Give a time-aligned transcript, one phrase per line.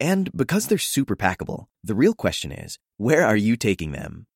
[0.00, 4.26] And because they're super packable, the real question is where are you taking them?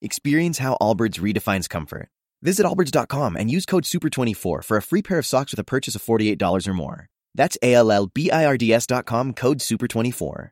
[0.00, 2.08] Experience how Allbirds redefines comfort.
[2.40, 5.96] Visit allbirds.com and use code SUPER24 for a free pair of socks with a purchase
[5.96, 7.08] of $48 or more.
[7.34, 10.50] That's A L L B I R D S.com code SUPER24.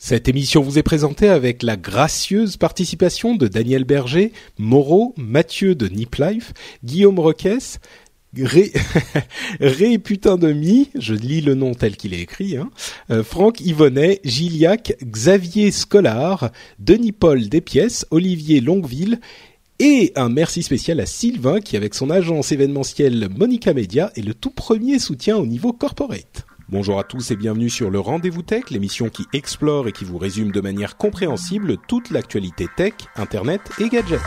[0.00, 5.88] Cette émission vous est présentée avec la gracieuse participation de Daniel Berger, Moreau, Mathieu de
[5.88, 6.52] Nip Life,
[6.84, 7.80] Guillaume Roquès,
[8.36, 8.72] Ré...
[9.98, 12.70] Putain de mi, je lis le nom tel qu'il est écrit, hein.
[13.10, 19.20] Euh, Franck Yvonnet, Gilliac, Xavier Scolar, Denis Paul Despièces, Olivier Longueville
[19.80, 24.34] et un merci spécial à Sylvain qui avec son agence événementielle Monica Media est le
[24.34, 26.46] tout premier soutien au niveau corporate.
[26.68, 30.18] Bonjour à tous et bienvenue sur le Rendez-vous Tech, l'émission qui explore et qui vous
[30.18, 34.20] résume de manière compréhensible toute l'actualité tech, internet et gadgets.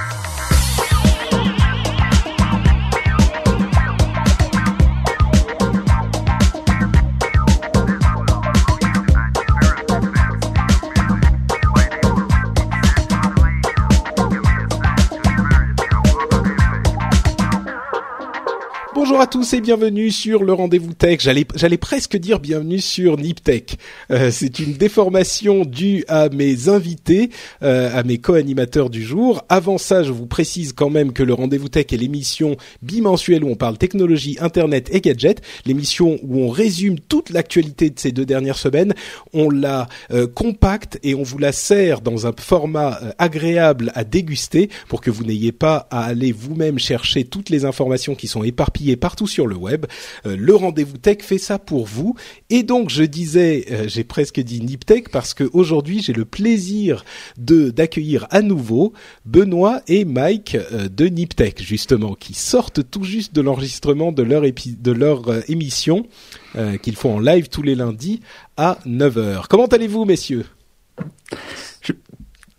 [19.12, 21.20] Bonjour à tous et bienvenue sur le rendez-vous tech.
[21.20, 23.76] J'allais, j'allais presque dire bienvenue sur NipTech.
[24.10, 27.30] Euh, c'est une déformation due à mes invités,
[27.62, 29.44] euh, à mes co-animateurs du jour.
[29.50, 33.50] Avant ça, je vous précise quand même que le rendez-vous tech est l'émission bimensuelle où
[33.50, 35.42] on parle technologie, internet et gadgets.
[35.66, 38.94] L'émission où on résume toute l'actualité de ces deux dernières semaines.
[39.34, 44.06] On la euh, compacte et on vous la sert dans un format euh, agréable à
[44.06, 48.46] déguster pour que vous n'ayez pas à aller vous-même chercher toutes les informations qui sont
[48.46, 49.86] éparpillées partout sur le web.
[50.26, 52.16] Euh, le rendez-vous tech fait ça pour vous.
[52.50, 57.04] Et donc je disais, euh, j'ai presque dit Niptech parce que aujourd'hui j'ai le plaisir
[57.38, 58.94] de d'accueillir à nouveau
[59.26, 64.44] Benoît et Mike euh, de Niptech justement qui sortent tout juste de l'enregistrement de leur
[64.44, 66.06] de leur émission
[66.84, 68.22] qu'ils font en live tous les lundis
[68.58, 69.46] à 9h.
[69.50, 70.46] Comment allez-vous messieurs?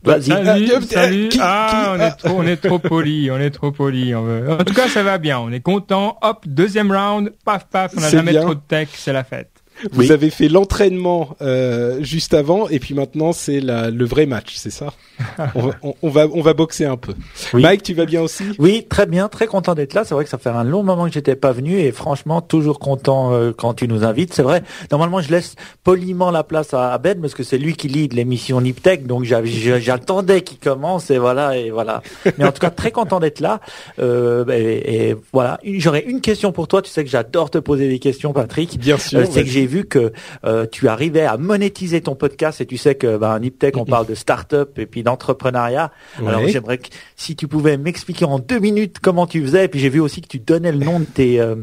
[0.04, 0.22] Vas-y.
[0.30, 1.28] Salut, Ah, euh, salut.
[1.28, 2.06] qui- ah, qui- on ah.
[2.06, 4.14] est trop, on est trop poli, on est trop poli.
[4.14, 5.38] En tout cas, ça va bien.
[5.38, 6.18] On est content.
[6.22, 7.32] Hop, deuxième round.
[7.44, 7.92] Paf, paf.
[7.96, 8.42] On n'a C'est jamais bien.
[8.42, 8.88] trop de tech.
[8.94, 9.51] C'est la fête.
[9.90, 10.12] Vous Oui.
[10.12, 14.92] avez fait l'entraînement euh, juste avant et puis maintenant c'est le vrai match, c'est ça?
[15.54, 17.14] On, va, on, on va on va boxer un peu.
[17.54, 17.62] Oui.
[17.62, 18.44] Mike, tu vas bien aussi?
[18.58, 20.04] Oui, très bien, très content d'être là.
[20.04, 22.78] C'est vrai que ça fait un long moment que j'étais pas venu et franchement toujours
[22.80, 24.34] content euh, quand tu nous invites.
[24.34, 24.62] C'est vrai.
[24.90, 25.54] Normalement, je laisse
[25.84, 29.24] poliment la place à, à Ben parce que c'est lui qui lead l'émission Niptech, donc
[29.24, 32.02] j'attendais qu'il commence et voilà et voilà.
[32.38, 33.60] Mais en tout cas, très content d'être là.
[33.98, 36.82] Euh, et, et voilà, j'aurais une question pour toi.
[36.82, 38.78] Tu sais que j'adore te poser des questions, Patrick.
[38.78, 39.20] Bien sûr.
[39.20, 39.44] Euh, c'est vas-y.
[39.44, 40.12] que j'ai vu que
[40.44, 44.06] euh, tu arrivais à monétiser ton podcast et tu sais que ben, Niptech, on parle
[44.06, 45.90] de start-up et puis d'entrepreneuriat.
[46.26, 49.64] Alors j'aimerais que si tu pouvais m'expliquer en deux minutes comment tu faisais.
[49.64, 51.56] Et puis j'ai vu aussi que tu donnais le nom de tes euh,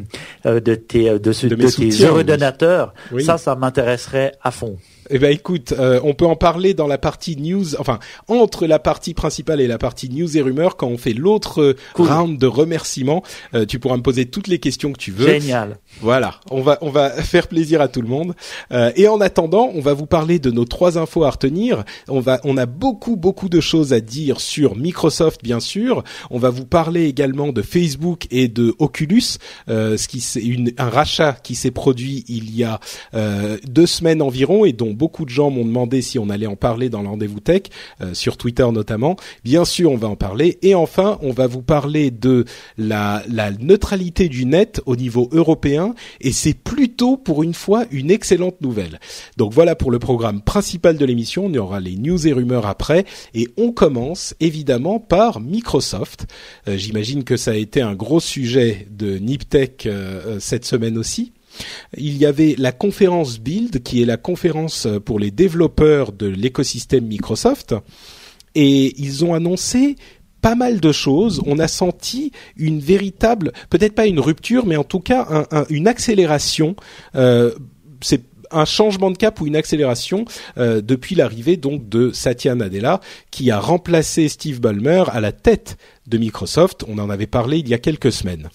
[0.46, 2.94] euh, de tes euh, de, ce, De de, mes tes heureux donateurs.
[3.12, 3.24] Oui.
[3.24, 4.78] Ça, ça m'intéresserait à fond.
[5.10, 8.80] Eh ben écoute, euh, on peut en parler dans la partie news, enfin entre la
[8.80, 12.08] partie principale et la partie news et rumeurs quand on fait l'autre euh, Cool.
[12.08, 13.24] round de remerciements.
[13.54, 15.28] euh, tu pourras me poser toutes les questions que tu veux.
[15.28, 15.78] Génial.
[16.02, 18.36] Voilà, on va on va faire plaisir à tout le monde.
[18.72, 21.84] Euh, et en attendant, on va vous parler de nos trois infos à retenir.
[22.08, 26.04] On va on a beaucoup beaucoup de choses à dire sur Microsoft bien sûr.
[26.30, 29.38] On va vous parler également de Facebook et de Oculus,
[29.70, 30.44] euh, ce qui c'est
[30.78, 32.80] un rachat qui s'est produit il y a
[33.14, 36.58] euh, deux semaines environ et dont beaucoup de gens m'ont demandé si on allait en
[36.58, 37.64] parler dans le rendez-vous tech
[38.02, 39.16] euh, sur Twitter notamment.
[39.46, 40.60] Bien sûr, on va en parler.
[40.62, 42.44] Et enfin, on va vous parler de
[42.78, 43.24] la,
[43.60, 45.96] neutralité du net au niveau européen.
[46.20, 49.00] Et c'est plutôt, pour une fois, une excellente nouvelle.
[49.38, 51.46] Donc voilà pour le programme principal de l'émission.
[51.46, 53.06] On y aura les news et rumeurs après.
[53.34, 56.28] Et on commence évidemment par Microsoft.
[56.68, 60.98] Euh, J'imagine que ça a été un gros sujet de Niptech euh, euh, cette semaine
[60.98, 61.32] aussi.
[61.98, 66.28] Il y avait la conférence Build, qui est la conférence euh, pour les développeurs de
[66.28, 67.76] l'écosystème Microsoft,
[68.56, 69.96] et ils ont annoncé
[70.42, 71.42] pas mal de choses.
[71.46, 75.66] On a senti une véritable, peut-être pas une rupture, mais en tout cas un- un-
[75.70, 76.76] une accélération.
[77.16, 77.54] Euh,
[78.02, 78.22] c'est
[78.52, 80.26] un changement de cap ou une accélération
[80.58, 85.78] euh, depuis l'arrivée donc de Satya Nadella qui a remplacé Steve Ballmer à la tête
[86.08, 86.84] de Microsoft.
[86.88, 88.50] On en avait parlé il y a quelques semaines.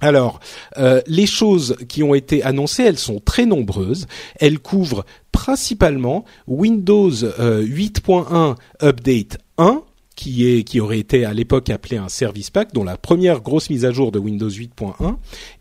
[0.00, 0.40] Alors,
[0.78, 4.06] euh, les choses qui ont été annoncées, elles sont très nombreuses.
[4.38, 9.82] Elles couvrent principalement Windows 8.1 Update 1,
[10.16, 13.70] qui est qui aurait été à l'époque appelé un service pack, dont la première grosse
[13.70, 15.16] mise à jour de Windows 8.1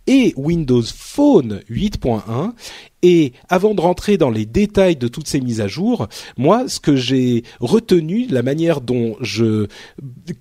[0.08, 2.54] et Windows Phone 8.1.
[3.04, 6.08] Et avant de rentrer dans les détails de toutes ces mises à jour,
[6.38, 9.68] moi, ce que j'ai retenu, la manière dont je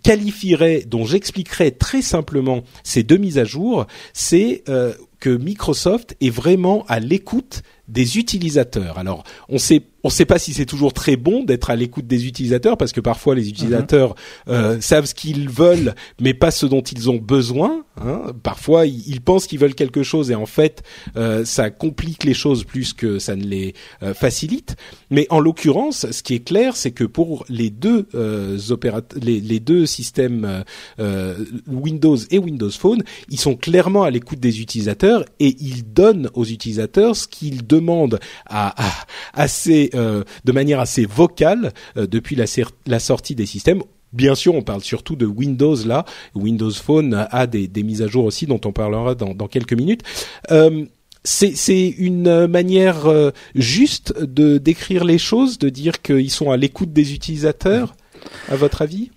[0.02, 6.30] qualifierais, dont j'expliquerais très simplement ces deux mises à jour, c'est euh, que Microsoft est
[6.30, 8.98] vraiment à l'écoute des utilisateurs.
[8.98, 12.06] Alors, on sait on ne sait pas si c'est toujours très bon d'être à l'écoute
[12.06, 14.14] des utilisateurs parce que parfois les utilisateurs
[14.48, 17.84] euh, savent ce qu'ils veulent mais pas ce dont ils ont besoin.
[18.00, 18.34] Hein.
[18.42, 20.82] Parfois ils, pensent qu'ils veulent quelque chose et en fait
[21.16, 24.76] euh, ça complique les choses plus que ça ne les euh, facilite.
[25.08, 28.06] Mais en l'occurrence, ce qui est clair, c'est que pour les deux
[29.22, 30.64] les, les, deux systèmes
[31.66, 36.44] Windows et Windows Phone, ils sont clairement à l'écoute des utilisateurs et ils donnent aux
[36.44, 37.66] utilisateurs ce qu'ils
[38.46, 43.82] à ces euh, de manière assez vocale euh, depuis la, sortie des systèmes
[44.12, 46.04] Bien sûr, on parle surtout de Windows là.
[46.36, 50.02] Windows Phone a des, mises à jour aussi dont on parlera dans, dans quelques minutes.
[50.52, 50.84] Euh,
[51.24, 53.10] c'est une manière
[53.54, 57.96] juste de décrire les choses, de dire qu'ils sont à l'écoute des utilisateurs,
[58.50, 59.10] à votre avis?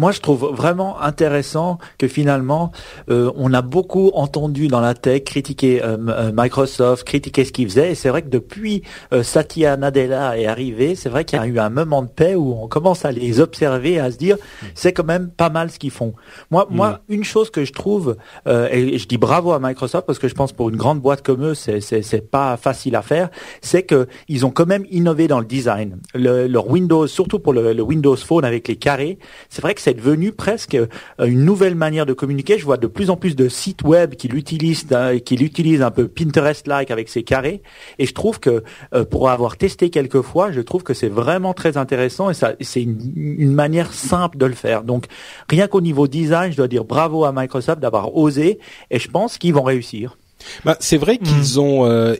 [0.00, 2.72] Moi, je trouve vraiment intéressant que finalement,
[3.10, 7.68] euh, on a beaucoup entendu dans la tech critiquer euh, euh, Microsoft, critiquer ce qu'ils
[7.68, 7.92] faisaient.
[7.92, 8.82] Et c'est vrai que depuis
[9.22, 12.54] Satya Nadella est arrivé, c'est vrai qu'il y a eu un moment de paix où
[12.62, 14.38] on commence à les observer, à se dire,
[14.74, 16.14] c'est quand même pas mal ce qu'ils font.
[16.50, 17.14] Moi, moi, mm.
[17.14, 18.16] une chose que je trouve,
[18.46, 21.44] et je dis bravo à Microsoft parce que je pense pour une grande boîte comme
[21.44, 23.28] eux, c'est c'est pas facile à faire,
[23.60, 25.98] c'est que ils ont quand même innové dans le design.
[26.14, 29.18] Le, leur Windows, surtout pour le, le Windows Phone avec les carrés,
[29.50, 30.86] c'est vrai que c'est c'est devenu presque euh,
[31.18, 32.58] une nouvelle manière de communiquer.
[32.58, 34.86] Je vois de plus en plus de sites web qui l'utilisent,
[35.24, 37.60] qui l'utilisent un peu Pinterest-like avec ses carrés.
[37.98, 38.62] Et je trouve que
[38.94, 42.52] euh, pour avoir testé quelques fois, je trouve que c'est vraiment très intéressant et ça,
[42.60, 44.84] c'est une, manière simple de le faire.
[44.84, 45.06] Donc
[45.48, 48.60] rien qu'au niveau design, je dois dire bravo à Microsoft d'avoir osé
[48.92, 50.16] et je pense qu'ils vont réussir.
[50.64, 51.24] Bah, c'est vrai hmm.
[51.24, 52.14] qu'ils ont euh,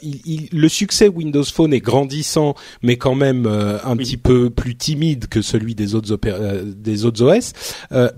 [0.52, 5.26] le succès Windows Phone est grandissant, mais quand même euh, un petit peu plus timide
[5.28, 7.52] que celui des autres euh, des autres OS.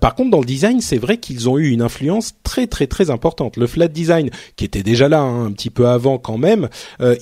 [0.01, 3.11] par contre, dans le design, c'est vrai qu'ils ont eu une influence très très très
[3.11, 3.57] importante.
[3.57, 6.69] Le flat design, qui était déjà là hein, un petit peu avant quand même,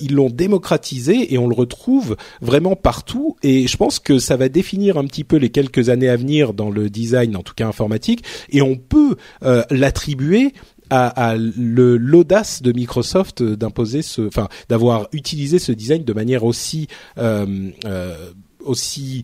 [0.01, 3.35] ils l'ont démocratisé et on le retrouve vraiment partout.
[3.43, 6.53] Et je pense que ça va définir un petit peu les quelques années à venir
[6.53, 8.23] dans le design, en tout cas informatique.
[8.49, 9.15] Et on peut
[9.69, 10.53] l'attribuer
[10.91, 17.69] à, l'audace de Microsoft d'imposer ce, enfin, d'avoir utilisé ce design de manière aussi euh,
[17.85, 18.15] euh,
[18.63, 19.23] aussi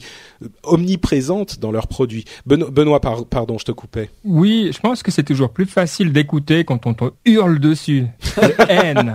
[0.63, 2.25] omniprésente dans leurs produits.
[2.47, 4.09] Benoît, pardon, je te coupais.
[4.23, 8.07] Oui, je pense que c'est toujours plus facile d'écouter quand on te hurle dessus,
[8.69, 9.13] haine,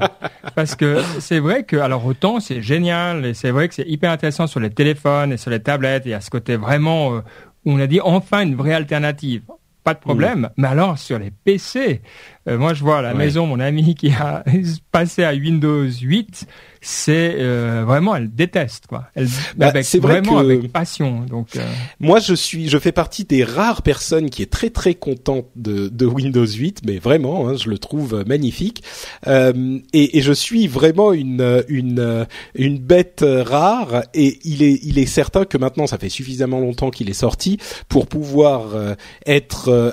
[0.54, 4.12] parce que c'est vrai que alors autant c'est génial et c'est vrai que c'est hyper
[4.12, 7.20] intéressant sur les téléphones et sur les tablettes et à ce côté vraiment euh,
[7.64, 9.42] où on a dit enfin une vraie alternative
[9.84, 10.40] pas de problème.
[10.40, 10.48] Mm.
[10.58, 12.02] Mais alors sur les PC,
[12.48, 14.44] euh, moi je vois à la maison mon ami qui a
[14.92, 16.46] passé à Windows 8,
[16.80, 19.04] c'est euh, vraiment elle déteste quoi.
[19.14, 21.20] Elle bah, c'est vraiment avec passion.
[21.20, 21.60] Donc euh.
[22.00, 25.88] moi je suis, je fais partie des rares personnes qui est très très contente de,
[25.88, 28.82] de Windows 8, mais vraiment, hein, je le trouve magnifique.
[29.28, 34.02] Euh, et, et, je suis vraiment une une une bête rare.
[34.14, 37.58] Et il est il est certain que maintenant ça fait suffisamment longtemps qu'il est sorti
[37.88, 38.96] pour pouvoir
[39.26, 39.92] être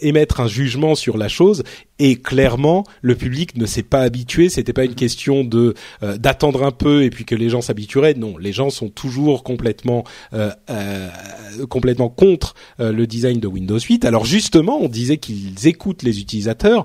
[0.00, 1.62] émettre un jugement sur la chose
[1.98, 4.48] et clairement le public ne s'est pas habitué.
[4.48, 8.14] C'était pas une question de euh, d'attendre un peu et puis que les gens s'habitueraient.
[8.14, 10.04] Non les gens sont toujours complètement
[10.34, 11.08] euh, euh,
[11.68, 16.84] complètement contre le design de Windows 8 alors justement on disait qu'ils écoutent les utilisateurs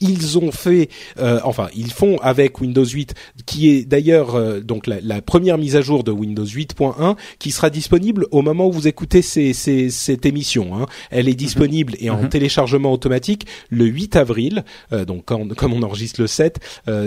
[0.00, 0.88] ils ont fait,
[1.18, 3.14] euh, enfin, ils font avec Windows 8,
[3.46, 7.70] qui est d'ailleurs euh, donc la, première mise à jour de Windows 8.1, qui sera
[7.70, 10.76] disponible au moment où vous écoutez ces, ces, cette émission.
[10.76, 10.86] Hein.
[11.10, 12.28] Elle est disponible et en mhm.
[12.28, 14.64] téléchargement automatique le 8 avril.
[14.92, 16.58] Euh, donc, quand, comme on enregistre le 7,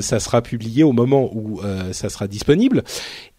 [0.02, 2.84] ça sera publié au moment où ça sera disponible.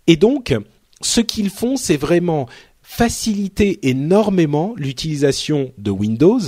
[0.06, 0.54] Et donc,
[1.00, 2.46] ce qu'ils font, c'est vraiment
[2.84, 6.38] faciliter énormément l'utilisation de Windows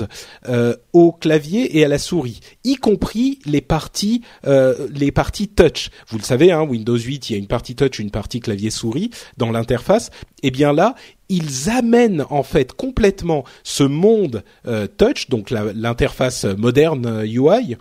[0.48, 5.90] euh, au clavier et à la souris, y compris les parties euh, les parties touch.
[6.08, 8.70] Vous le savez, hein, Windows 8, il y a une partie touch, une partie clavier
[8.70, 10.10] souris dans l'interface.
[10.42, 10.94] Et eh bien là,
[11.28, 17.76] ils amènent en fait complètement ce monde euh, touch, donc l'interface moderne UI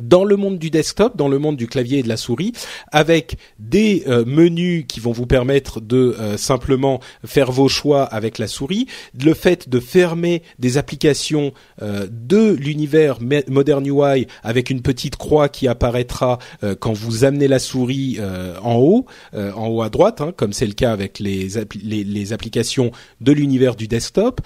[0.00, 2.52] dans le monde du desktop, dans le monde du clavier et de la souris,
[2.92, 8.38] avec des euh, menus qui vont vous permettre de euh, simplement faire vos choix avec
[8.38, 8.86] la souris,
[9.22, 15.48] le fait de fermer des applications euh, de l'univers Modern UI avec une petite croix
[15.48, 16.38] qui apparaîtra
[16.80, 18.18] quand vous amenez la souris
[18.62, 23.32] en haut, en haut à droite, hein, comme c'est le cas avec les, applications de
[23.32, 24.40] l'univers du desktop.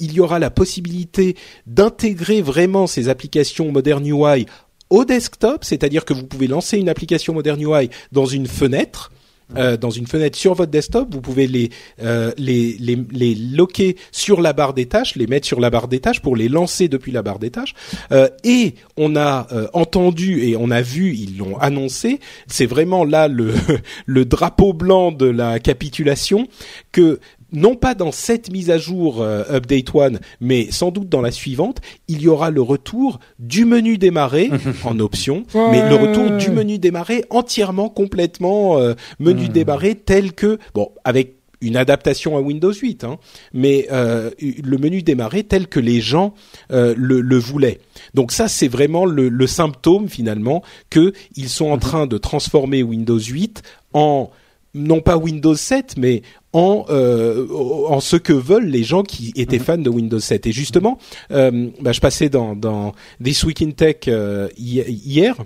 [0.00, 1.36] il y aura la possibilité
[1.66, 4.46] d'intégrer vraiment ces applications Modern UI
[4.90, 9.10] au desktop, c'est-à-dire que vous pouvez lancer une application Modern UI dans une fenêtre.
[9.56, 11.70] Euh, dans une fenêtre sur votre desktop, vous pouvez les,
[12.02, 15.86] euh, les, les, les loquer sur la barre des tâches, les mettre sur la barre
[15.86, 17.72] des tâches pour les lancer depuis la barre des tâches.
[18.10, 23.04] Euh, et on a euh, entendu et on a vu, ils l'ont annoncé, c'est vraiment
[23.04, 23.54] là le,
[24.06, 26.48] le drapeau blanc de la capitulation,
[26.90, 27.20] que
[27.52, 31.30] non pas dans cette mise à jour euh, Update One, mais sans doute dans la
[31.30, 34.50] suivante, il y aura le retour du menu démarrer
[34.84, 40.58] en option, mais le retour du menu démarrer entièrement, complètement euh, menu démarrer tel que,
[40.74, 43.18] bon, avec une adaptation à Windows 8, hein,
[43.54, 46.34] mais euh, le menu démarrer tel que les gens
[46.68, 47.80] le, le, voulaient.
[48.12, 51.80] Donc ça, c'est vraiment le, le, symptôme finalement que ils sont en mhm.
[51.80, 53.62] train de transformer Windows 8
[53.94, 54.30] en
[54.76, 56.22] non pas Windows 7, mais
[56.56, 59.64] en euh, en ce que veulent les gens qui étaient mhm.
[59.64, 60.46] fans de Windows 7.
[60.46, 60.98] Et justement,
[61.30, 65.36] euh, bah, je passais dans dans This Week in Tech euh, hier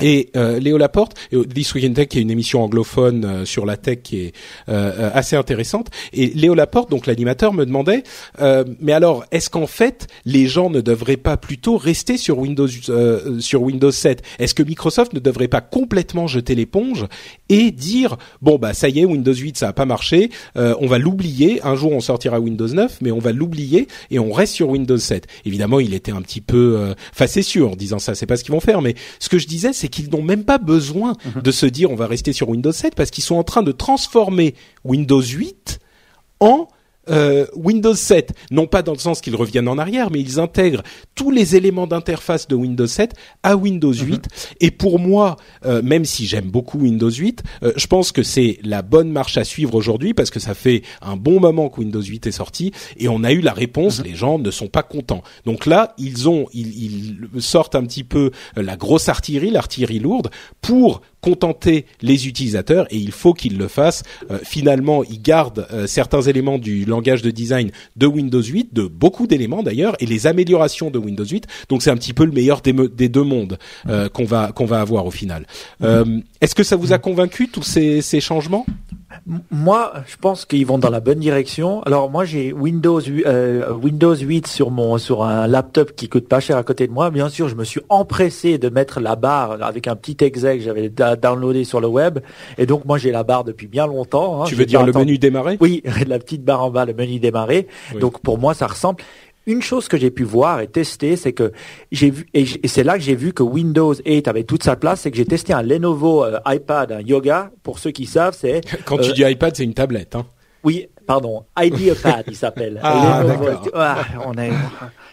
[0.00, 3.66] et euh, Léo Laporte, This Week in Tech, qui est une émission anglophone euh, sur
[3.66, 4.34] la tech qui est
[4.68, 5.88] euh, euh, assez intéressante.
[6.12, 8.02] Et Léo Laporte, donc l'animateur, me demandait,
[8.80, 12.68] mais alors, est-ce qu'en fait, les gens ne devraient pas plutôt rester sur Windows
[13.40, 17.06] sur Windows 7 Est-ce que Microsoft ne devrait pas complètement jeter l'éponge
[17.48, 20.98] et dire, bon bah ça y est, Windows 8 ça a pas marché, on va
[20.98, 21.60] l'oublier.
[21.64, 24.98] Un jour on sortira Windows 9, mais on va l'oublier et on reste sur Windows
[24.98, 25.26] 7.
[25.44, 28.14] Évidemment, il était un petit peu facétieux en disant ça.
[28.14, 30.44] C'est pas ce qu'ils vont faire, mais ce que je disais, c'est qu'ils n'ont même
[30.44, 31.42] pas besoin mhm.
[31.42, 33.72] de se dire on va rester sur Windows 7 parce qu'ils sont en train de
[33.72, 34.54] transformer
[34.84, 35.80] Windows 8
[36.40, 36.68] en
[37.10, 40.82] euh, Windows 7, non pas dans le sens qu'ils reviennent en arrière, mais ils intègrent
[41.14, 44.10] tous les éléments d'interface de Windows 7 à Windows 8.
[44.10, 44.20] Mhm.
[44.60, 48.58] Et pour moi, euh, même si j'aime beaucoup Windows 8, euh, je pense que c'est
[48.62, 52.02] la bonne marche à suivre aujourd'hui parce que ça fait un bon moment que Windows
[52.02, 53.98] 8 est sorti et on a eu la réponse.
[53.98, 54.04] Mhm.
[54.04, 55.22] Les gens ne sont pas contents.
[55.44, 60.30] Donc là, ils ont, ils, ils sortent un petit peu la grosse artillerie, l'artillerie lourde,
[60.60, 64.02] pour contenter les utilisateurs et il faut qu'ils le fassent.
[64.30, 68.84] Euh, finalement, ils gardent euh, certains éléments du langage de design de Windows 8, de
[68.84, 71.46] beaucoup d'éléments d'ailleurs, et les améliorations de Windows 8.
[71.68, 73.58] Donc c'est un petit peu le meilleur des, des deux mondes
[73.88, 75.46] euh, qu'on va qu'on va avoir au final.
[76.40, 78.64] Est-ce que ça vous a convaincu tous ces, ces changements?
[79.50, 81.82] Moi, je pense qu'ils vont dans la bonne direction.
[81.82, 86.40] Alors moi, j'ai Windows euh, Windows 8 sur mon sur un laptop qui coûte pas
[86.40, 87.10] cher à côté de moi.
[87.10, 90.60] Bien sûr, je me suis empressé de mettre la barre avec un petit exe que
[90.60, 92.18] j'avais downloadé sur le web.
[92.58, 94.42] Et donc moi, j'ai la barre depuis bien longtemps.
[94.42, 94.44] Hein.
[94.46, 95.56] Tu veux dire le menu démarrer?
[95.60, 97.66] Oui, la petite barre en bas, le menu démarrer.
[98.00, 99.02] Donc pour moi, ça ressemble
[99.48, 101.52] une chose que j'ai pu voir et tester, c'est que
[101.90, 105.00] j'ai vu et, c'est là que j'ai vu que Windows 8 avait toute sa place,
[105.00, 107.50] c'est que j'ai testé un Lenovo euh, iPad, un Yoga.
[107.62, 110.26] Pour ceux qui savent, c'est quand tu euh, dis iPad, c'est une tablette, hein.
[110.64, 112.78] Oui, pardon, IdeaPad, il s'appelle.
[112.82, 113.68] ah, d'accord.
[113.74, 114.50] Ah, on est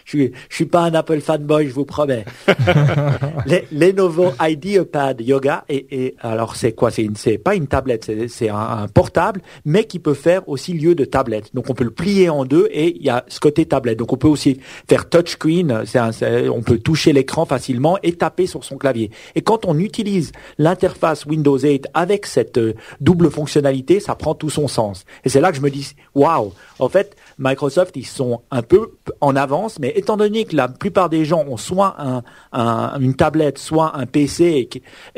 [0.06, 2.24] je suis, je suis pas un Apple fanboy, je vous promets.
[3.46, 6.92] les, Lenovo IdeaPad Yoga et, et alors c'est quoi?
[6.92, 10.94] C'est c'est pas une tablette, c'est un, un, portable, mais qui peut faire aussi lieu
[10.94, 11.52] de tablette.
[11.54, 13.98] Donc on peut le plier en deux et il y a ce côté tablette.
[13.98, 18.62] Donc on peut aussi faire touchscreen, c'est on peut toucher l'écran facilement et taper sur
[18.62, 19.10] son clavier.
[19.34, 24.50] Et quand on utilise l'interface Windows 8 avec cette euh, double fonctionnalité, ça prend tout
[24.50, 25.04] son sens.
[25.24, 28.92] Et c'est là que je me dis waouh, en fait Microsoft ils sont un peu
[29.20, 31.96] en avance, mais étant donné que la plupart des gens ont soit
[32.52, 34.68] un, une tablette, soit un PC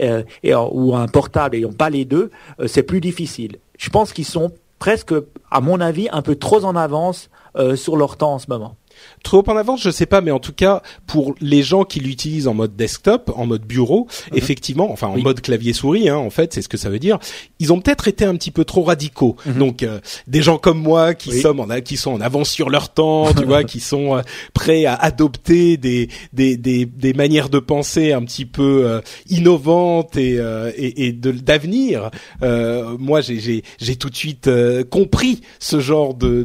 [0.01, 3.59] euh, et, ou un portable et n'ont pas les deux, euh, c'est plus difficile.
[3.79, 5.15] Je pense qu'ils sont presque,
[5.51, 8.77] à mon avis, un peu trop en avance euh, sur leur temps en ce moment.
[9.23, 12.49] Trop en avance, je sais pas, mais en tout cas pour les gens qui l'utilisent
[12.49, 14.39] en mode desktop, en mode bureau, mhm.
[14.39, 17.19] effectivement, enfin en mode clavier souris, hein, en fait, c'est ce que ça veut dire.
[17.59, 19.37] Ils ont peut-être été un petit peu trop radicaux.
[19.47, 19.59] Mhm.
[19.59, 22.93] Donc euh, des gens comme moi qui sommes en qui sont en avance sur leur
[22.93, 24.23] temps, tu vois, qui sont euh,
[24.55, 30.17] prêts à adopter des des, des des manières de penser un petit peu euh, innovantes
[30.17, 30.39] et
[30.77, 32.11] et, et d'avenir.
[32.43, 34.51] moi, j'ai j'ai j'ai tout de suite
[34.91, 36.43] compris ce genre de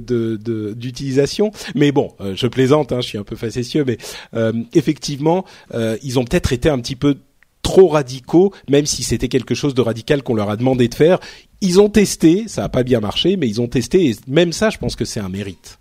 [0.74, 3.98] d'utilisation, mais bon je plaisante, hein, je suis un peu facétieux, mais
[4.34, 7.18] euh, effectivement, euh, ils ont peut-être été un petit peu
[7.62, 11.20] trop radicaux, même si c'était quelque chose de radical qu'on leur a demandé de faire.
[11.62, 14.70] Ils ont testé, ça n'a pas bien marché, mais ils ont testé, et même ça,
[14.70, 15.80] je pense que c'est un mérite.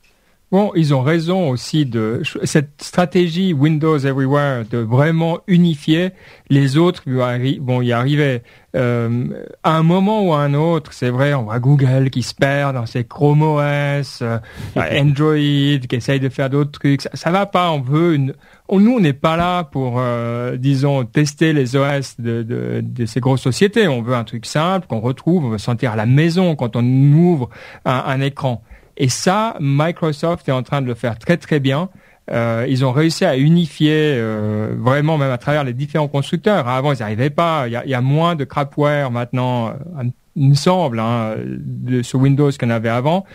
[0.52, 6.11] Bon, ils ont raison aussi de cette stratégie Windows Everywhere de vraiment unifier
[6.50, 8.42] les autres vont y arriver
[8.76, 9.28] euh,
[9.62, 10.92] à un moment ou à un autre.
[10.92, 14.38] C'est vrai, on voit Google qui se perd dans ses Chrome OS, euh,
[14.76, 17.00] Android qui essaye de faire d'autres trucs.
[17.00, 17.71] Ça, ça, va pas.
[17.71, 18.35] On veut une.
[18.71, 23.21] nous, on n'est pas là pour, euh, disons, tester les OS de, de, de, ces
[23.21, 23.88] grosses sociétés.
[23.88, 26.85] On veut un truc simple qu'on retrouve, on veut sentir à la maison quand on
[26.85, 27.49] ouvre
[27.87, 28.62] un, un écran.
[28.97, 31.89] Et ça, Microsoft est en train de le faire très très bien.
[32.31, 36.69] Euh, ils ont réussi à unifier euh, vraiment même à travers les différents constructeurs.
[36.69, 37.65] Avant, ils n'arrivaient pas.
[37.67, 40.05] Il y, a, il y, a, moins de crapware maintenant, euh,
[40.37, 43.27] il me semble, hein, de, sur Windows qu'on avait avant.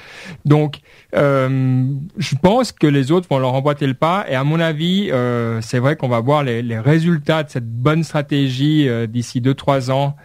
[0.45, 0.79] Donc,
[1.15, 1.85] euh,
[2.17, 4.25] je pense que les autres vont leur emboîter le pas.
[4.29, 7.69] Et à mon avis, euh, c'est vrai qu'on va voir les, les, résultats de cette
[7.69, 10.15] bonne stratégie d'ici 2-3 ans,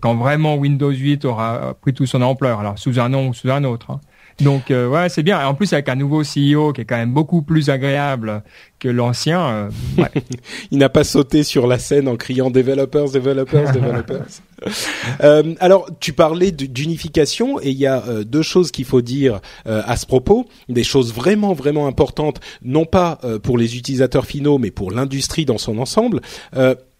[0.00, 2.60] quand vraiment Windows 8 aura pris tout son ampleur.
[2.60, 3.90] Alors, sous un nom ou sous un autre.
[3.90, 4.00] Hein.
[4.40, 5.40] Donc euh, ouais, c'est bien.
[5.40, 8.42] Et en plus avec un nouveau CEO qui est quand même beaucoup plus agréable
[8.78, 9.40] que l'ancien.
[9.40, 10.10] Euh, ouais.
[10.70, 14.26] Il n'a pas sauté sur la scène en criant developers, developers, developers.
[15.22, 19.40] euh, alors tu parlais d'unification et il y a euh, deux choses qu'il faut dire
[19.66, 24.58] euh, à ce propos, des choses vraiment vraiment importantes, non pas pour les utilisateurs finaux
[24.58, 26.20] mais pour l'industrie dans son ensemble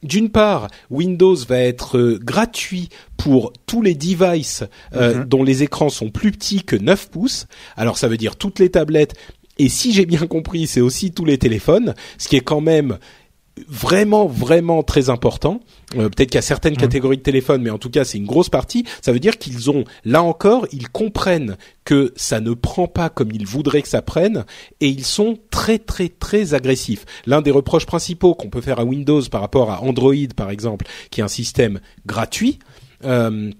[0.02, 4.64] d'une part, Windows va être euh, gratuit pour tous les devices
[4.94, 5.24] euh, mhm.
[5.24, 7.46] dont les écrans sont plus petits que 9 pouces.
[7.76, 9.14] Alors ça veut dire toutes les tablettes
[9.58, 12.98] et si j'ai bien compris, c'est aussi tous les téléphones, ce qui est quand même
[13.68, 15.60] vraiment vraiment très important.
[15.96, 16.78] Euh, peut-être qu'il y a certaines mmh.
[16.78, 18.84] catégories de téléphones, mais en tout cas c'est une grosse partie.
[19.02, 23.30] Ça veut dire qu'ils ont, là encore, ils comprennent que ça ne prend pas comme
[23.32, 24.44] ils voudraient que ça prenne,
[24.80, 27.04] et ils sont très très très agressifs.
[27.26, 30.86] L'un des reproches principaux qu'on peut faire à Windows par rapport à Android, par exemple,
[31.10, 32.58] qui est un système gratuit.
[33.04, 33.50] Euh,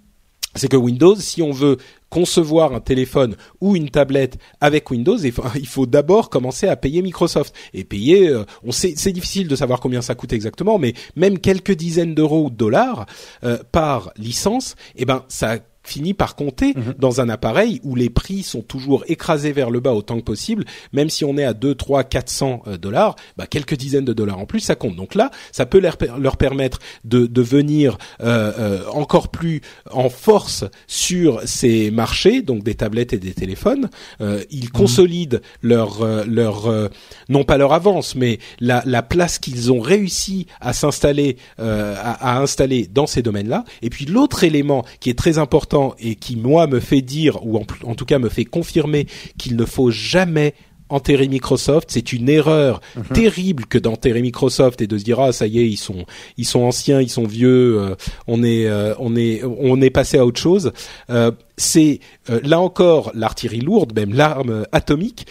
[0.55, 1.77] c'est que Windows, si on veut
[2.11, 5.19] concevoir un téléphone ou une tablette avec Windows,
[5.55, 8.29] il faut d'abord commencer à payer Microsoft et payer.
[8.29, 12.15] Euh, on sait, c'est difficile de savoir combien ça coûte exactement, mais même quelques dizaines
[12.15, 13.07] d'euros ou de dollars
[13.45, 16.95] euh, par licence, eh ben ça finit par compter mhm.
[16.99, 20.65] dans un appareil où les prix sont toujours écrasés vers le bas autant que possible,
[20.93, 24.47] même si on est à 2, 3, 400 dollars, bah, quelques dizaines de dollars en
[24.47, 24.97] plus, ça compte.
[24.97, 30.09] Donc là, ça peut leur, leur permettre de, de venir euh, euh, encore plus en
[30.09, 33.89] force sur ces marchés, donc des tablettes et des téléphones.
[34.21, 34.71] Euh, ils mhm.
[34.71, 36.91] consolident leur, leur
[37.29, 42.41] non pas leur avance, mais la, la place qu'ils ont réussi à s'installer, à, à
[42.41, 43.65] installer dans ces domaines-là.
[43.83, 47.57] Et puis l'autre élément qui est très important et qui moi me fait dire ou
[47.57, 50.55] en, tout cas me fait confirmer qu'il ne faut jamais
[50.91, 53.05] enterrer Microsoft, c'est une erreur mhm.
[53.13, 56.07] terrible que d'enterrer Microsoft et de se dire ah ça y est ils sont
[56.39, 57.95] ils sont anciens, ils sont vieux, euh,
[58.27, 60.73] on est euh, on est on est passé à autre chose.
[61.11, 62.01] Euh, c'est
[62.45, 65.27] là encore l'artillerie lourde, même l'arme atomique,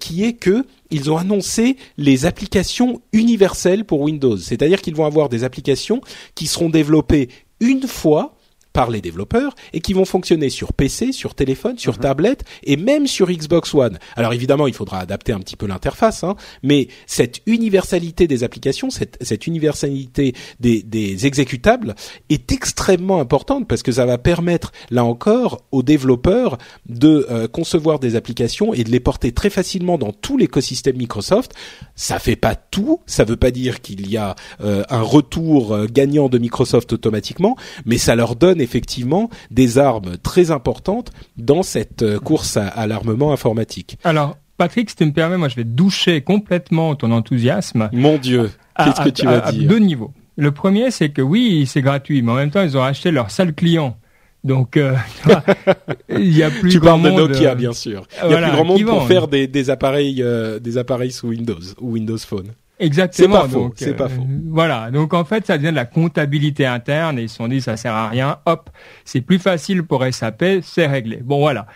[0.00, 5.28] qui est que ils ont annoncé les applications universelles pour Windows, c'est-à-dire qu'ils vont avoir
[5.28, 6.00] des applications
[6.34, 7.28] qui seront développées
[7.60, 8.35] une fois
[8.76, 12.00] par les développeurs et qui vont fonctionner sur PC, sur téléphone, sur mhm.
[12.00, 13.98] tablette et même sur Xbox One.
[14.16, 18.90] Alors évidemment, il faudra adapter un petit peu l'interface, hein, mais cette universalité des applications,
[18.90, 21.94] cette, cette universalité des, des exécutables
[22.28, 27.98] est extrêmement importante parce que ça va permettre, là encore, aux développeurs de euh, concevoir
[27.98, 31.54] des applications et de les porter très facilement dans tout l'écosystème Microsoft.
[31.94, 35.86] Ça fait pas tout, ça veut pas dire qu'il y a euh, un retour euh,
[35.90, 42.02] gagnant de Microsoft automatiquement, mais ça leur donne effectivement des armes très importantes dans cette
[42.02, 43.96] euh, course à, l'armement informatique.
[44.04, 47.88] Alors, Patrick, si tu me permets, moi je vais doucher complètement ton enthousiasme.
[47.92, 49.64] Mon Dieu, qu'est-ce que tu vas dire?
[49.64, 50.12] À deux niveaux.
[50.36, 53.30] Le premier, c'est que oui, c'est gratuit, mais en même temps, ils ont acheté leur
[53.30, 53.96] sale client.
[54.44, 54.94] Donc, euh,
[56.08, 58.06] il y a plus tu parles de Nokia, bien sûr.
[58.24, 61.28] Il y a plus grand monde pour faire des, des appareils, euh, des appareils sous
[61.28, 62.52] Windows ou Windows Phone.
[62.78, 63.36] Exactement.
[63.36, 63.72] C'est pas faux.
[63.76, 64.26] C'est pas euh, faux.
[64.48, 64.90] Voilà.
[64.90, 67.76] Donc en fait, ça devient de la comptabilité interne et ils se sont dit ça
[67.76, 68.38] sert à rien.
[68.46, 68.70] Hop,
[69.04, 71.20] c'est plus facile pour SAP, c'est réglé.
[71.22, 71.66] Bon voilà.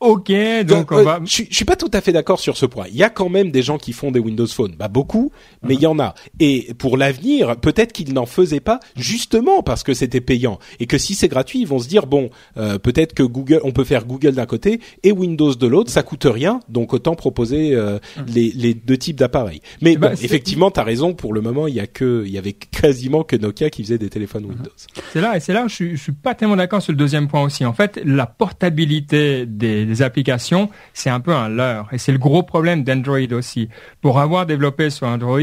[0.00, 0.32] Ok,
[0.66, 1.20] donc on euh, va.
[1.24, 2.86] Je, je suis pas tout à fait d'accord sur ce point.
[2.90, 5.74] Il y a quand même des gens qui font des Windows Phone, bah beaucoup, mais
[5.74, 6.14] il y en a.
[6.40, 10.98] Et pour l'avenir, peut-être qu'ils n'en faisaient pas justement parce que c'était payant et que
[10.98, 14.04] si c'est gratuit, ils vont se dire bon, euh, peut-être que Google, on peut faire
[14.04, 18.50] Google d'un côté et Windows de l'autre, ça coûte rien, donc autant proposer euh, les,
[18.52, 19.62] les, deux types d'appareils.
[19.80, 21.14] Mais bah, bon, effectivement, t'as raison.
[21.14, 23.98] Pour le moment, il y a que, il y avait quasiment que Nokia qui faisait
[23.98, 24.72] des téléphones Windows.
[25.12, 26.98] C'est là et c'est là où je, suis, je suis pas tellement d'accord sur le
[26.98, 27.64] deuxième point aussi.
[27.64, 31.88] En fait, la portabilité des applications, c'est un peu un leurre.
[31.92, 33.68] Et c'est le gros problème d'Android aussi.
[34.00, 35.40] Pour avoir développé sur Android,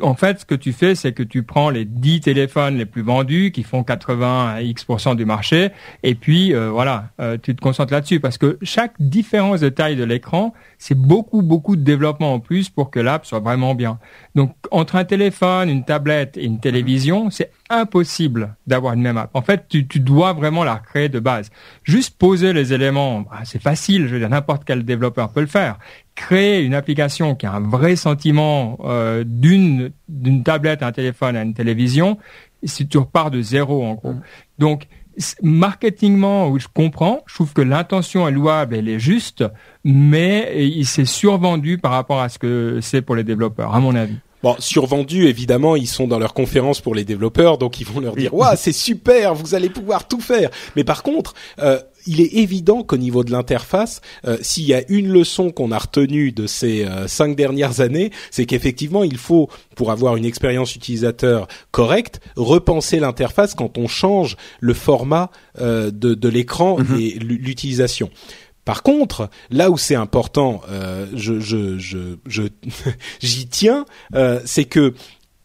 [0.00, 3.02] en fait, ce que tu fais, c'est que tu prends les 10 téléphones les plus
[3.02, 5.70] vendus, qui font 80 à X% du marché,
[6.02, 9.96] et puis euh, voilà, euh, tu te concentres là-dessus, parce que chaque différence de taille
[9.96, 13.98] de l'écran, c'est beaucoup, beaucoup de développement en plus pour que l'app soit vraiment bien.
[14.34, 19.30] Donc, entre un téléphone, une tablette et une télévision, c'est impossible d'avoir une même app.
[19.34, 21.50] En fait, tu, tu, dois vraiment la créer de base.
[21.82, 25.46] Juste poser les éléments, bah, c'est facile, je veux dire, n'importe quel développeur peut le
[25.46, 25.78] faire
[26.20, 31.42] créer une application qui a un vrai sentiment euh, d'une d'une tablette, un téléphone à
[31.42, 32.18] une télévision,
[32.62, 34.12] si tu repars de zéro en gros.
[34.12, 34.22] Mm.
[34.58, 34.86] Donc
[35.42, 39.44] marketingement, je comprends, je trouve que l'intention est louable, elle est juste,
[39.84, 43.94] mais il s'est survendu par rapport à ce que c'est pour les développeurs, à mon
[43.94, 44.16] avis.
[44.42, 48.16] Bon, survendu, évidemment, ils sont dans leur conférence pour les développeurs, donc ils vont leur
[48.16, 50.48] dire, waouh, c'est super, vous allez pouvoir tout faire.
[50.76, 54.82] Mais par contre, euh, il est évident qu'au niveau de l'interface, euh, s'il y a
[54.88, 59.48] une leçon qu'on a retenue de ces euh, cinq dernières années, c'est qu'effectivement, il faut,
[59.76, 66.28] pour avoir une expérience utilisateur correcte, repenser l'interface quand on change le format de, de
[66.28, 67.00] l'écran mm-hmm.
[67.00, 68.10] et l'utilisation.
[68.64, 72.42] Par contre, là où c'est important, euh, je, je, je,
[73.20, 73.84] j'y tiens,
[74.14, 74.94] euh, c'est que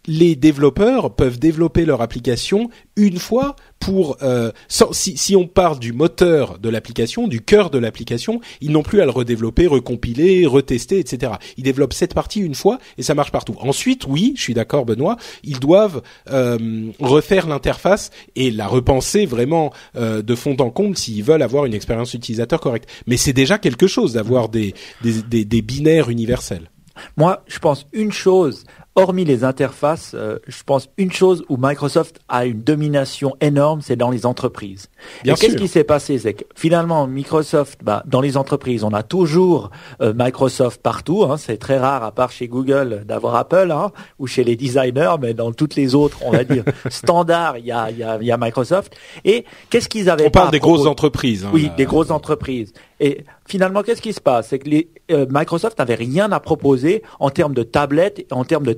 [0.07, 5.93] les développeurs peuvent développer leur application une fois pour euh, si, si, on parle du
[5.93, 10.97] moteur de l'application, du cœur de l'application, ils n'ont plus à le redévelopper, recompiler, retester,
[10.99, 11.33] etc.
[11.57, 13.55] Ils développent cette partie une fois et ça marche partout.
[13.59, 19.71] Ensuite, oui, je suis d'accord, Benoît, ils doivent euh, refaire l'interface et la repenser vraiment
[19.95, 22.89] euh, de fond en comble s'ils veulent avoir une expérience utilisateur correcte.
[23.05, 26.71] Mais c'est déjà quelque chose d'avoir des, des, des, des binaires universels.
[27.17, 28.63] Moi, je pense une chose
[28.95, 33.97] hormis les interfaces, euh, je pense une chose où Microsoft a une domination énorme, c'est
[33.97, 34.87] dans les entreprises.
[35.25, 39.03] et qu'est-ce qui s'est passé C'est que finalement, Microsoft, bah, dans les entreprises, on a
[39.03, 39.69] toujours
[40.01, 41.23] euh, Microsoft partout.
[41.23, 45.15] Hein, c'est très rare, à part chez Google, d'avoir Apple hein, ou chez les designers,
[45.21, 48.31] mais dans toutes les autres, on va dire standard, il y a, y, a, y
[48.31, 48.95] a Microsoft.
[49.25, 51.43] Et qu'est-ce qu'ils avaient On parle des grosses entreprises.
[51.43, 52.71] Hein, oui, des grosses entreprises.
[53.01, 54.49] Et finalement, qu'est-ce qui se passe?
[54.49, 58.45] C'est que les, euh, Microsoft n'avait rien à proposer en termes de tablettes et en
[58.45, 58.73] termes de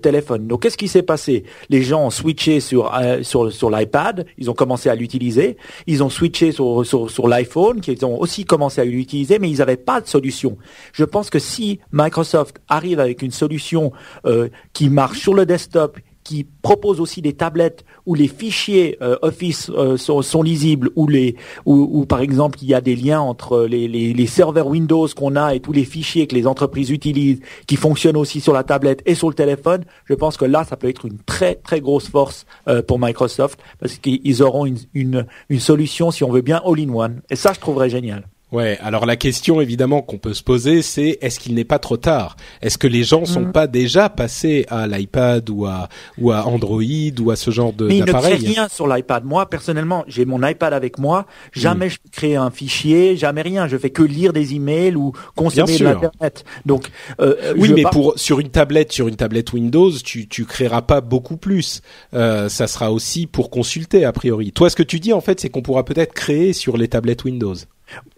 [0.48, 1.44] Donc, qu'est-ce qui s'est passé?
[1.70, 5.58] Les gens ont switché sur euh, sur, sur l'iPad, ils ont commencé à l'utiliser.
[5.86, 9.58] Ils ont switché sur sur, sur l'iPhone, qu'ils ont aussi commencé à l'utiliser, mais ils
[9.58, 10.58] n'avaient pas de solution.
[10.94, 13.92] Je pense que si Microsoft arrive avec une solution
[14.26, 19.16] euh, qui marche sur le desktop, qui propose aussi des tablettes où les fichiers euh,
[19.22, 23.64] Office euh, sont, lisibles, ou les, ou, par exemple il y a des liens entre
[23.64, 27.40] les, les, les serveurs Windows qu'on a et tous les fichiers que les entreprises utilisent,
[27.66, 29.86] qui fonctionnent aussi sur la tablette et sur le téléphone.
[30.04, 33.58] Je pense que là, ça peut être une très très grosse force euh, pour Microsoft
[33.80, 37.22] parce qu'ils auront une, une, une solution, si on veut bien, all-in-one.
[37.30, 38.28] Et ça, je trouverais génial.
[38.54, 41.98] Ouais, alors la question évidemment qu'on peut se poser, c'est est-ce qu'il n'est pas trop
[41.98, 42.38] tard?
[42.62, 43.52] Est-ce que les gens sont mm.
[43.52, 46.82] pas déjà passés à l'iPad ou à ou à Android
[47.20, 49.26] ou à ce genre de Mais il ne crée rien sur l'iPad.
[49.26, 51.26] Moi personnellement, j'ai mon iPad avec moi.
[51.52, 51.90] Jamais mm.
[51.90, 53.68] je crée un fichier, jamais rien.
[53.68, 56.46] Je fais que lire des emails ou consommer de l'internet.
[56.66, 56.88] Donc
[57.20, 60.84] euh, euh oui, mais pour sur une tablette, sur une tablette Windows, tu tu créeras
[60.84, 61.82] pas beaucoup plus.
[62.14, 64.54] Euh, ça sera aussi pour consulter a priori.
[64.54, 67.26] Toi, ce que tu dis en fait, c'est qu'on pourra peut-être créer sur les tablettes
[67.26, 67.56] Windows.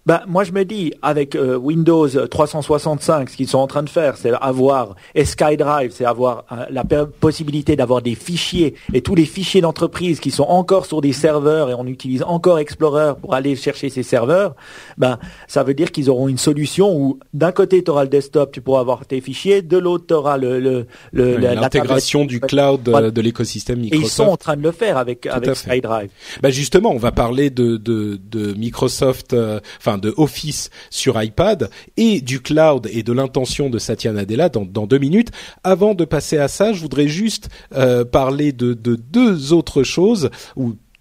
[0.10, 3.90] Ben, moi, je me dis, avec euh, Windows 365, ce qu'ils sont en train de
[3.92, 9.26] faire, c'est avoir SkyDrive, c'est avoir euh, la possibilité d'avoir des fichiers et tous les
[9.26, 13.56] fichiers d'entreprise qui sont encore sur des serveurs et on utilise encore Explorer pour aller
[13.56, 14.56] chercher ces serveurs.
[14.98, 18.52] Ben, ça veut dire qu'ils auront une solution où d'un côté, tu auras le desktop,
[18.52, 23.12] tu pourras avoir tes fichiers, de l'autre, tu auras le, le, l'intégration du cloud euh,
[23.12, 24.04] de l'écosystème Microsoft.
[24.04, 26.10] Et ils sont en train de le faire avec, avec SkyDrive.
[26.42, 29.36] Ben justement, on va parler de, de, de Microsoft,
[29.78, 34.88] enfin de Office sur iPad et du cloud et de l'intention de Satya Nadella dans,
[34.88, 35.30] deux minutes.
[35.64, 40.30] Avant de passer à ça, je voudrais juste euh, parler de, de deux autres choses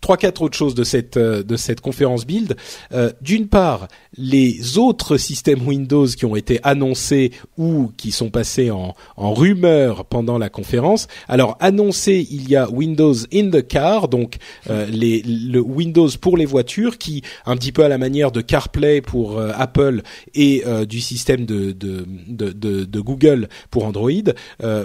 [0.01, 2.57] trois quatre autres choses de cette euh, de cette conférence build.
[2.93, 8.71] Euh, D'une part, les autres systèmes Windows qui ont été annoncés ou qui sont passés
[8.71, 11.09] en, en rumeur pendant la conférence.
[11.29, 14.37] Alors annoncé, il y a Windows in the car, donc
[14.71, 19.01] euh, le Windows pour les voitures, qui un petit peu à la manière de CarPlay
[19.01, 20.03] pour Apple
[20.35, 24.11] et du système de, de, de, Google pour Android,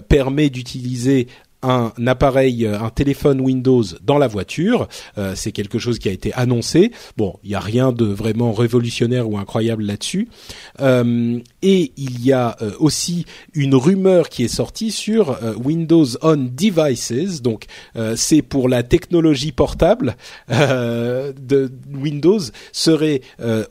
[0.07, 1.27] permet d'utiliser
[1.63, 4.87] un appareil, euh, un téléphone Windows dans la voiture.
[5.17, 6.91] Euh, c'est quelque chose qui a été annoncé.
[7.17, 10.27] Bon, il n'y a rien de vraiment révolutionnaire ou incroyable là-dessus.
[10.81, 17.41] Euh, et il y a aussi une rumeur qui est sortie sur Windows on Devices.
[17.41, 17.65] Donc,
[18.15, 20.17] c'est pour la technologie portable
[20.49, 22.39] de Windows
[22.73, 23.21] serait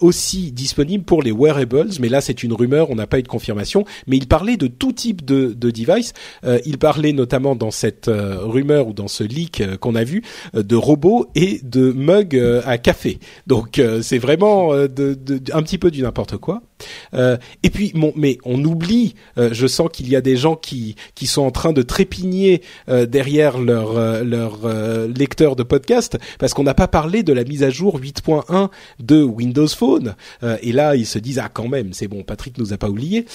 [0.00, 1.90] aussi disponible pour les wearables.
[2.00, 2.90] Mais là, c'est une rumeur.
[2.90, 3.84] On n'a pas eu de confirmation.
[4.06, 6.14] Mais il parlait de tout type de, de device.
[6.64, 10.22] il parlait notamment dans cette rumeur ou dans ce leak qu'on a vu
[10.54, 13.18] de robots et de mugs à café.
[13.46, 14.86] Donc c'est vraiment un
[15.62, 16.62] petit peu du n'importe quoi.
[17.14, 19.14] Et puis, bon, mais on oublie.
[19.36, 23.58] je sens qu'il y a des gens qui qui sont en train de trépigner derrière
[23.58, 24.58] leur leur
[25.08, 28.68] lecteur de podcast parce qu'on n'a pas parlé de la mise à jour 8.1
[29.00, 30.14] de Windows Phone.
[30.62, 33.26] et là, ils se disent ah quand même, c'est bon, Patrick nous a pas oublié.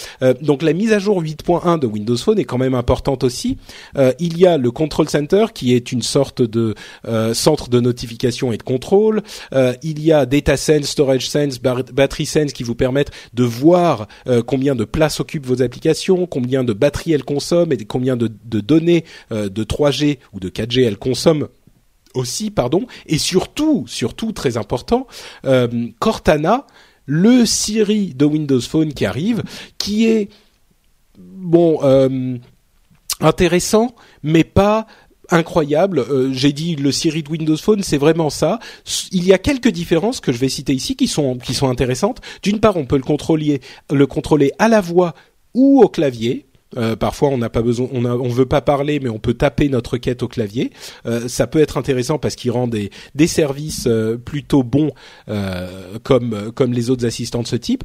[0.41, 3.57] donc la mise à jour 8.1 de Windows Phone est quand même importante aussi.
[3.97, 6.75] Euh, il y a le Control Center qui est une sorte de
[7.07, 9.21] euh, centre de notification et de contrôle.
[9.53, 14.07] Euh, il y a Data Sense, Storage Sense, Battery Sense qui vous permettent de voir
[14.45, 19.05] combien de place occupent vos applications, combien de batterie elles consomment et combien de, données
[19.31, 21.47] de 3G ou de 4G elles consomment
[22.13, 25.07] aussi, pardon, et surtout, surtout très important,
[25.99, 26.65] Cortana,
[27.07, 29.43] le Siri de Windows Phone qui arrive,
[29.77, 30.29] qui est
[31.17, 32.37] bon, euh,
[33.19, 34.85] intéressant, mais pas
[35.29, 35.99] incroyable.
[35.99, 38.59] Euh, j'ai dit le Siri de Windows Phone, c'est vraiment ça.
[39.11, 42.21] Il y a quelques différences que je vais citer ici qui sont qui sont intéressantes.
[42.43, 43.61] D'une part, on peut le contrôler
[43.91, 45.13] le contrôler à la voix
[45.53, 46.46] ou au clavier.
[46.75, 49.33] Euh, parfois, on n'a pas besoin, on, a, on veut pas parler, mais on peut
[49.33, 50.71] taper notre quête au clavier.
[51.05, 54.91] Euh, ça peut être intéressant parce qu'il rend des, des services euh, plutôt bons,
[56.03, 57.83] comme comme les autres assistants de ce type.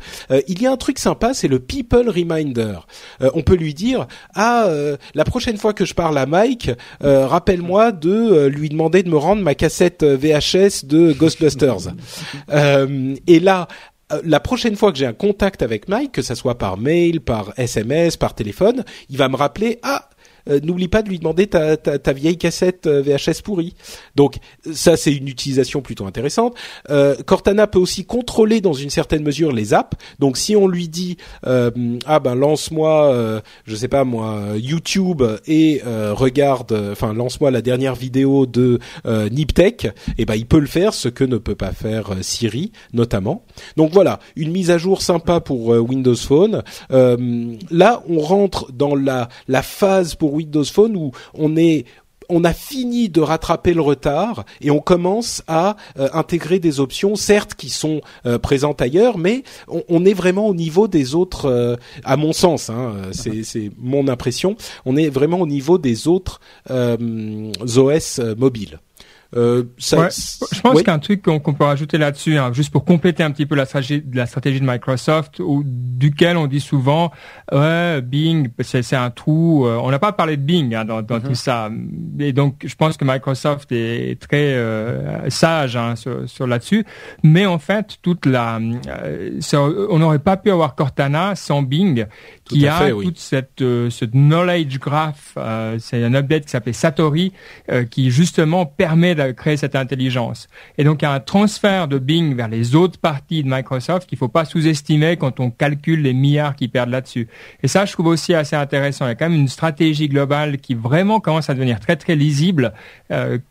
[0.49, 2.81] il y a un truc sympa, c'est le People Reminder.
[3.21, 4.69] on peut lui dire ah
[5.15, 9.43] la prochaine fois que je parle à Mike, rappelle-moi de lui demander de me rendre
[9.43, 11.95] ma cassette VHS de Ghostbusters.
[13.27, 13.92] et là, euh,
[14.25, 17.53] la prochaine fois que j'ai un contact avec Mike, que ça soit par mail, par
[17.57, 20.09] SMS, par téléphone, il va me rappeler ah
[20.49, 23.75] euh, n'oublie pas de lui demander ta, ta, ta vieille cassette euh, VHS pourrie.
[24.17, 24.37] Donc
[24.73, 26.55] ça c'est une utilisation plutôt intéressante.
[26.91, 29.97] Euh, Cortana peut aussi contrôler dans une certaine mesure les apps.
[30.19, 36.73] Donc si on lui dit ah ben lance-moi je sais pas moi YouTube et regarde
[36.93, 41.09] enfin lance-moi la dernière vidéo de Niptech, et eh ben il peut le faire ce
[41.09, 43.45] que ne peut pas faire Siri notamment.
[43.77, 46.63] Donc voilà, une mise à jour sympa pour Windows Phone.
[46.91, 51.85] là on rentre dans la la phase pour Windows Phone où on est
[52.29, 57.15] on a fini de rattraper le retard et on commence à euh, intégrer des options,
[57.15, 61.77] certes qui sont euh, présentes ailleurs, mais on, est vraiment au niveau des autres, euh,
[62.05, 66.41] à mon sens, hein, c'est mon impression, on est vraiment au niveau des autres
[66.71, 68.81] OS mobiles.
[69.35, 73.31] Euh, ça, je pense qu'un truc qu'on peut rajouter là-dessus, hein, juste pour compléter un
[73.31, 77.11] petit peu la stratégie, la stratégie de Microsoft, duquel on dit souvent,
[77.51, 79.67] ouais, Bing, c'est un trou.
[79.67, 81.71] Euh, on n'a pas parlé de Bing hein, dans, dans tout ça,
[82.19, 86.85] et donc je pense que Microsoft est très euh, sage hein, sur, sur là-dessus.
[87.23, 89.41] Mais en fait, toute la, euh,
[89.91, 92.07] on n'aurait pas pu avoir Cortana sans Bing,
[92.53, 95.35] qui a toute cette, euh, ce knowledge graph.
[95.37, 97.33] Euh, c'est un update qui s'appelle Satori,
[97.71, 100.49] euh, qui justement permet de créer cette intelligence.
[100.79, 104.09] Et donc il y a un transfert de Bing vers les autres parties de Microsoft
[104.09, 107.29] qu'il faut pas sous-estimer quand on calcule les milliards qu'ils perdent là-dessus.
[107.63, 109.07] Et ça, je trouve aussi assez intéressant.
[109.07, 112.17] Il y a quand même une stratégie globale qui vraiment commence à devenir très très
[112.17, 112.73] lisible,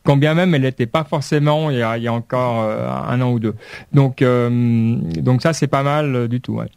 [0.03, 3.21] quand bien même elle n'était pas forcément il y a, il y a encore un
[3.21, 3.55] an ou deux.
[3.93, 6.53] Donc donc ça c'est pas mal du tout.
[6.53, 6.67] Ouais.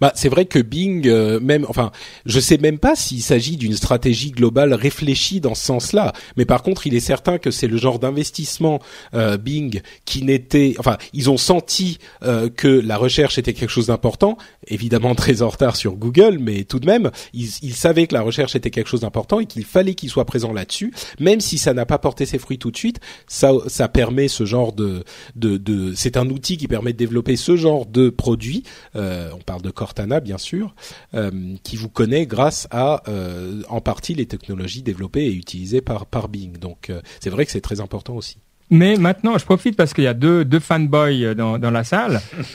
[0.00, 1.92] Bah, c'est vrai que Bing, euh, même, enfin,
[2.26, 6.12] je sais même pas s'il s'agit d'une stratégie globale réfléchie dans ce sens-là.
[6.36, 8.80] Mais par contre, il est certain que c'est le genre d'investissement
[9.14, 13.86] euh, Bing qui n'était, enfin, ils ont senti euh, que la recherche était quelque chose
[13.86, 14.38] d'important.
[14.68, 18.22] Évidemment, très en retard sur Google, mais tout de même, ils, ils savaient que la
[18.22, 21.74] recherche était quelque chose d'important et qu'il fallait qu'ils soient présents là-dessus, même si ça
[21.74, 23.00] n'a pas porté ses fruits tout de suite.
[23.26, 25.04] Ça, ça permet ce genre de,
[25.36, 28.62] de, de c'est un outil qui permet de développer ce genre de produit.
[28.94, 30.74] on parle de Cortana bien sûr,
[31.14, 31.30] euh,
[31.62, 36.28] qui vous connaît grâce à euh, en partie les technologies développées et utilisées par par
[36.28, 36.58] Bing.
[36.58, 38.38] Donc euh, c'est vrai que c'est très important aussi.
[38.70, 42.22] Mais maintenant, je profite parce qu'il y a deux, deux fanboys dans, dans la salle.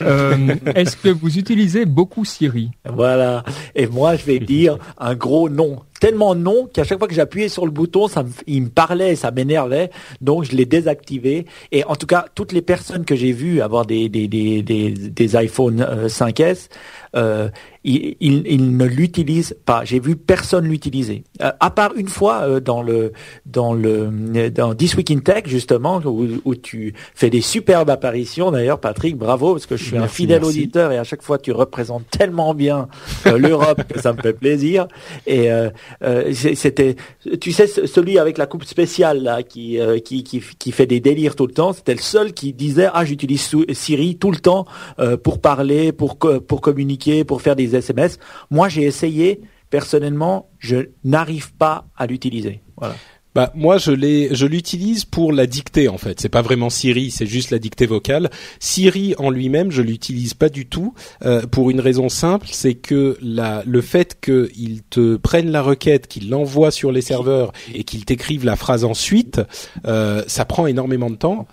[0.74, 2.72] Est-ce que vous utilisez beaucoup Siri?
[2.84, 3.44] Voilà.
[3.76, 7.48] Et moi, je vais dire un gros non tellement non qu'à chaque fois que j'appuyais
[7.48, 9.90] sur le bouton, ça il me parlait, ça m'énervait.
[10.20, 11.46] Donc je l'ai désactivé.
[11.70, 14.90] Et en tout cas, toutes les personnes que j'ai vues avoir des des des des,
[14.90, 16.68] des iPhone 5S,
[17.14, 17.48] euh,
[17.84, 19.84] ils, ils, ne l'utilisent pas.
[19.84, 23.12] J'ai vu personne l'utiliser, euh, à part une fois euh, dans le
[23.46, 28.50] dans le dans This Week in Tech justement où, où tu fais des superbes apparitions.
[28.50, 31.52] D'ailleurs, Patrick, bravo parce que je suis un fidèle auditeur et à chaque fois tu
[31.52, 32.88] représentes tellement bien
[33.26, 34.86] euh, l'Europe que ça me fait plaisir.
[35.26, 36.96] Et euh, c'était,
[37.40, 41.00] tu sais, celui avec la coupe spéciale là, qui, euh, qui, qui, qui fait des
[41.00, 41.72] délires tout le temps.
[41.72, 44.66] C'était le seul qui disait ah j'utilise Siri tout le temps
[44.98, 48.18] euh, pour parler, pour pour communiquer, pour faire des SMS.
[48.50, 52.62] Moi j'ai essayé personnellement, je n'arrive pas à l'utiliser.
[53.34, 56.20] Bah moi je l'ai je l'utilise pour la dictée en fait.
[56.20, 58.30] C'est pas vraiment Siri, c'est juste la dictée vocale.
[58.58, 63.16] Siri en lui-même, je l'utilise pas du tout euh, pour une raison simple, c'est que
[63.22, 68.04] la le fait qu'il te prenne la requête, qu'il l'envoie sur les serveurs et qu'il
[68.04, 69.40] t'écrive la phrase ensuite,
[69.86, 71.46] euh, ça prend énormément de temps,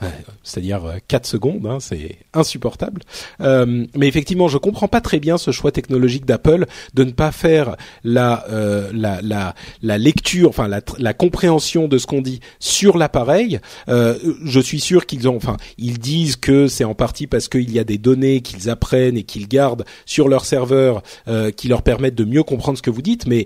[0.44, 3.02] c'est-à-dire 4 euh, secondes, hein, c'est insupportable.
[3.42, 7.32] Euh, mais effectivement, je comprends pas très bien ce choix technologique d'Apple de ne pas
[7.32, 12.40] faire la euh, la, la la lecture, enfin la, la compréhension de ce qu'on dit
[12.60, 13.60] sur l'appareil.
[13.90, 17.72] Euh, je suis sûr qu'ils ont, enfin, ils disent que c'est en partie parce qu'il
[17.72, 21.82] y a des données qu'ils apprennent et qu'ils gardent sur leur serveur euh, qui leur
[21.82, 23.46] permettent de mieux comprendre ce que vous dites, mais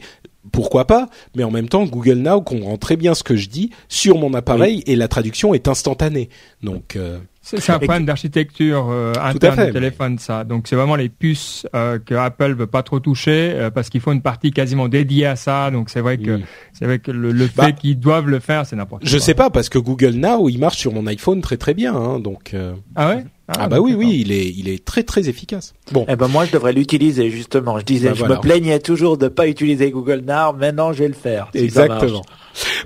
[0.52, 3.72] pourquoi pas Mais en même temps, Google Now comprend très bien ce que je dis
[3.90, 6.30] sur mon appareil et la traduction est instantanée.
[6.64, 7.20] Donc euh,
[7.58, 10.44] c'est un problème d'architecture euh, interne du téléphone, ça.
[10.44, 14.02] Donc c'est vraiment les puces euh, que Apple veut pas trop toucher euh, parce qu'il
[14.02, 15.72] faut une partie quasiment dédiée à ça.
[15.72, 16.40] Donc c'est vrai que
[16.74, 19.10] c'est vrai que le, le bah, fait qu'ils doivent le faire, c'est n'importe quoi.
[19.10, 21.96] Je sais pas parce que Google Now, il marche sur mon iPhone très très bien.
[21.96, 23.26] Hein, donc euh, ah ouais?
[23.60, 25.74] Ah, bah oui, oui, il est, il est très très efficace.
[25.92, 26.06] Bon.
[26.08, 27.80] Eh ben moi, je devrais l'utiliser justement.
[27.80, 28.36] Je disais, Ben je voilà.
[28.36, 30.54] me plaignais toujours de pas utiliser Google Now.
[30.54, 31.50] Maintenant, je vais le faire.
[31.54, 31.62] si.
[31.64, 32.24] Exactement.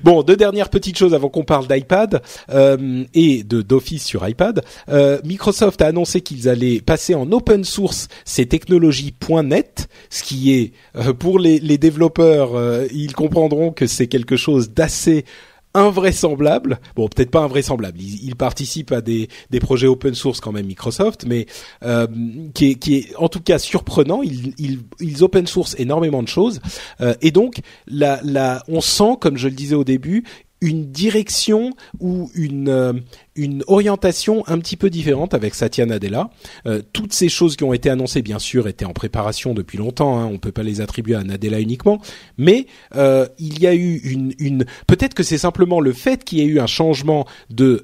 [0.03, 4.63] Bon, deux dernières petites choses avant qu'on parle d'iPad euh, et de d'Office sur iPad.
[4.89, 10.53] Euh, Microsoft a annoncé qu'ils allaient passer en open source ces technologies .net, ce qui
[10.53, 15.25] est euh, pour les, les développeurs, euh, ils comprendront que c'est quelque chose d'assez
[15.75, 16.79] invraisemblable.
[16.95, 17.99] Bon, peut-être pas invraisemblable.
[18.01, 21.45] Ils, ils participent à des, des projets open source quand même Microsoft, mais
[21.83, 22.07] euh,
[22.53, 24.23] qui, est, qui est en tout cas surprenant.
[24.23, 26.59] Ils, ils, ils open source énormément de choses
[27.01, 30.23] Euh, et donc la, la, on sent, comme je le disais au début,
[30.65, 32.93] une direction ou une euh,
[33.35, 36.29] une orientation un petit peu différente avec Satya Nadella.
[36.65, 40.17] Euh, toutes ces choses qui ont été annoncées, bien sûr, étaient en préparation depuis longtemps.
[40.17, 42.01] Hein, on peut pas les attribuer à Nadella uniquement,
[42.37, 46.39] mais euh, il y a eu une, une peut-être que c'est simplement le fait qu'il
[46.39, 47.83] y ait eu un changement de,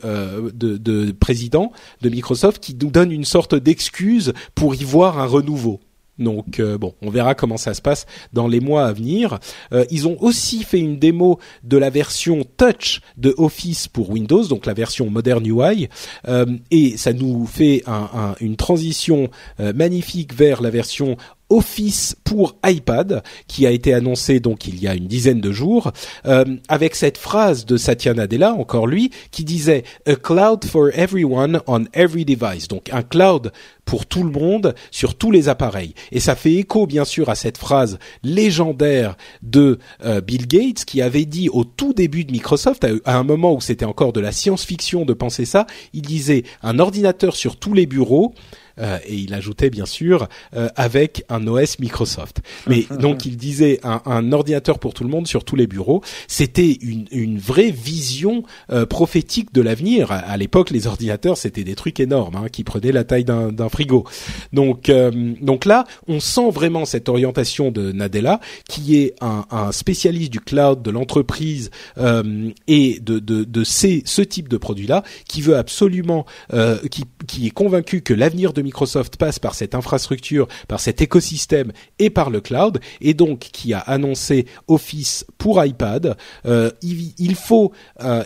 [0.54, 5.82] de président de Microsoft qui nous donne une sorte d'excuse pour y voir un renouveau.
[6.20, 9.40] Donc euh, bon, on verra comment ça se passe dans les mois à venir.
[9.74, 14.44] Euh, ils ont aussi fait une démo de la version Touch de Office pour Windows,
[14.46, 15.90] donc la version Modern UI,
[16.28, 21.18] euh, et ça nous fait un- un- une transition magnifique vers la version
[21.52, 25.92] Office pour iPad qui a été annoncé donc il y a une dizaine de jours
[26.26, 31.62] euh, avec cette phrase de Satya Nadella encore lui qui disait a cloud for everyone
[31.68, 33.52] on every device donc un cloud
[33.86, 35.94] pour tout le monde sur tous les appareils.
[36.14, 41.02] Et ça fait écho bien sûr à cette phrase légendaire de euh, Bill Gates qui
[41.02, 44.22] avait dit au tout début de Microsoft à, à un moment où c'était encore de
[44.22, 48.34] la science-fiction de penser ça il disait un ordinateur sur tous les bureaux
[48.80, 52.42] euh, et il ajoutait bien sûr euh, avec un OS Microsoft.
[52.68, 56.02] Mais donc il disait un, un ordinateur pour tout le monde sur tous les bureaux.
[56.28, 60.12] C'était une, une vraie vision euh, prophétique de l'avenir.
[60.12, 63.70] À, à l'époque, les ordinateurs c'était des trucs énormes hein, qui prenaient la taille d'un
[63.70, 64.06] frigo.
[64.54, 69.72] Donc euh, donc là, on sent vraiment cette orientation de Nadella qui est un, un
[69.72, 75.04] spécialiste du cloud, de l'entreprise euh, et de, de, de ces, ce type de produit-là,
[75.28, 79.76] qui veut absolument, euh, qui, qui est convaincu que l'avenir de Microsoft passe par cette
[79.76, 85.64] infrastructure, par cet écosystème et par le cloud, et donc qui a annoncé Office pour
[85.64, 86.18] iPad.
[86.46, 87.72] Euh, il, faut,
[88.02, 88.24] euh,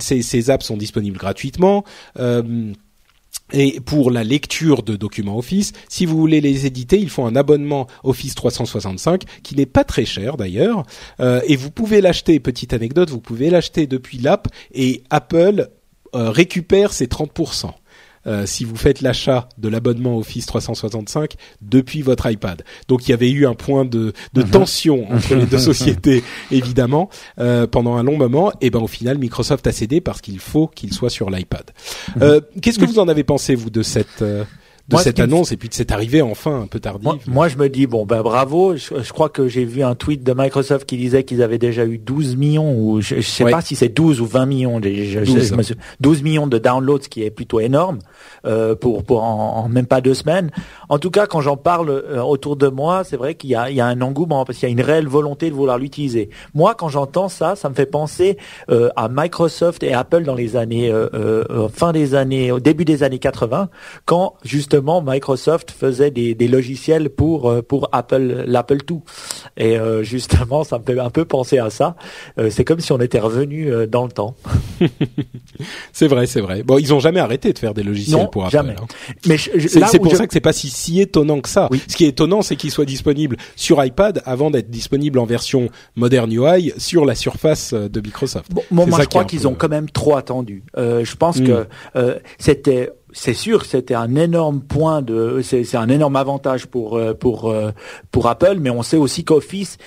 [0.00, 1.84] ces, apps sont disponibles gratuitement.
[2.18, 2.72] Euh,
[3.52, 7.34] et pour la lecture de documents Office, si vous voulez les éditer, il faut un
[7.34, 10.84] abonnement Office 365 qui n'est pas très cher d'ailleurs.
[11.18, 15.70] Et vous pouvez l'acheter, petite anecdote, vous pouvez l'acheter depuis l'app et Apple
[16.12, 17.72] récupère ses 30%.
[18.28, 22.62] Euh, si vous faites l'achat de l'abonnement Office 365 depuis votre iPad.
[22.86, 27.08] Donc il y avait eu un point de, de tension entre les deux sociétés, évidemment,
[27.38, 28.52] euh, pendant un long moment.
[28.60, 31.70] Et ben au final, Microsoft a cédé parce qu'il faut qu'il soit sur l'iPad.
[32.20, 34.44] Euh, Qu'est-ce que vous en avez pensé vous de cette euh,
[34.88, 37.04] de Moi, ce cette me annonce et puis de cette arrivée enfin un peu tardive
[37.04, 38.74] Moi, moi, je me dis bon ben bravo.
[38.76, 41.84] Je, je crois que j'ai vu un tweet de Microsoft qui disait qu'ils avaient déjà
[41.84, 43.50] eu 12 millions ou je, je sais Ouais.
[43.50, 44.80] pas si c'est 12 ou 20 millions.
[44.82, 45.48] Je, je- 12.
[45.48, 47.98] je me suis- 12 millions de downloads, ce qui est plutôt énorme
[48.46, 50.50] euh, pour pour en, en même pas deux semaines.
[50.88, 53.68] En tout cas, quand j'en parle euh, autour de moi, c'est vrai qu'il y a
[53.70, 56.30] il y a un engouement parce qu'il y a une réelle volonté de vouloir l'utiliser.
[56.54, 58.38] Moi, quand j'entends ça, ça me fait penser
[58.70, 62.86] euh, à Microsoft et Apple dans les années euh, euh, fin des années au début
[62.86, 63.68] des années 80
[64.06, 68.98] quand justement Microsoft faisait des, des logiciels pour euh, pour Apple l'Apple II
[69.56, 71.96] Et euh, justement, ça me fait un peu penser à ça.
[72.38, 74.34] Euh, c'est comme si on était revenu dans le temps.
[75.92, 76.62] c'est vrai, c'est vrai.
[76.62, 78.52] Bon, ils ont jamais arrêté de faire des logiciels pour Apple.
[78.52, 78.74] Jamais.
[78.80, 78.86] hein.
[79.26, 81.68] Mais C'est pour je- ça que c'est pas si, si étonnant que ça.
[81.70, 81.82] Oui.
[81.88, 85.68] Ce qui est étonnant, c'est qu'il soit disponible sur iPad avant d'être disponible en version
[85.96, 88.50] Modern UI sur la surface de Microsoft.
[88.52, 90.62] Bon, moi, je crois qu'ils peu- ont quand même trop attendu.
[90.76, 91.46] Euh, je pense Mm.
[91.46, 91.66] que
[92.38, 97.50] c'était, c'est sûr, c'était un énorme point de, c'est un énorme avantage pour euh, pour
[97.50, 97.70] euh,
[98.10, 99.78] pour Apple, mais on sait aussi qu'Office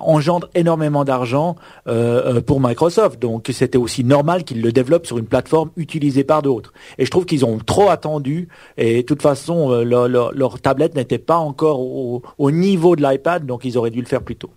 [0.00, 5.26] engendre énormément d'argent euh, pour Microsoft, donc c'était aussi normal qu'ils le développent sur une
[5.26, 6.72] plateforme utilisée par d'autres.
[6.98, 8.48] Et je trouve qu'ils ont trop attendu.
[8.76, 13.02] Et de toute façon, leur, leur, leur tablette n'était pas encore au, au niveau de
[13.02, 14.50] l'iPad, donc ils auraient dû le faire plus tôt.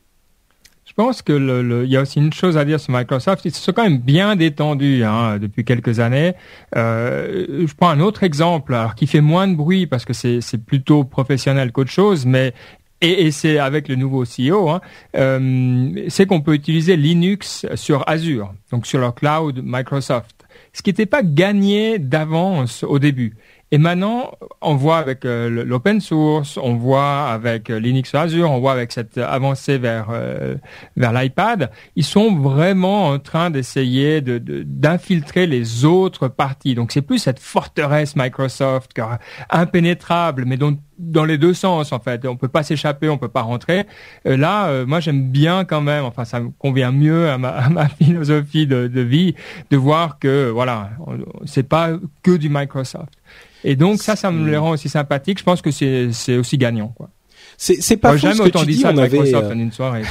[0.99, 3.45] Je pense que le, le- il y a aussi une chose à dire sur Microsoft.
[3.45, 6.33] Ils se sont quand même bien détendus hein, depuis quelques années.
[6.75, 10.57] Euh, je prends un autre exemple, alors qui fait moins de bruit parce que c'est
[10.65, 12.53] plutôt professionnel qu'autre chose, mais
[12.99, 14.81] et, et c'est avec le nouveau CEO, hein,
[15.15, 20.89] euh, c'est qu'on peut utiliser Linux sur Azure, donc sur leur cloud Microsoft, ce qui
[20.89, 23.37] n'était pas gagné d'avance au début.
[23.71, 28.59] Et maintenant, on voit avec euh, l'open source, on voit avec euh, Linux Azure, on
[28.59, 30.55] voit avec cette avancée vers euh,
[30.97, 36.73] vers l'iPad, ils sont vraiment en train d'essayer de- de- d'infiltrer les autres parties.
[36.73, 38.91] Donc c'est plus cette forteresse Microsoft,
[39.51, 42.25] impénétrable, mais dont dans les deux sens en fait.
[42.27, 43.85] On peut pas s'échapper, on peut pas rentrer.
[44.27, 46.03] Euh, là, euh, moi j'aime bien quand même.
[46.03, 49.35] Enfin, ça me convient mieux à ma, à ma philosophie de, de vie
[49.71, 50.91] de voir que voilà,
[51.45, 51.91] c'est pas
[52.21, 53.13] que du Microsoft.
[53.63, 55.39] Et donc ça, ça me les rend aussi sympathiques.
[55.39, 57.09] Je pense que c'est c'est aussi gagnant quoi.
[57.61, 58.79] C'est c'est pas Moi, faux ce que autant tu dis.
[58.79, 60.03] ça On avait, euh, une soirée.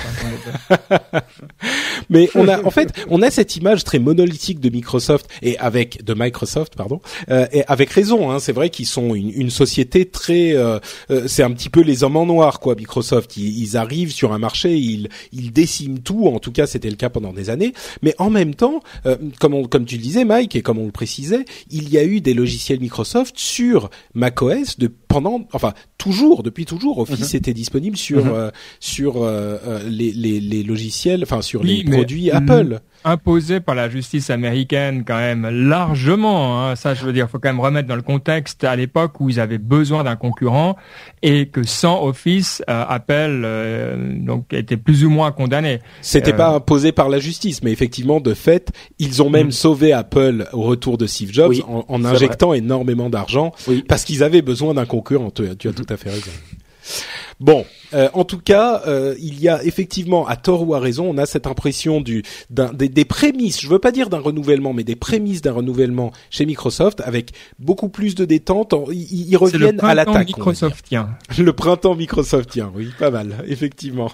[2.10, 6.04] Mais on a, en fait, on a cette image très monolithique de Microsoft et avec
[6.04, 8.30] de Microsoft, pardon, euh, et avec raison.
[8.30, 10.78] Hein, c'est vrai qu'ils sont une, une société très, euh,
[11.10, 12.74] euh, c'est un petit peu les hommes en noir, quoi.
[12.74, 16.26] Microsoft, ils, ils arrivent sur un marché, ils, ils déciment tout.
[16.26, 17.72] En tout cas, c'était le cas pendant des années.
[18.02, 20.86] Mais en même temps, euh, comme on, comme tu le disais, Mike, et comme on
[20.86, 26.42] le précisait, il y a eu des logiciels Microsoft sur macOS de pendant, enfin toujours,
[26.42, 28.32] depuis toujours, Office était disponible sur Mhm.
[28.34, 32.80] euh, sur euh, euh, les, les, les logiciels, enfin sur Oui, les produits le- Apple.
[33.04, 36.60] imposé par la justice américaine quand même largement.
[36.68, 36.76] Hein.
[36.76, 39.38] Ça, je veux dire, faut quand même remettre dans le contexte à l'époque où ils
[39.40, 40.76] avaient besoin d'un concurrent
[41.22, 45.78] et que sans Office, Apple euh, donc était plus ou moins condamné.
[46.02, 49.52] C'était pas imposé par la justice, mais effectivement, de fait, ils ont même Mm.
[49.52, 53.84] sauvé Apple au retour de Steve Jobs Oui, en, injectant énormément d'argent Oui.
[53.86, 55.30] parce qu'ils avaient besoin d'un concurrent.
[55.30, 56.30] Tu, tu as tout à fait raison.
[57.40, 57.64] Bon,
[57.94, 61.18] euh, en tout cas, euh, il y a effectivement, à tort ou à raison, on
[61.18, 63.60] a cette impression du des, des prémices.
[63.60, 67.30] Je veux pas dire d'un renouvellement, mais des prémices d'un renouvellement chez Microsoft avec
[67.60, 68.72] beaucoup plus de détente.
[68.74, 70.14] En- Ils, le reviennent à printemps l'attaque.
[70.14, 70.36] va dire.
[70.36, 71.08] Microsoftien.
[71.38, 74.10] Le printemps Microsoftien, oui, pas mal, effectivement.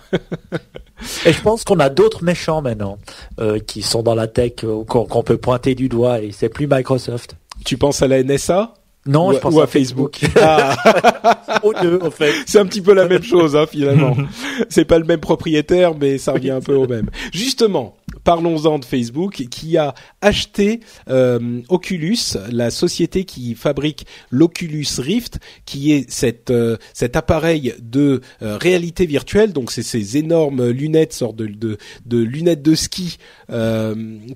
[1.24, 2.98] Et je pense qu'on a d'autres méchants maintenant
[3.40, 6.48] euh, qui sont dans la tech euh, qu'on qu'on peut pointer du doigt et c'est
[6.50, 7.36] plus Microsoft.
[7.64, 8.74] Tu penses à la NSA
[9.06, 10.40] Non, ou, je pense ou à, à Facebook, Facebook.
[10.40, 11.60] Ah.
[11.62, 12.32] Aux deux, en fait.
[12.46, 14.16] C'est un petit peu la même chose, hein, finalement.
[14.68, 17.10] C'est pas le même propriétaire, mais ça revient un peu au même.
[17.32, 22.18] Justement, parlons-en de Facebook, qui a acheté euh, Oculus,
[22.50, 29.06] la société qui fabrique l'Oculus Rift, qui est cette, euh, cet appareil de euh, réalité
[29.06, 29.52] virtuelle.
[29.52, 31.78] Donc, c'est ces énormes lunettes, sortes de,
[32.10, 33.18] lunettes de ski,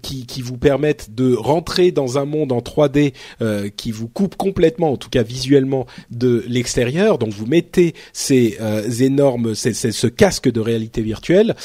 [0.02, 4.92] qui, vous permettent de rentrer dans un monde en 3D euh, qui vous coupe complètement,
[4.92, 7.18] en tout cas visuellement, de l'extérieur.
[7.18, 8.58] Donc vous mettez ces
[9.00, 11.56] énormes, ce casque de réalité virtuelle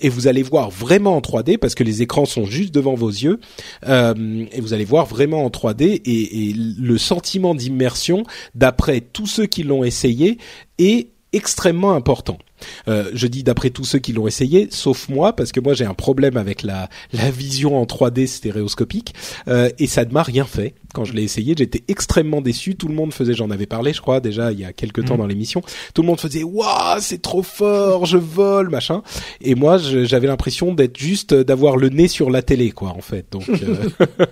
[0.00, 3.10] et vous allez voir vraiment en 3D parce que les écrans sont juste devant vos
[3.10, 3.40] yeux
[3.86, 8.24] euh, et vous allez voir vraiment en 3D et, et le sentiment d'immersion,
[8.54, 10.38] d'après tous ceux qui l'ont essayé,
[10.78, 12.38] est extrêmement important.
[12.88, 15.84] Euh, je dis d'après tous ceux qui l'ont essayé, sauf moi, parce que moi j'ai
[15.84, 19.14] un problème avec la, la vision en 3D stéréoscopique,
[19.48, 20.74] euh, et ça ne m'a rien fait.
[20.94, 22.74] Quand je l'ai essayé, j'étais extrêmement déçu.
[22.74, 25.14] Tout le monde faisait, j'en avais parlé, je crois, déjà il y a quelques temps
[25.14, 25.20] Mhm.
[25.20, 25.62] dans l'émission.
[25.94, 29.02] Tout le monde faisait, waouh, c'est trop fort, je vole, machin.
[29.40, 33.24] Et moi, j'avais l'impression d'être juste, d'avoir le nez sur la télé, quoi, en fait.
[33.32, 33.88] Donc, euh,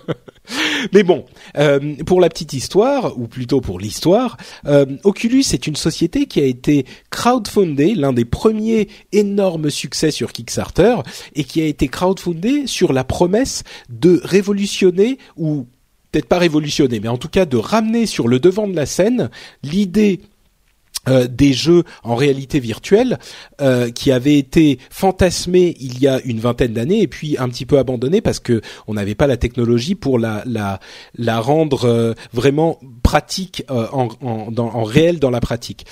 [0.93, 1.25] mais bon,
[1.57, 4.37] euh, pour la petite histoire, ou plutôt pour l'histoire,
[4.67, 10.33] euh, Oculus est une société qui a été crowdfundée, l'un des premiers énormes succès sur
[10.33, 10.97] Kickstarter,
[11.35, 15.67] et qui a été crowdfundée sur la promesse de révolutionner ou
[16.11, 19.31] peut-être pas révolutionner, mais en tout cas de ramener sur le devant de la scène
[19.63, 20.21] l'idée
[21.09, 23.19] euh, des jeux en réalité virtuelle
[23.63, 27.65] euh, qui avaient été fantasmés il y a une vingtaine d'années et puis un petit
[27.65, 30.79] peu abandonnés parce que on n'avait pas la technologie pour la la
[31.15, 35.87] la rendre euh, vraiment pratique en, en, dans, en réel dans la pratique.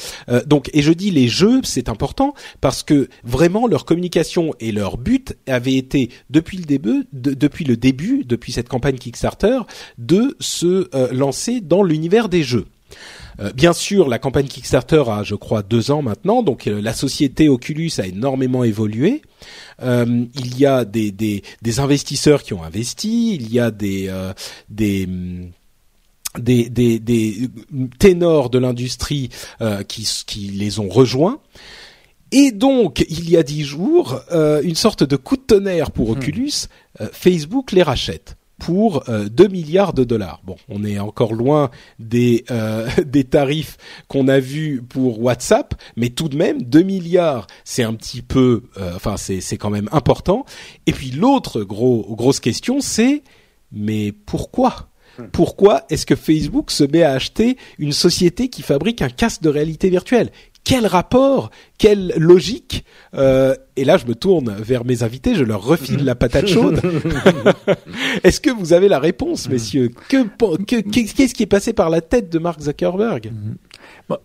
[0.44, 4.98] donc et je dis les jeux c'est important parce que vraiment leur communication et leur
[4.98, 9.60] but avaient été depuis le début depuis le début depuis cette campagne Kickstarter
[9.96, 12.66] de se lancer dans l'univers des jeux.
[13.40, 16.92] Euh, bien sûr, la campagne Kickstarter a, je crois, deux ans maintenant, donc euh, la
[16.92, 19.22] société Oculus a énormément évolué.
[19.82, 24.12] Euh, il y a des, des, des, investisseurs qui ont investi, il y a des
[24.68, 25.08] des
[26.38, 27.48] des, des, des,
[27.98, 29.30] ténors de l'industrie
[29.88, 31.40] qui, qui les ont rejoints.
[32.30, 36.12] Et donc, il y a dix jours, une sorte de coup de tonnerre pour hmm.
[36.12, 36.52] Oculus,
[37.12, 40.40] Facebook les rachète pour 2 euh, milliards de dollars.
[40.44, 43.76] Bon, on est encore loin des euh, des tarifs
[44.08, 48.64] qu'on a vus pour WhatsApp, mais tout de même 2 milliards, c'est un petit peu
[48.78, 50.44] euh, enfin c'est c'est quand même important.
[50.86, 53.22] Et puis l'autre gros grosse question c'est
[53.72, 54.88] mais pourquoi?
[55.18, 55.24] Hmm.
[55.32, 59.48] pourquoi est-ce que Facebook se met à acheter une société qui fabrique un casque de
[59.48, 60.30] réalité virtuelle?
[60.68, 61.48] Quel rapport,
[61.78, 66.14] quelle logique euh, Et là, je me tourne vers mes invités, je leur refile la
[66.14, 66.82] patate chaude.
[68.22, 69.88] Est-ce que vous avez la réponse, messieurs?
[70.10, 70.26] Que
[70.66, 73.32] qu'est-ce qui est passé par la tête de Mark Zuckerberg?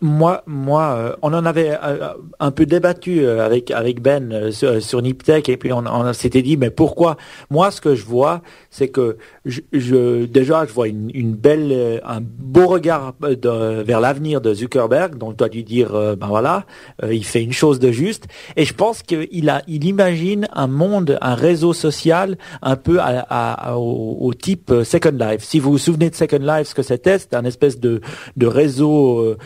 [0.02, 2.10] Moi, moi, euh, on en avait euh,
[2.40, 6.42] un peu débattu euh, avec avec Ben sur, sur Niptech et puis on, on s'était
[6.42, 7.18] dit mais pourquoi?
[7.50, 12.02] Moi, ce que je vois, c'est que je, je, déjà je vois une, une belle,
[12.06, 15.18] un beau regard vers l'avenir de Zuckerberg.
[15.18, 16.66] Donc, tu dois lui dire ben voilà,
[17.04, 18.26] il fait une chose de juste.
[18.56, 23.26] Et je pense qu'il a, il imagine un monde, un réseau social un peu à,
[23.30, 25.44] à, au, au, type Second Life.
[25.44, 28.02] Si vous vous souvenez de Second Life, ce que c'était, c'était un espèce de
[28.38, 29.38] de réseau euh,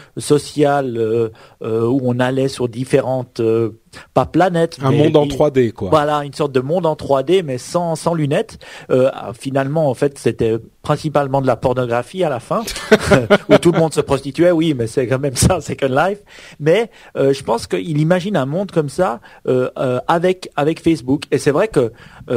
[1.62, 3.72] euh, où on allait sur différentes euh,
[4.14, 4.78] pas planète.
[4.82, 5.90] Un monde en 3D, quoi.
[5.90, 8.60] Voilà, une sorte de monde en 3D, mais sans, sans lunettes.
[8.90, 12.62] Euh, finalement, en fait, c'était principalement de la pornographie à la fin,
[13.50, 16.20] où tout le monde se prostituait, oui, mais c'est quand même ça, Second Life.
[16.60, 21.24] Mais euh, je pense qu'il imagine un monde comme ça euh, euh avec avec Facebook.
[21.32, 21.92] Et c'est vrai que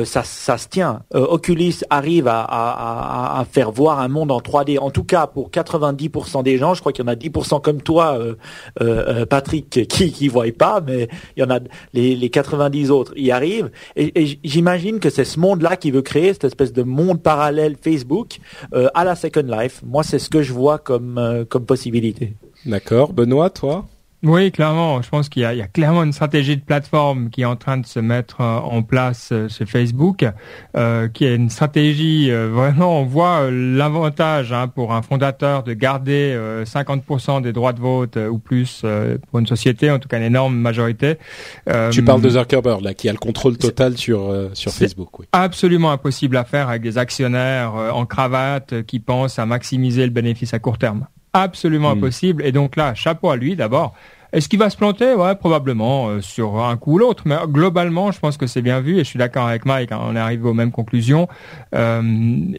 [0.04, 1.02] ça, ça se tient.
[1.12, 5.50] Oculus arrive à, à, à, faire voir un monde en 3D, en tout cas pour
[5.50, 6.74] 90% des gens.
[6.74, 8.18] Je crois qu'il y en a 10% comme toi,
[9.28, 11.49] Patrick, qui qui voient pas, mais il y en
[11.92, 13.70] les 90 autres y arrivent.
[13.96, 18.38] Et, j'imagine que c'est ce monde-là qui veut créer cette espèce de monde parallèle Facebook
[18.74, 19.82] euh, à la Second Life.
[19.84, 22.34] Moi, c'est ce que je vois comme euh, comme possibilité.
[22.66, 23.12] D'accord.
[23.12, 23.86] Benoît, toi?
[24.22, 25.00] Oui, clairement.
[25.00, 27.78] Je pense qu'il y, y, a clairement une stratégie de plateforme qui est en train
[27.78, 30.26] de se mettre euh, en place euh, chez Facebook,
[30.76, 33.00] euh, qui est une stratégie euh, vraiment.
[33.00, 38.38] On voit l'avantage hein, pour un fondateur de garder 50% des droits de vote ou
[38.38, 38.84] plus
[39.30, 41.16] pour une société, en tout cas une énorme majorité.
[41.90, 45.18] tu parles de Zuckerberg là, qui a le contrôle total sur sur Facebook.
[45.18, 45.26] Oui.
[45.32, 50.54] Absolument impossible à faire avec des actionnaires en cravate qui pensent à maximiser le bénéfice
[50.54, 51.98] à court terme absolument hmm.
[51.98, 52.44] impossible.
[52.44, 53.94] Et donc là, chapeau à lui d'abord.
[54.32, 55.12] Est-ce qu'il va se planter?
[55.14, 57.24] Ouais, probablement euh, sur un coup ou l'autre.
[57.26, 59.90] Mais globalement, je pense que c'est bien vu et je suis d'accord avec Mike.
[59.90, 61.26] Hein, on est arrivé aux mêmes conclusions.
[61.74, 62.00] Euh,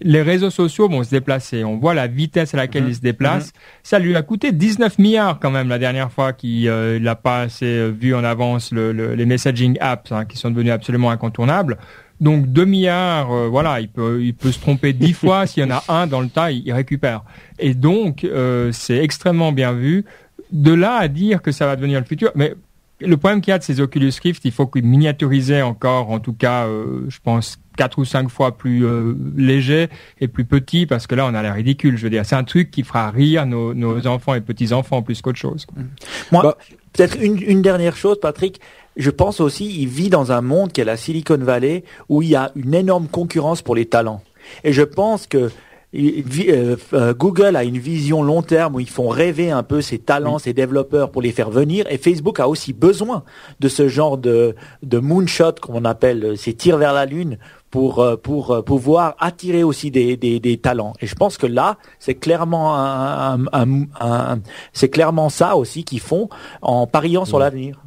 [0.01, 1.63] les réseaux sociaux vont se déplacer.
[1.63, 2.89] On voit la vitesse à laquelle hmm.
[2.89, 3.49] ils se déplacent.
[3.49, 3.59] Hmm.
[3.83, 7.41] Ça lui a coûté 19 milliards quand même la dernière fois qu'il euh, n'a pas
[7.43, 11.77] assez vu en avance le, les messaging apps hein, qui sont devenus absolument incontournables.
[12.21, 15.45] Donc 2 milliards, euh, voilà, il peut, il peut se tromper dix fois.
[15.47, 17.23] S'il y en a un dans le tas, il, récupère.
[17.57, 20.05] Et donc, euh, c'est extrêmement bien vu.
[20.51, 22.53] De là à dire que ça va devenir le futur, mais
[22.99, 26.19] le problème qu'il y a de ces Oculus Rift, il faut qu'ils miniaturiser encore, en
[26.19, 28.85] tout cas, euh, je pense quatre ou cinq fois plus
[29.35, 29.87] léger
[30.19, 31.97] et plus petit, parce que là, on a l'air ridicule.
[31.97, 35.01] Je veux dire, c'est un truc qui fera rire nos, nos enfants et petits enfants
[35.01, 35.65] plus qu'autre chose.
[36.31, 36.57] Moi, bah,
[36.93, 38.59] peut-être une, une dernière chose, Patrick
[38.97, 42.29] je pense aussi, il vit dans un monde qui est la Silicon Valley, où il
[42.29, 44.21] y a une énorme concurrence pour les talents.
[44.63, 45.49] Et je pense que
[45.93, 49.99] euh, euh, Google a une vision long terme où ils font rêver un peu ses
[49.99, 51.85] talents, ses développeurs pour les faire venir.
[51.89, 53.23] Et Facebook a aussi besoin
[53.59, 57.37] de ce genre de, de moonshot, comme on appelle, euh, ces tirs vers la lune,
[57.69, 60.91] pour pour pouvoir attirer aussi des, des, des talents.
[60.99, 64.39] Et je pense que là, c'est clairement un, un, un,
[64.73, 66.27] c'est clairement ça aussi qu'ils font
[66.61, 67.79] en pariant sur l'avenir.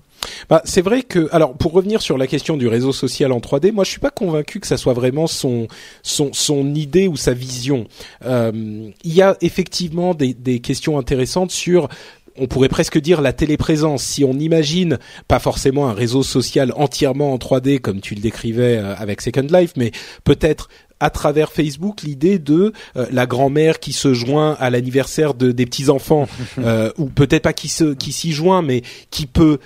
[0.49, 3.73] Bah, c'est vrai que, alors, pour revenir sur la question du réseau social en 3D,
[3.73, 5.69] moi, je suis pas convaincu que ça soit vraiment son
[6.03, 7.87] son son idée ou sa vision.
[8.25, 11.89] Euh, il y a effectivement des, des questions intéressantes sur
[12.37, 14.03] on pourrait presque dire la téléprésence.
[14.03, 14.99] Si on imagine
[15.29, 19.47] pas forcément un réseau social entièrement en 3D comme tu le décrivais euh, avec Second
[19.51, 19.93] Life, mais
[20.25, 20.69] peut-être
[21.01, 25.67] à travers Facebook l'idée de euh, la grand-mère qui se joint à l'anniversaire de, des
[25.67, 29.59] petits enfants euh, ou peut-être pas qui se qui s'y joint mais qui peut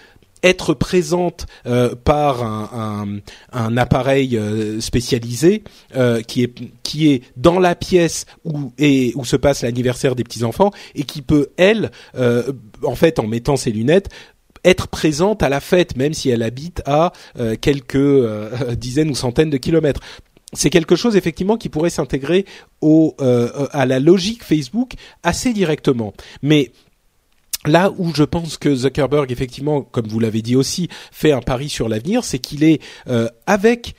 [0.42, 3.20] être présente euh, par un,
[3.76, 5.62] appareil euh, spécialisé
[5.96, 10.24] euh, qui est qui est dans la pièce où et où se passe l'anniversaire des
[10.24, 11.90] petits enfants et qui peut elle
[12.82, 14.08] en fait en mettant ses lunettes
[14.64, 17.12] être présente à la fête même si elle habite à
[17.60, 20.00] quelques dizaines ou centaines de kilomètres.
[20.54, 22.46] C'est quelque chose effectivement qui pourrait s'intégrer
[22.80, 26.14] au à la logique Facebook assez directement.
[26.42, 26.72] Mais
[27.68, 31.68] Là où je pense que Zuckerberg, effectivement, comme vous l'avez dit aussi, fait un pari
[31.68, 33.94] sur l'avenir, c'est qu'il est, euh, avec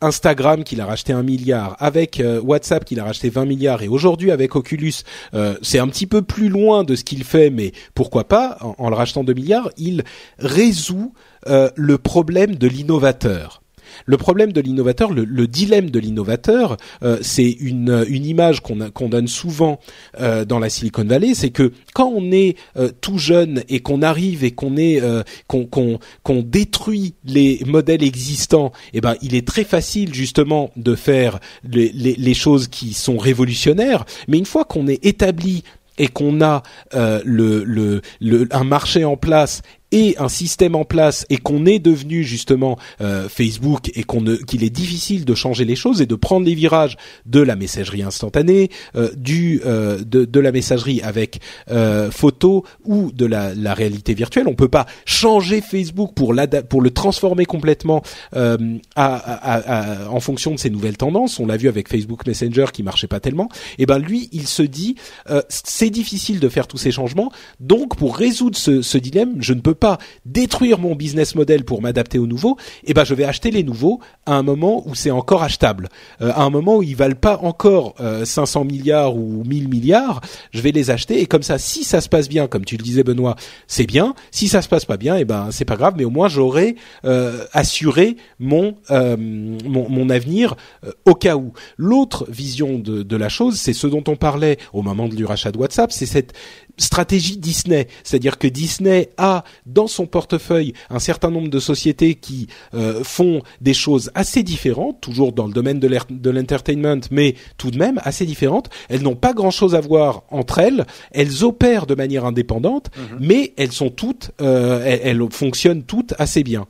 [0.00, 3.88] Instagram qu'il a racheté un milliard, avec euh, WhatsApp qu'il a racheté 20 milliards, et
[3.88, 4.94] aujourd'hui avec Oculus,
[5.34, 8.76] euh, c'est un petit peu plus loin de ce qu'il fait, mais pourquoi pas, en,
[8.78, 10.04] en, le rachetant 2 milliards, il
[10.38, 11.12] résout
[11.46, 13.62] le problème de l'innovateur.
[14.06, 19.28] Le problème de l'innovateur, le, le, dilemme de l'innovateur, euh, c'est une, image qu'on donne
[19.28, 19.80] souvent
[20.20, 24.02] euh, dans la Silicon Valley, c'est que quand on est euh, tout jeune et qu'on
[24.02, 25.02] arrive et qu'on est
[25.46, 32.34] qu'on détruit les modèles existants, eh ben il est très facile justement de faire les,
[32.34, 34.04] choses qui sont révolutionnaires.
[34.26, 35.62] Mais une fois qu'on est établi
[35.98, 39.62] et qu'on a un marché en place
[39.92, 44.64] et un système en place et qu'on est devenu justement euh, Facebook et qu'on qu'il
[44.64, 48.70] est difficile de changer les choses et de prendre les virages de la messagerie instantanée,
[48.96, 54.14] euh, du euh, de, de, la messagerie avec euh, photo ou de la, la, réalité
[54.14, 54.48] virtuelle.
[54.48, 56.34] On peut pas changer Facebook pour
[56.68, 58.02] pour le transformer complètement
[58.34, 61.38] euh, à, à, à, en fonction de ces nouvelles tendances.
[61.38, 63.48] On l'a vu avec Facebook Messenger qui marchait pas tellement.
[63.78, 64.96] Et eh ben lui, il se dit
[65.30, 67.32] euh, c'est difficile de faire tous ces changements.
[67.60, 71.82] Donc pour résoudre ce, ce dilemme, je ne peux pas détruire mon business model pour
[71.82, 75.10] m'adapter aux nouveaux, eh ben je vais acheter les nouveaux à un moment où c'est
[75.10, 75.88] encore achetable,
[76.20, 80.20] euh, à un moment où ils valent pas encore euh, 500 milliards ou 1000 milliards,
[80.52, 82.82] je vais les acheter et comme ça, si ça se passe bien, comme tu le
[82.82, 84.14] disais Benoît, c'est bien.
[84.30, 86.76] Si ça se passe pas bien, eh ben c'est pas grave, mais au moins j'aurai
[87.04, 90.54] euh, assuré mon, euh, mon, avenir
[90.84, 91.52] euh, au cas où.
[91.76, 95.52] L'autre vision de, de la chose, c'est ce dont on parlait au moment du rachat
[95.52, 96.32] de WhatsApp, c'est cette
[96.78, 102.48] stratégie Disney, c'est-à-dire que Disney a dans son portefeuille un certain nombre de sociétés qui
[102.74, 107.78] euh, font des choses assez différentes, toujours dans le domaine de l'entertainment, mais tout de
[107.78, 108.70] même assez différentes.
[108.88, 110.86] Elles n'ont pas grand-chose à voir entre elles.
[111.12, 113.16] Elles opèrent de manière indépendante, -hmm.
[113.20, 116.66] mais elles sont toutes, euh, elles, elles, fonctionnent toutes assez bien.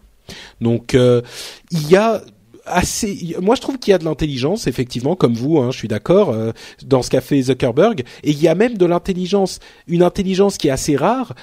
[0.61, 1.22] Donc euh,
[1.70, 2.22] il y a
[2.70, 3.36] assez.
[3.40, 5.58] Moi, je trouve qu'il y a de l'intelligence, effectivement, comme vous.
[5.58, 6.52] Hein, je suis d'accord euh,
[6.84, 10.68] dans ce qu'a fait Zuckerberg, et il y a même de l'intelligence, une intelligence qui
[10.68, 11.34] est assez rare.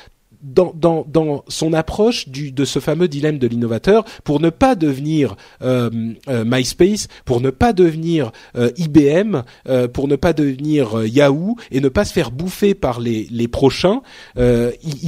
[0.44, 4.76] Dans, dans, dans son approche du, de ce fameux dilemme de l'innovateur pour ne pas
[4.76, 5.90] devenir euh,
[6.28, 9.42] euh, MySpace, pour ne pas devenir euh, IBM,
[9.92, 14.04] pour ne pas devenir Yahoo et ne pas se faire bouffer par les, les prochains.
[14.36, 15.08] Il,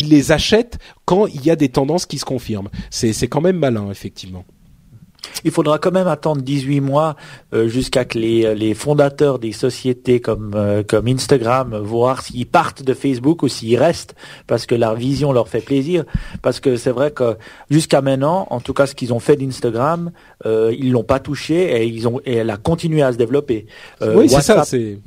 [0.00, 2.70] Il les achète quand il y a des tendances qui se confirment.
[2.90, 4.44] C'est quand même malin, effectivement.
[5.44, 7.16] Il faudra quand même attendre 18 mois
[7.52, 12.82] euh, jusqu'à que les, les fondateurs des sociétés comme euh, comme Instagram voir s'ils partent
[12.82, 14.14] de Facebook ou s'ils restent
[14.46, 16.04] parce que leur vision leur fait plaisir.
[16.42, 17.36] Parce que c'est vrai que
[17.70, 20.10] jusqu'à maintenant, en tout cas ce qu'ils ont fait d'Instagram,
[20.46, 23.66] euh, ils l'ont pas touché et ils ont et elle a continué à se développer.
[24.02, 24.64] Euh, oui, c'est ça.
[24.64, 24.98] C'est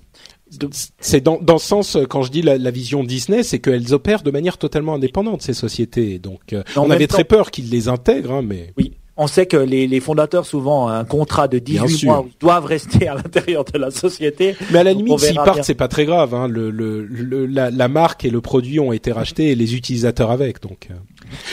[0.99, 4.24] c'est dans, dans ce sens quand je dis la, la vision Disney, c'est qu'elles opèrent
[4.24, 6.20] de manière totalement indépendante ces sociétés.
[6.20, 8.93] Donc on avait très peur qu'ils les intègrent, hein, mais oui.
[9.16, 12.39] On sait que les, les, fondateurs souvent ont un contrat de 18 mois où ils
[12.39, 14.55] doivent rester à l'intérieur de la société.
[14.72, 16.34] Mais à la limite, s'ils partent, c'est pas très grave.
[16.34, 16.47] Hein.
[16.47, 20.32] Le, le, le la, la, marque et le produit ont été rachetés et les utilisateurs
[20.32, 20.61] avec.
[20.61, 20.89] Donc.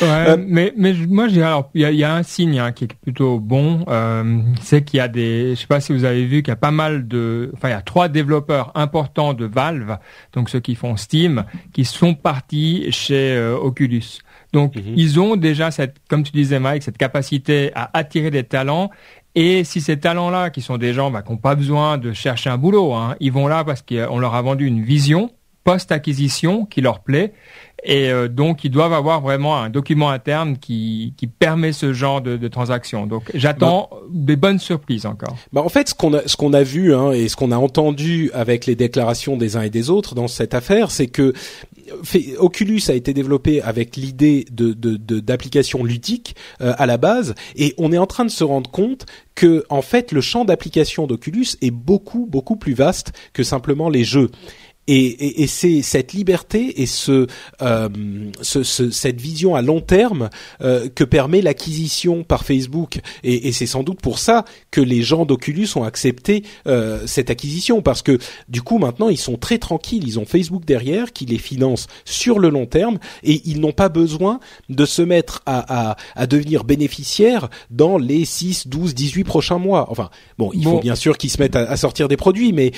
[0.03, 2.73] Ouais, euh, mais mais moi j'ai alors il y a, y a, un signe hein,
[2.73, 6.05] qui est plutôt bon, euh, c'est qu'il y a des, je sais pas si vous
[6.05, 9.35] avez vu qu'il y a pas mal de, enfin il y a trois développeurs importants
[9.35, 9.99] de Valve,
[10.33, 14.21] donc ceux qui font Steam, qui sont partis chez euh, Oculus.
[14.53, 14.81] Donc, mmh.
[14.97, 18.91] ils ont déjà cette, comme tu disais Mike, cette capacité à attirer des talents.
[19.35, 22.51] Et si ces talents-là, qui sont des gens bah, qui n'ont pas besoin de chercher
[22.51, 25.31] un boulot, hein, ils vont là parce qu'on leur a vendu une vision
[25.63, 27.33] post-acquisition qui leur plaît.
[27.83, 32.21] Et euh, donc, ils doivent avoir vraiment un document interne qui, qui permet ce genre
[32.21, 33.07] de, de transaction.
[33.07, 35.37] Donc, j'attends bah, des bonnes surprises encore.
[35.53, 37.57] Bah, en fait, ce qu'on a, ce qu'on a vu hein, et ce qu'on a
[37.57, 41.33] entendu avec les déclarations des uns et des autres dans cette affaire, c'est que
[42.39, 47.75] Oculus a été développé avec l'idée de, de, d'applications ludiques euh, à la base, et
[47.79, 51.47] on est en train de se rendre compte que en fait le champ d'application d'Oculus
[51.63, 54.31] est beaucoup beaucoup plus vaste que simplement les jeux.
[54.87, 57.27] Et, et, et c'est cette liberté et ce,
[57.63, 57.89] euh,
[58.41, 60.31] ce, ce, cette vision à long terme
[60.63, 63.01] euh, que permet l'acquisition par Facebook.
[63.23, 67.31] Et, et c'est sans doute pour ça que les gens d'Oculus ont accepté euh, cette
[67.31, 68.19] acquisition parce que
[68.49, 70.09] du coup maintenant ils sont très tranquilles.
[70.09, 73.91] Ils ont Facebook derrière qui les finance sur le long terme et ils n'ont pas
[73.91, 79.59] besoin de se mettre à, à, à devenir bénéficiaires dans les 6, 12, 18 prochains
[79.59, 79.87] mois.
[79.91, 80.73] Enfin bon, il bon.
[80.73, 82.73] faut bien sûr qu'ils se mettent à, à sortir des produits, mais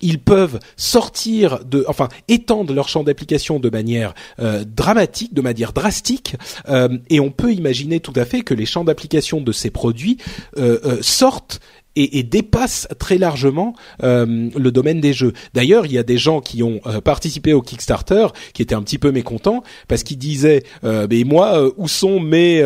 [0.00, 5.72] ils peuvent sortir de, enfin, étendre leur champ d'application de manière euh, dramatique, de manière
[5.72, 6.36] drastique,
[6.68, 10.18] euh, et on peut imaginer tout à fait que les champs d'application de ces produits
[10.56, 11.60] euh, sortent
[11.96, 15.32] et, et, dépasse très largement le domaine des jeux.
[15.52, 18.98] D'ailleurs, il y a des gens qui ont participé au Kickstarter qui étaient un petit
[18.98, 22.62] peu mécontents parce qu'ils disaient mais moi où sont mes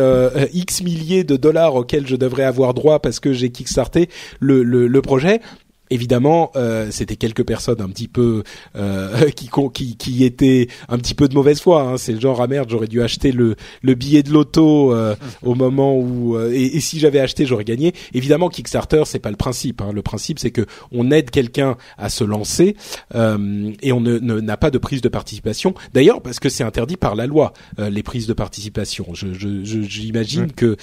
[0.53, 4.07] X milliers de dollars auxquels je devrais avoir droit parce que j'ai kickstarté
[4.39, 5.41] le projet?
[5.89, 8.43] Évidemment, euh, c'était quelques personnes un petit peu
[8.75, 11.81] euh, qui, qui, qui étaient un petit peu de mauvaise foi.
[11.81, 11.97] Hein.
[11.97, 15.55] C'est le genre ah merde, j'aurais dû acheter le, le billet de loto euh, au
[15.55, 17.93] moment où euh, et, et, si j'avais acheté, j'aurais gagné.
[18.13, 19.81] Évidemment, Kickstarter, c'est pas le principe.
[19.81, 19.91] Hein.
[19.91, 22.77] Le principe, c'est que on aide quelqu'un à se lancer
[23.13, 25.75] euh, et on ne, ne, n'a pas de prise de participation.
[25.93, 29.13] D'ailleurs, parce que c'est interdit par la loi les prises de participation.
[29.13, 30.77] Je, je, je, j'imagine que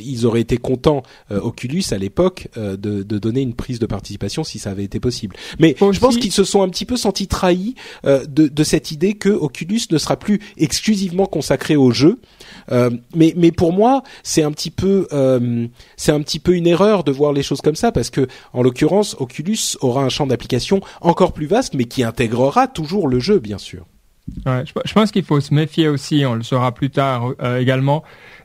[0.00, 4.58] ils auraient été contents Oculus à l'époque de, de donner une prise de participation si
[4.58, 5.36] ça avait été possible.
[5.58, 5.96] Mais Aussi.
[5.96, 9.14] je pense qu'ils se sont un petit peu sentis trahis euh, de, de, cette idée
[9.14, 12.18] que Oculus ne sera plus exclusivement consacré au jeu.
[12.70, 15.66] Euh, mais, mais pour moi, c'est un petit peu, euh,
[15.96, 18.62] c'est un petit peu une erreur de voir les choses comme ça parce que, en
[18.62, 23.38] l'occurrence, Oculus aura un champ d'application encore plus vaste, mais qui intégrera toujours le jeu,
[23.38, 23.86] bien sûr.
[24.46, 27.58] Ouais, je, je pense qu'il faut se méfier aussi, on le saura plus tard euh,
[27.58, 28.02] également,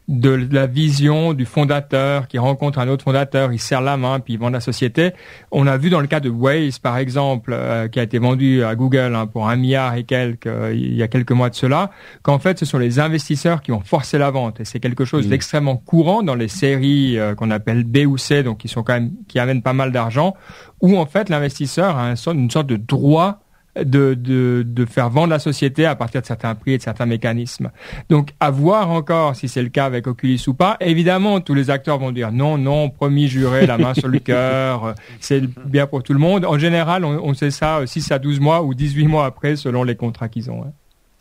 [0.08, 4.34] de la vision du fondateur qui rencontre un autre fondateur, il serre la main puis
[4.34, 5.12] il vend la société.
[5.52, 8.64] On a vu dans le cas de Waze par exemple, euh, qui a été vendu
[8.64, 11.56] à Google hein, pour un milliard et quelques euh, il y a quelques mois de
[11.56, 11.92] cela,
[12.22, 15.26] qu'en fait ce sont les investisseurs qui ont forcé la vente et c'est quelque chose
[15.26, 15.30] mmh.
[15.30, 18.94] d'extrêmement courant dans les séries euh, qu'on appelle B ou C, donc qui sont quand
[18.94, 20.36] même qui amènent pas mal d'argent,
[20.82, 23.43] où en fait l'investisseur a une sorte de droit
[23.76, 27.06] de, de, de, faire vendre la société à partir de certains prix et de certains
[27.06, 27.72] mécanismes.
[28.10, 30.78] Donc, à voir encore si c'est le cas avec Oculus ou pas.
[30.80, 34.96] Évidemment, tous les acteurs vont dire non, non, promis, juré, la main sur le cœur,
[35.20, 36.46] c'est bien pour tout le monde.
[36.46, 39.84] En général, on, on sait ça 6 à 12 mois ou 18 mois après, selon
[39.84, 40.64] les contrats qu'ils ont.
[40.64, 40.72] Hein.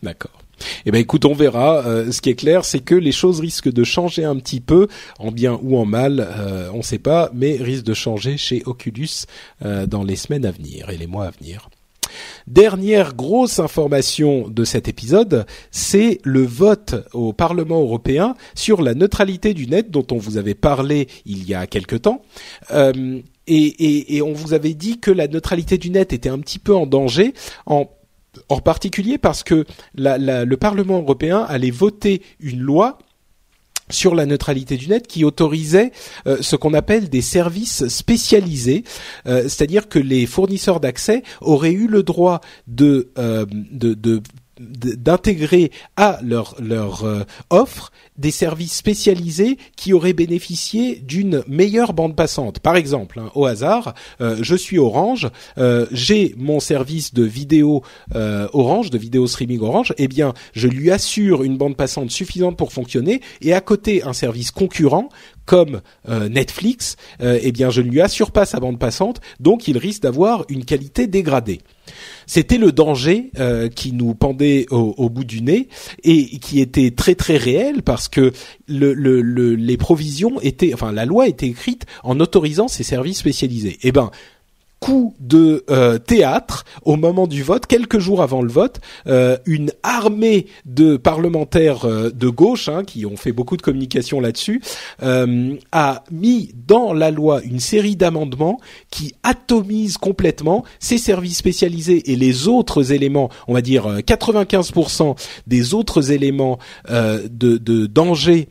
[0.02, 0.42] D'accord.
[0.84, 1.86] Eh ben écoute, on verra.
[1.86, 4.88] Euh, ce qui est clair, c'est que les choses risquent de changer un petit peu,
[5.18, 8.62] en bien ou en mal, euh, on ne sait pas, mais risquent de changer chez
[8.66, 9.26] Oculus
[9.64, 11.68] euh, dans les semaines à venir et les mois à venir.
[12.46, 19.54] Dernière grosse information de cet épisode, c'est le vote au Parlement européen sur la neutralité
[19.54, 22.22] du net dont on vous avait parlé il y a quelque temps.
[22.70, 26.74] Euh, et, on vous avait dit que la neutralité du net était un petit peu
[26.74, 27.34] en danger
[27.66, 32.98] en particulier parce que le Parlement européen allait voter une loi
[33.92, 35.92] sur la neutralité du net qui autorisait
[36.26, 38.84] euh, ce qu'on appelle des services spécialisés,
[39.26, 43.46] euh, c'est-à-dire que les fournisseurs d'accès auraient eu le droit de, euh,
[44.60, 46.56] d'intégrer à leur
[47.04, 52.60] euh, offre des services spécialisés qui auraient bénéficié d'une meilleure bande passante.
[52.60, 57.82] Par exemple, hein, au hasard, euh, je suis Orange, euh, j'ai mon service de vidéo
[58.14, 62.72] Orange, de vidéo streaming Orange, eh bien, je lui assure une bande passante suffisante pour
[62.72, 65.08] fonctionner et à côté un service concurrent
[65.44, 70.02] comme Netflix, eh bien, je ne lui assure pas sa bande passante, donc il risque
[70.02, 71.60] d'avoir une qualité dégradée.
[72.26, 75.68] C'était le danger euh, qui nous pendait au, bout du nez
[76.04, 78.32] et qui était très très réel parce que
[78.68, 83.78] le, les provisions étaient, enfin la loi était écrite en autorisant ces services spécialisés.
[83.82, 84.10] Eh ben
[84.82, 89.70] coup de euh, théâtre au moment du vote, quelques jours avant le vote, euh, une
[89.84, 94.60] armée de parlementaires euh, de gauche hein, qui ont fait beaucoup de communication là-dessus
[95.70, 98.58] a mis dans la loi une série d'amendements
[98.90, 105.16] qui atomisent complètement ces services spécialisés et les autres éléments, on va dire 95%
[105.46, 106.58] des autres éléments
[106.88, 108.48] de, de, danger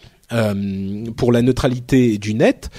[1.18, 2.70] pour la neutralité du net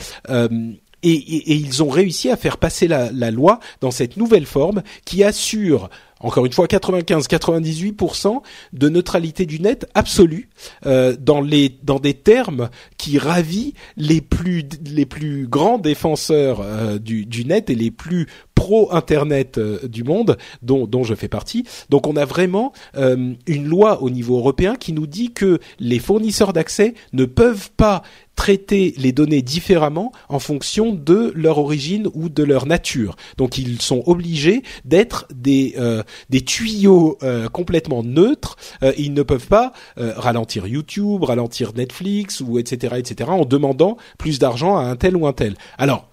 [1.02, 5.24] et, ils ont réussi à faire passer la, la, loi dans cette nouvelle forme qui
[5.24, 5.88] assure
[6.22, 8.42] encore une fois 95-98%
[8.72, 10.48] de neutralité du net absolue
[10.86, 16.98] euh, dans les dans des termes qui ravit les plus les plus grands défenseurs euh,
[16.98, 18.28] du, du net et les plus
[18.62, 21.64] pro internet euh, du monde dont dont je fais partie.
[21.90, 25.98] Donc on a vraiment euh, une loi au niveau européen qui nous dit que les
[25.98, 28.02] fournisseurs d'accès ne peuvent pas
[28.42, 33.14] traiter les données différemment en fonction de leur origine ou de leur nature.
[33.36, 38.56] Donc ils sont obligés d'être des euh, des tuyaux euh, complètement neutres.
[38.82, 44.40] Euh, ils ne peuvent pas ralentir YouTube, ralentir Netflix ou etc etc en demandant plus
[44.40, 45.54] d'argent à un tel ou un tel.
[45.78, 46.08] Alors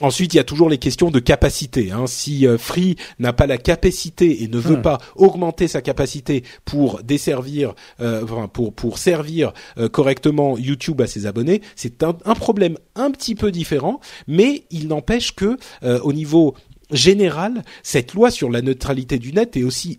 [0.00, 1.92] Ensuite, il y a toujours les questions de capacité.
[1.92, 2.06] Hein.
[2.06, 4.82] Si Free n'a pas la capacité et ne veut hmm.
[4.82, 9.52] pas augmenter sa capacité pour desservir, enfin, pour pour servir
[9.92, 14.00] correctement YouTube à ses abonnés, c'est un, un, problème un petit peu différent.
[14.26, 16.54] Mais il n'empêche que au niveau
[16.90, 19.98] général, cette loi sur la neutralité du net est aussi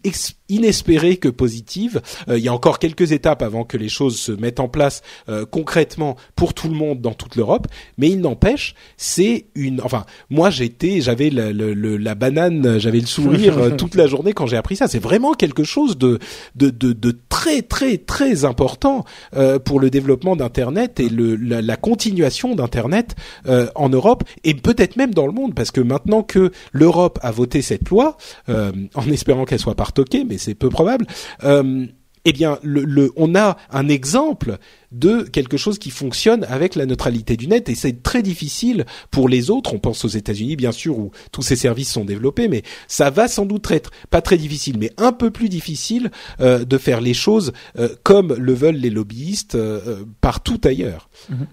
[0.50, 2.02] inespérée que positive.
[2.30, 5.02] Euh, il y a encore quelques étapes avant que les choses se mettent en place
[5.30, 7.68] euh, concrètement pour tout le monde dans toute l'Europe,
[7.98, 9.82] mais il n'empêche, c'est une.
[9.82, 14.48] Enfin, moi j'étais, j'avais la, la banane, j'avais le sourire euh, toute la journée quand
[14.48, 14.88] j'ai appris ça.
[14.88, 16.20] C'est vraiment quelque chose de
[16.56, 19.06] de, de, de très très très important
[19.66, 23.16] pour le développement d'Internet et le, la, la continuation d'Internet
[23.76, 27.62] en Europe et peut-être même dans le monde, parce que maintenant que l'Europe a voté
[27.62, 28.18] cette loi,
[28.50, 31.08] euh, en espérant qu'elle soit par toquée, mais c'est peu probable.
[31.44, 31.86] Euh,
[32.28, 32.58] eh bien,
[33.18, 34.58] on a un exemple
[34.92, 39.30] de quelque chose qui fonctionne avec la neutralité du net et c'est très difficile pour
[39.30, 39.76] les autres.
[39.76, 43.28] On pense aux États-Unis, bien sûr, où tous ces services sont développés, mais ça va
[43.28, 46.10] sans doute être pas très difficile, mais un peu plus difficile
[46.40, 47.54] euh, de faire les choses
[48.02, 49.56] comme le veulent les lobbyistes
[50.20, 51.10] partout ailleurs.
[51.32, 51.46] Mm-hmm.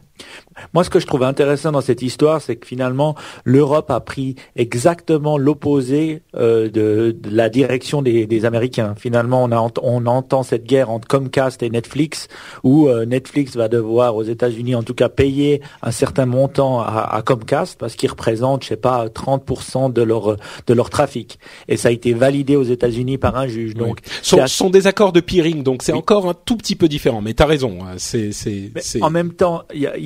[0.75, 4.37] Moi, ce que je trouve intéressant dans cette histoire, c'est que finalement, l'Europe a pris
[4.57, 8.95] exactement l'opposé euh, de, la direction des, Américains.
[8.99, 12.29] Finalement, on, a, on entend cette guerre entre Comcast et Netflix,
[12.65, 17.23] où euh, Netflix va devoir, aux États-Unis en tout cas, payer un certain montant à,
[17.25, 20.37] Comcast parce qu'il représente, je sais pas, 30% de leur
[20.67, 21.39] de leur trafic.
[21.69, 23.75] Et ça a été validé aux États-Unis par un juge.
[23.75, 27.21] Donc, ce sont, des accords de peering, donc c'est encore un tout petit peu différent.
[27.21, 27.79] Mais tu as raison.
[27.83, 27.95] Hein.
[27.99, 29.97] C'est c'est en même temps, il y a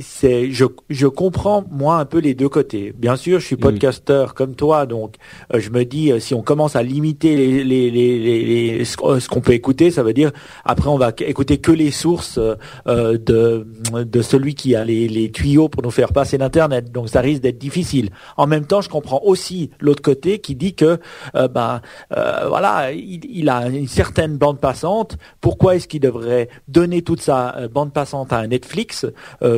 [0.00, 2.92] c'est je je comprends moi un peu les deux côtés.
[2.96, 3.60] Bien sûr, je suis mm.
[3.60, 5.16] podcasteur comme toi, donc
[5.54, 9.28] euh, je me dis euh, si on commence à limiter les les les, les, ce
[9.28, 10.30] qu'on peut écouter, ça veut dire
[10.64, 15.30] après on va écouter que les sources euh, de de celui qui a les les
[15.30, 16.90] tuyaux pour nous faire passer l'internet.
[16.92, 18.10] Donc ça risque d'être difficile.
[18.36, 20.98] En même temps, je comprends aussi l'autre côté qui dit que
[21.50, 21.80] ben
[22.10, 25.16] voilà, il, il, a une certaine bande passante.
[25.40, 29.06] Pourquoi est-ce qu'il devrait donner toute sa bande passante à un Netflix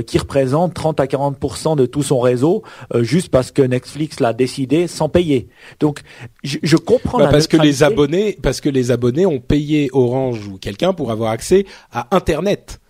[0.03, 2.63] qui représente 30 à 40 de tout son réseau
[2.95, 5.49] euh, juste parce que Netflix l'a décidé sans payer.
[5.81, 6.01] Donc
[6.43, 10.47] je, je comprends bah, parce que les abonnés parce que les abonnés ont payé Orange
[10.47, 12.81] ou quelqu'un pour avoir accès à internet.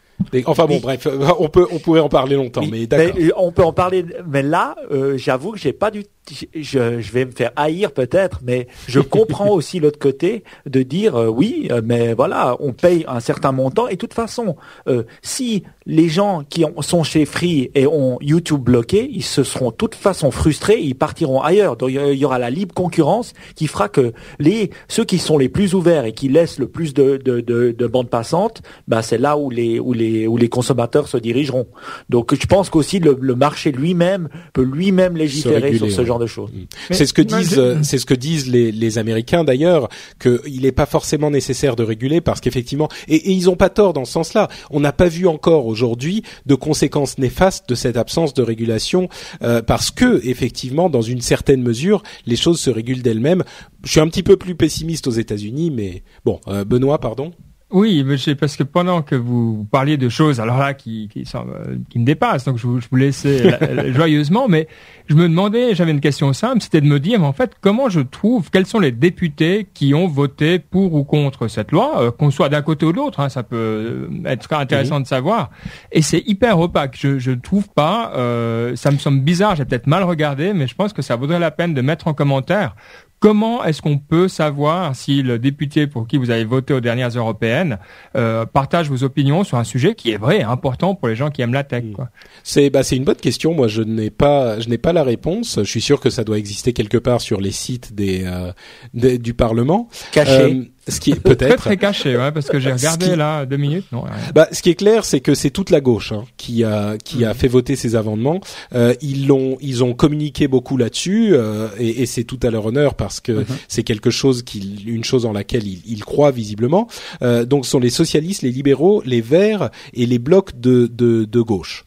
[0.46, 1.06] Enfin bon, bref,
[1.38, 3.18] on peut, on pourrait en parler longtemps, mais, d'accord.
[3.36, 7.24] On peut en parler, mais là, euh, j'avoue que j'ai pas du je, je, vais
[7.24, 11.82] me faire haïr peut-être, mais je comprends aussi l'autre côté de dire euh, oui, euh,
[11.84, 14.56] mais voilà, on paye un certain montant et de toute façon,
[14.88, 19.70] euh, si les gens qui sont chez Free et ont YouTube bloqué, ils se seront
[19.70, 21.76] de toute façon frustrés, ils partiront ailleurs.
[21.76, 25.50] Donc il y aura la libre concurrence qui fera que les ceux qui sont les
[25.50, 29.18] plus ouverts et qui laissent le plus de, de, de, de bandes passantes, bah c'est
[29.18, 31.66] là où les où les où les consommateurs se dirigeront.
[32.08, 36.18] Donc je pense qu'aussi le, le marché lui-même peut lui-même légiférer sur ce genre genre
[36.18, 36.50] de choses.
[36.90, 39.88] C'est ce que disent, euh, c'est ce que disent les, les Américains d'ailleurs,
[40.20, 43.92] qu'il n'est pas forcément nécessaire de réguler parce qu'effectivement, et, et ils ont pas tort
[43.92, 44.48] dans ce sens-là.
[44.70, 49.08] On n'a pas vu encore aujourd'hui de conséquences néfastes de cette absence de régulation
[49.42, 53.42] euh, parce que effectivement, dans une certaine mesure, les choses se régulent d'elles-mêmes.
[53.84, 57.32] Je suis un petit peu plus pessimiste aux États-Unis, mais bon, euh, Benoît, pardon.
[57.74, 61.44] Oui, mais parce que pendant que vous parliez de choses, alors là, qui, qui, sont,
[61.48, 64.68] euh, qui me dépassent, donc je vous, je vous laissais la- joyeusement, mais
[65.08, 67.88] je me demandais, j'avais une question simple, c'était de me dire, mais en fait, comment
[67.88, 72.10] je trouve, quels sont les députés qui ont voté pour ou contre cette loi, euh,
[72.12, 75.50] qu'on soit d'un côté ou de l'autre, hein, ça peut euh, être intéressant de savoir,
[75.90, 79.88] et c'est hyper opaque, je je trouve pas, euh, ça me semble bizarre, j'ai peut-être
[79.88, 82.76] mal regardé, mais je pense que ça vaudrait la peine de mettre en commentaire
[83.24, 87.08] Comment est-ce qu'on peut savoir si le député pour qui vous avez voté aux dernières
[87.08, 87.78] européennes
[88.16, 91.40] euh, partage vos opinions sur un sujet qui est vrai, important pour les gens qui
[91.40, 92.10] aiment la tech quoi?
[92.42, 93.54] C'est bah c'est une bonne question.
[93.54, 95.58] Moi, je n'ai pas je n'ai pas la réponse.
[95.58, 98.52] Je suis sûr que ça doit exister quelque part sur les sites des, euh,
[98.92, 99.88] des- du Parlement.
[100.12, 100.70] Caché.
[100.86, 101.56] Ce qui est Très peut-être.
[101.56, 103.86] très caché, ouais, parce que j'ai regardé qui- là deux minutes.
[103.90, 104.12] Non, rien.
[104.34, 107.24] Bah, ce qui est clair, c'est que c'est toute la gauche hein, qui a qui
[107.24, 108.40] a fait voter ces amendements.
[108.74, 112.66] Euh, ils l'ont ils ont communiqué beaucoup là-dessus euh, et, et c'est tout à leur
[112.66, 116.86] honneur parce que c'est quelque chose qui une chose en laquelle ils, ils croient visiblement.
[117.22, 121.24] Euh, donc, ce sont les socialistes, les libéraux, les Verts et les blocs de de,
[121.24, 121.84] de gauche.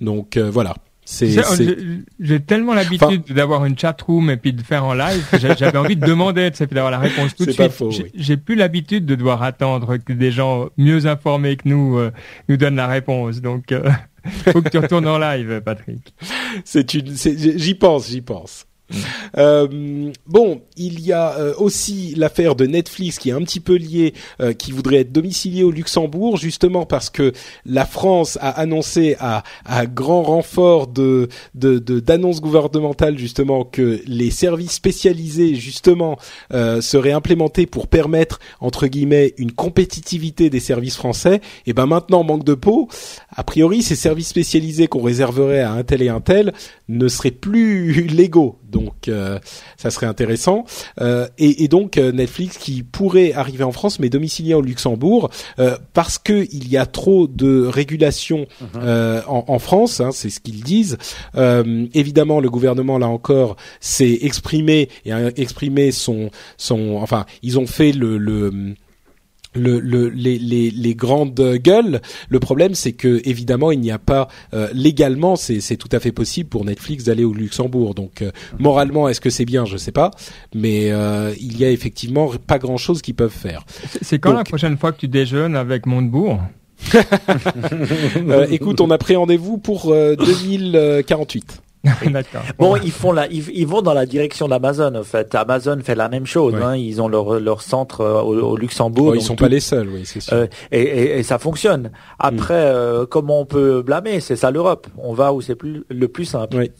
[0.00, 0.74] Donc euh, voilà.
[2.20, 5.96] J'ai- tellement l'habitude d'avoir une chat room et puis de faire en live j'avais envie
[5.96, 7.72] de demander, d'avoir la réponse tout de suite.
[7.90, 8.36] J'ai- oui.
[8.44, 12.10] Plus l'habitude de devoir attendre que des gens mieux informés que nous euh,
[12.48, 13.40] nous donnent la réponse.
[13.40, 13.88] Donc, euh,
[14.52, 16.14] faut que tu retournes en live, Patrick.
[16.64, 18.66] C'est une, j'y pense, j'y pense.
[19.36, 23.74] Euh, bon, il y a euh, aussi l'affaire de Netflix qui est un petit peu
[23.74, 27.32] liée, euh, qui voudrait être domicilié au Luxembourg, justement parce que
[27.64, 29.42] la France a annoncé à,
[29.86, 30.86] grand renfort
[31.54, 36.18] d'annonces gouvernementales justement que les services spécialisés justement
[36.50, 41.40] seraient implémentés pour permettre entre guillemets une compétitivité des services français.
[41.66, 42.88] Et ben maintenant, manque de peau.
[43.34, 46.52] A priori, ces services spécialisés qu'on réserverait à un tel et un tel
[46.88, 48.58] ne seraient plus légaux.
[48.74, 49.38] Donc, euh,
[49.76, 50.64] ça serait intéressant.
[51.00, 55.30] Euh, et, et donc, euh, Netflix qui pourrait arriver en France, mais domicilié au Luxembourg,
[55.60, 58.46] euh, parce que il y a trop de régulation
[58.76, 60.00] euh, en, en France.
[60.00, 60.98] hein, c'est ce qu'ils disent.
[61.36, 66.96] Euh, évidemment, le gouvernement là encore s'est exprimé et a exprimé son son.
[67.00, 68.74] Enfin, ils ont fait le, le
[69.54, 72.00] le, le, les, les, les grandes gueules.
[72.28, 76.12] Le problème, c'est que évidemment, il n'y a pas euh, légalement, c'est tout à fait
[76.12, 77.94] possible pour Netflix d'aller au Luxembourg.
[77.94, 79.64] Donc, euh, moralement, est-ce que c'est bien?
[79.64, 80.10] Je sais pas,
[80.54, 83.64] mais euh, il y a effectivement pas grand-chose qu'ils peuvent faire.
[84.02, 86.40] C'est- quand Donc- la prochaine fois que tu déjeunes avec Montebourg?
[88.28, 91.60] Euh, écoute, on a pris rendez-vous pour euh, 2048.
[92.58, 95.34] Bon, ils font la, ils, ils vont dans la direction d'Amazon en fait.
[95.34, 96.54] Amazon fait la même chose.
[96.54, 96.62] Ouais.
[96.62, 96.76] Hein.
[96.76, 99.08] Ils ont leur leur centre euh, au, au Luxembourg.
[99.12, 100.32] Bon, ils sont tout- pas les seuls, oui, c'est sûr.
[100.34, 101.90] euh, et, et, et ça fonctionne.
[102.18, 104.20] Après, euh, comment on peut blâmer?
[104.20, 104.86] C'est ça l'Europe.
[104.98, 106.56] On va où c'est plus le plus simple.
[106.56, 106.70] Oui.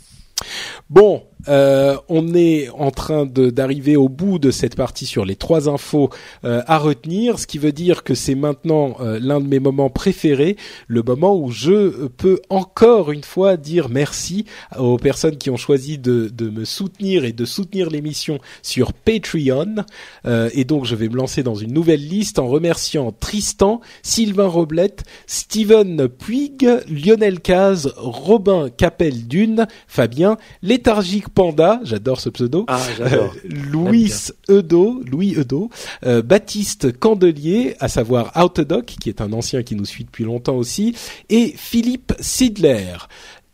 [0.91, 5.69] Bon, euh, on est en train d'arriver au bout de cette partie sur les trois
[5.69, 6.11] infos
[6.45, 9.91] euh, à retenir, ce qui veut dire que c'est maintenant euh, l'un de mes moments
[9.91, 10.57] préférés,
[10.87, 14.45] le moment où je peux encore une fois dire merci
[14.79, 19.85] aux personnes qui ont choisi de, me soutenir et de soutenir l'émission sur Patreon.
[20.53, 25.05] Et donc je vais me lancer dans une nouvelle liste en remerciant Tristan, Sylvain Roblette,
[25.27, 30.37] Steven Puig, Lionel Caz, Robin Capel-Dune, Fabien,
[30.75, 33.33] Léthargique Panda, j'adore ce pseudo, Ah, j'adore.
[33.45, 34.11] euh, Louis
[34.51, 35.71] Eudo, Louis Eudo,
[36.05, 40.57] euh, Baptiste Candelier, à savoir Autodoc, qui est un ancien qui nous suit depuis longtemps
[40.57, 40.93] aussi,
[41.31, 42.97] et Philippe Sidler.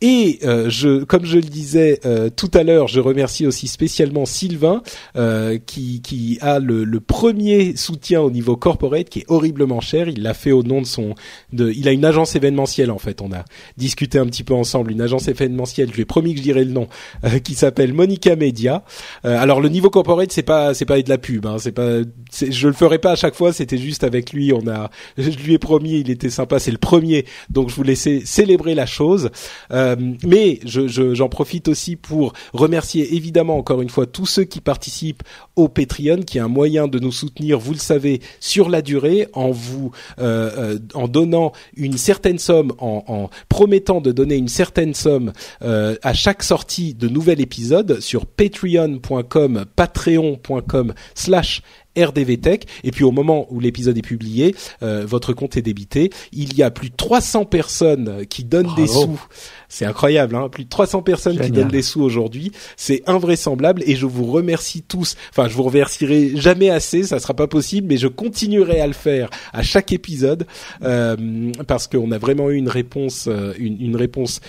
[0.03, 4.25] Et euh, je, comme je le disais euh, tout à l'heure, je remercie aussi spécialement
[4.25, 4.83] Sylvain
[5.17, 10.09] euh, qui, qui a le, le premier soutien au niveau corporate qui est horriblement cher.
[10.09, 11.15] Il l'a fait au nom de son,
[11.53, 13.21] de, il a une agence événementielle en fait.
[13.21, 13.45] On a
[13.77, 15.89] discuté un petit peu ensemble, une agence événementielle.
[15.91, 16.89] Je lui ai promis que je dirais le nom,
[17.25, 18.85] euh, qui s'appelle Monica Media.
[19.27, 21.45] Euh, alors le niveau corporate, c'est pas, c'est pas de la pub.
[21.45, 21.99] Hein, c'est pas,
[22.33, 23.53] je le ferai pas à chaque fois.
[23.53, 24.53] C'était juste avec lui.
[24.55, 26.59] On a, je lui ai promis, il était sympa.
[26.59, 29.31] C'est le premier, donc je vous laissais célébrer la chose.
[29.73, 34.45] Euh, mais je, je- j'en profite aussi pour remercier évidemment encore une fois tous ceux
[34.45, 35.23] qui participent
[35.57, 39.29] au Patreon, qui est un moyen de nous soutenir, vous le savez, sur la durée,
[39.33, 44.49] en vous, euh, euh, en donnant une certaine somme, en, en promettant de donner une
[44.49, 45.33] certaine somme
[45.63, 51.63] euh, à chaque sortie de nouvel épisode sur patreon.com, patreon.com slash
[51.99, 52.61] RDV Tech.
[52.85, 56.11] Et puis au moment où l'épisode est publié, euh, votre compte est débité.
[56.33, 59.21] Il y a plus de 300 personnes qui donnent des sous.
[59.71, 62.51] C'est incroyable, hein plus de 300 personnes qui donnent des sous aujourd'hui.
[62.77, 65.17] C'est invraisemblable et je vous remercie tous.
[65.31, 68.93] Enfin, je vous remercierai jamais assez, ça sera pas possible, mais je continuerai à le
[68.93, 70.47] faire à chaque épisode
[70.83, 71.17] euh,
[71.69, 74.41] parce qu'on a vraiment eu une réponse, euh, une, une réponse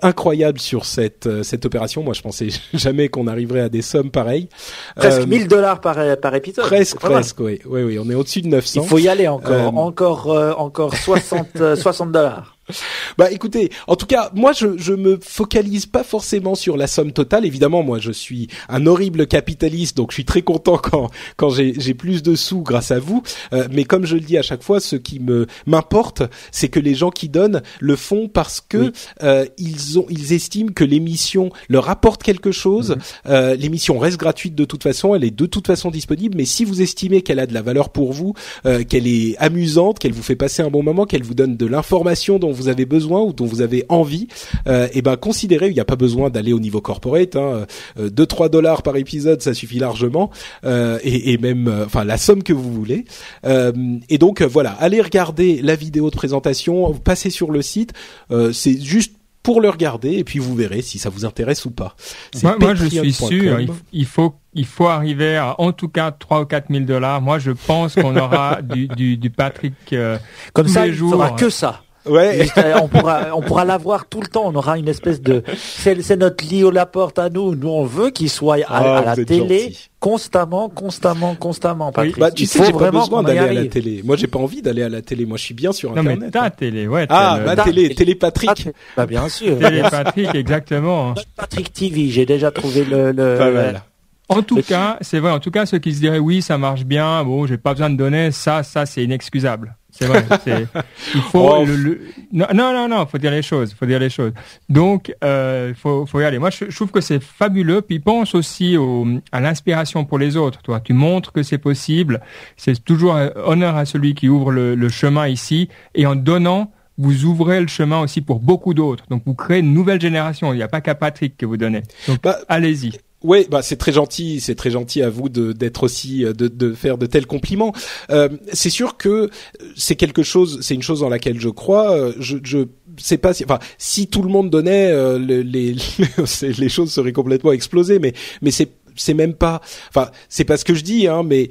[0.00, 2.02] incroyable sur cette euh, cette opération.
[2.02, 4.48] Moi, je pensais jamais qu'on arriverait à des sommes pareilles.
[4.96, 6.64] Presque Euh, 1000 dollars par, par épisode.
[6.64, 7.98] Presque, presque, oui, oui, oui.
[7.98, 8.82] On est au-dessus de 900.
[8.82, 12.56] Il faut y aller encore, Euh, encore, euh, encore 60, euh, 60 dollars.
[13.18, 17.12] Bah écoutez, en tout cas, moi je je me focalise pas forcément sur la somme
[17.12, 17.44] totale.
[17.44, 21.74] Évidemment, moi je suis un horrible capitaliste, donc je suis très content quand quand j'ai
[21.78, 23.22] j'ai plus de sous grâce à vous.
[23.52, 26.80] Euh, mais comme je le dis à chaque fois, ce qui me m'importe, c'est que
[26.80, 28.92] les gens qui donnent le font parce que Oui.
[29.22, 32.96] euh, ils ont ils estiment que l'émission leur apporte quelque chose.
[33.26, 36.36] Euh, l'émission reste gratuite de toute façon, elle est de toute façon disponible.
[36.36, 38.34] Mais si vous estimez qu'elle a de la valeur pour vous,
[38.66, 41.66] euh, qu'elle est amusante, qu'elle vous fait passer un bon moment, qu'elle vous donne de
[41.66, 44.28] l'information dont vous avez besoin ou dont vous avez envie,
[44.66, 47.66] euh, et ben considérez, il n'y a pas besoin d'aller au niveau corporate, hein,
[47.98, 50.30] euh, 2-3 dollars par épisode, ça suffit largement,
[50.64, 53.04] euh, et, et même, euh, enfin la somme que vous voulez.
[53.44, 53.72] Euh,
[54.08, 57.92] et donc euh, voilà, allez regarder la vidéo de présentation, passez sur le site,
[58.30, 61.72] euh, c'est juste pour le regarder et puis vous verrez si ça vous intéresse ou
[61.72, 61.96] pas.
[62.44, 63.58] Moi, moi, je suis sûr,
[63.92, 67.20] il, faut, il faut arriver à en tout cas 3 ou 4 000 dollars.
[67.20, 70.16] Moi, je pense qu'on aura du, du, du Patrick euh,
[70.52, 71.10] Comme tous ça, les il ne jours.
[71.14, 71.82] fera que ça.
[72.06, 72.42] Ouais.
[72.42, 74.42] Juste, euh, on pourra, on pourra l'avoir tout le temps.
[74.46, 77.54] On aura une espèce de, c'est, c'est notre Lio Laporte à nous.
[77.54, 79.90] Nous, on veut qu'il soit à, Ah, à la télé gentil.
[80.00, 81.92] constamment, constamment, constamment.
[81.92, 82.18] Patrick.
[82.18, 84.02] Bah, tu il sais, faut j'ai pas vraiment besoin d'aller à la télé.
[84.04, 85.26] Moi, j'ai pas envie d'aller à la télé.
[85.26, 86.32] Moi, je suis bien sur Non, mais Internet.
[86.32, 86.50] ta hein.
[86.50, 87.06] télé, ouais.
[87.08, 88.14] Ah, t'as le- ma Ta télé, télé.
[88.14, 88.68] Patrick.
[88.96, 89.58] Bah, bien sûr.
[89.58, 91.14] télé Patrick, exactement.
[91.36, 93.82] Patrick TV, j'ai déjà trouvé le, le Pas mal.
[94.28, 95.30] En tout cas, c'est vrai.
[95.30, 97.22] En tout cas, ceux qui se diraient oui, ça marche bien.
[97.22, 98.30] Bon, j'ai pas besoin de donner.
[98.32, 99.76] Ça, ça, c'est inexcusable.
[99.94, 100.24] C'est vrai.
[100.42, 100.66] c'est-
[101.14, 101.64] il faut Oh.
[101.66, 102.00] le, le-
[102.32, 103.06] non, non, non, non.
[103.06, 103.74] Faut dire les choses.
[103.74, 104.32] Faut dire les choses.
[104.68, 106.38] Donc, euh, faut, faut y aller.
[106.38, 107.82] Moi, je, je trouve que c'est fabuleux.
[107.82, 110.62] Puis pense aussi au, à l'inspiration pour les autres.
[110.62, 112.20] Toi, tu montres que c'est possible.
[112.56, 115.68] C'est toujours honneur à celui qui ouvre le, le chemin ici.
[115.94, 119.04] Et en donnant, vous ouvrez le chemin aussi pour beaucoup d'autres.
[119.10, 120.52] Donc, vous créez une nouvelle génération.
[120.54, 121.82] Il n'y a pas qu'à Patrick que vous donnez.
[122.08, 122.98] Donc, Bah, allez-y.
[123.22, 126.48] Ouais, bah c'est très gentil, c'est très gentil à vous de d'être aussi euh, de,
[126.48, 127.72] de faire de tels compliments.
[128.10, 129.30] Euh, c'est sûr que
[129.76, 131.92] c'est quelque chose, c'est une chose dans laquelle je crois.
[131.96, 132.58] Euh, Je je
[132.96, 135.76] sais pas si, enfin, si tout le monde donnait, euh, le- les
[136.26, 137.98] c'est- les choses seraient complètement explosées.
[138.00, 138.12] Mais
[138.42, 141.48] mais c'est c'est même pas, enfin, c'est pas ce que je dis, hein, mais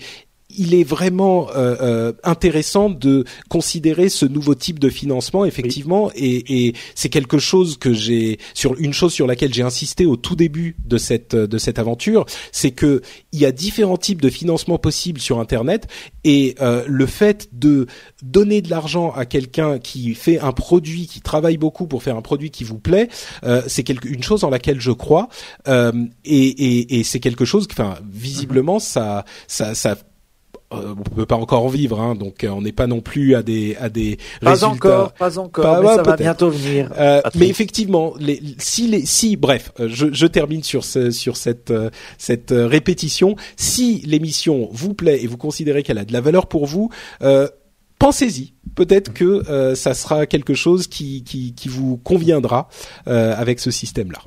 [0.58, 6.12] il est vraiment euh, euh, intéressant de considérer ce nouveau type de financement effectivement.
[6.16, 10.16] Et, et c'est quelque chose que j'ai sur une chose sur laquelle j'ai insisté au
[10.16, 14.30] tout début de cette de cette aventure c'est que il y a différents types de
[14.30, 15.88] financement possibles sur internet.
[16.24, 17.88] Et euh, le fait de
[18.22, 22.22] donner de l'argent à quelqu'un qui fait un produit qui travaille beaucoup pour faire un
[22.22, 23.10] produit qui vous plaît
[23.44, 25.30] euh, c'est quelque une chose en laquelle je crois.
[25.68, 25.92] Euh,
[26.26, 29.96] et, et, et c'est quelque chose enfin visiblement ça ça ça
[30.74, 33.36] euh, on peut pas encore en vivre, hein, donc euh, on n'est pas non plus
[33.36, 34.68] à des à des Pas résultats.
[34.74, 36.90] encore, pas encore, Pas- mais ouais, ça va bientôt venir.
[36.98, 41.38] Euh, mais effectivement, les, si les, si bref, euh, je, je termine sur ce, sur
[41.38, 43.36] cette euh, cette répétition.
[43.58, 46.90] Si l'émission vous plaît et vous considérez qu'elle a de la valeur pour vous,
[47.22, 47.48] euh,
[48.02, 48.54] pensez-y.
[48.76, 52.68] Peut-être que euh, ça sera quelque chose qui qui, qui vous conviendra
[53.08, 54.20] euh, avec ce système-là.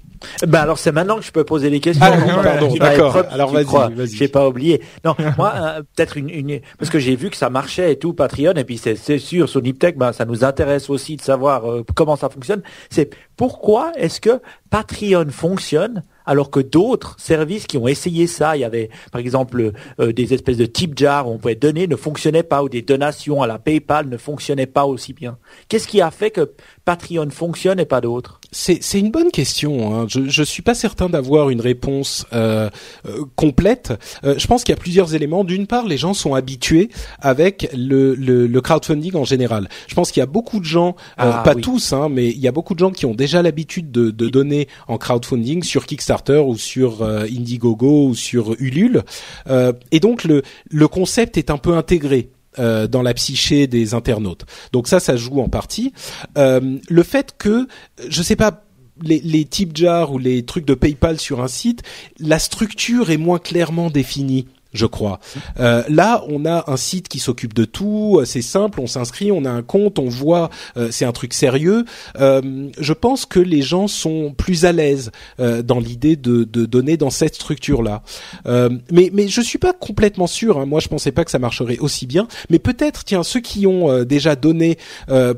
[0.47, 2.07] Ben alors c'est maintenant que je peux poser les questions.
[2.07, 3.17] Ah, non, pardon, d'accord.
[3.31, 4.17] Alors, vas-y, vas-y.
[4.17, 4.81] J'ai pas oublié.
[5.05, 8.15] Non, moi euh, peut-être une, une parce que j'ai vu que ça marchait et tout
[8.15, 11.71] Patreon et puis c'est c'est sûr sur Niptech ben ça nous intéresse aussi de savoir
[11.71, 12.63] euh, comment ça fonctionne.
[12.91, 18.61] C'est pourquoi est-ce que Patreon fonctionne alors que d'autres services qui ont essayé ça, il
[18.61, 21.97] y avait par exemple euh, des espèces de tip jar où on pouvait donner ne
[21.97, 25.39] fonctionnaient pas ou des donations à la PayPal ne fonctionnaient pas aussi bien.
[25.69, 26.53] Qu'est-ce qui a fait que
[26.85, 29.95] Patreon fonctionne et pas d'autres C'est c'est une bonne question.
[29.95, 30.07] Hein.
[30.09, 32.69] Je je suis pas certain d'avoir une réponse euh,
[33.07, 33.95] euh, complète.
[34.25, 35.45] Euh, je pense qu'il y a plusieurs éléments.
[35.45, 39.69] D'une part, les gens sont habitués avec le le, le crowdfunding en général.
[39.89, 41.63] Je pense qu'il y a beaucoup de gens, euh, Ah, pas oui.
[41.63, 44.29] tous, hein, mais il y a beaucoup de gens qui ont déjà l'habitude de, de
[44.29, 49.03] donner en crowdfunding sur Kickstarter ou sur euh, Indiegogo ou sur Ulule.
[49.49, 53.95] Euh, et donc le le concept est un peu intégré euh, dans la psyché des
[53.95, 54.45] internautes.
[54.73, 55.93] Donc ça, ça joue en partie.
[56.39, 57.67] Euh, le fait que,
[58.09, 58.65] je sais pas,
[59.03, 61.83] les, les tip jars ou les trucs de PayPal sur un site,
[62.19, 64.47] la structure est moins clairement définie.
[64.75, 65.21] Je crois.
[65.61, 68.21] Euh, là, on a un site qui s'occupe de tout.
[68.25, 70.51] C'est simple, on s'inscrit, on a un compte, on voit.
[70.77, 71.85] Euh, c'est un truc sérieux.
[72.21, 75.11] Euh, je pense que les gens sont plus à l'aise
[75.41, 78.03] euh, dans l'idée de, de, donner dans cette structure-là.
[78.47, 80.59] Euh, mais mais je suis pas complètement sûr.
[80.59, 80.67] Hein.
[80.67, 82.27] Moi, je pensais pas que ça marcherait aussi bien.
[82.51, 84.77] Mais peut-être, tiens, ceux qui ont euh, déjà donné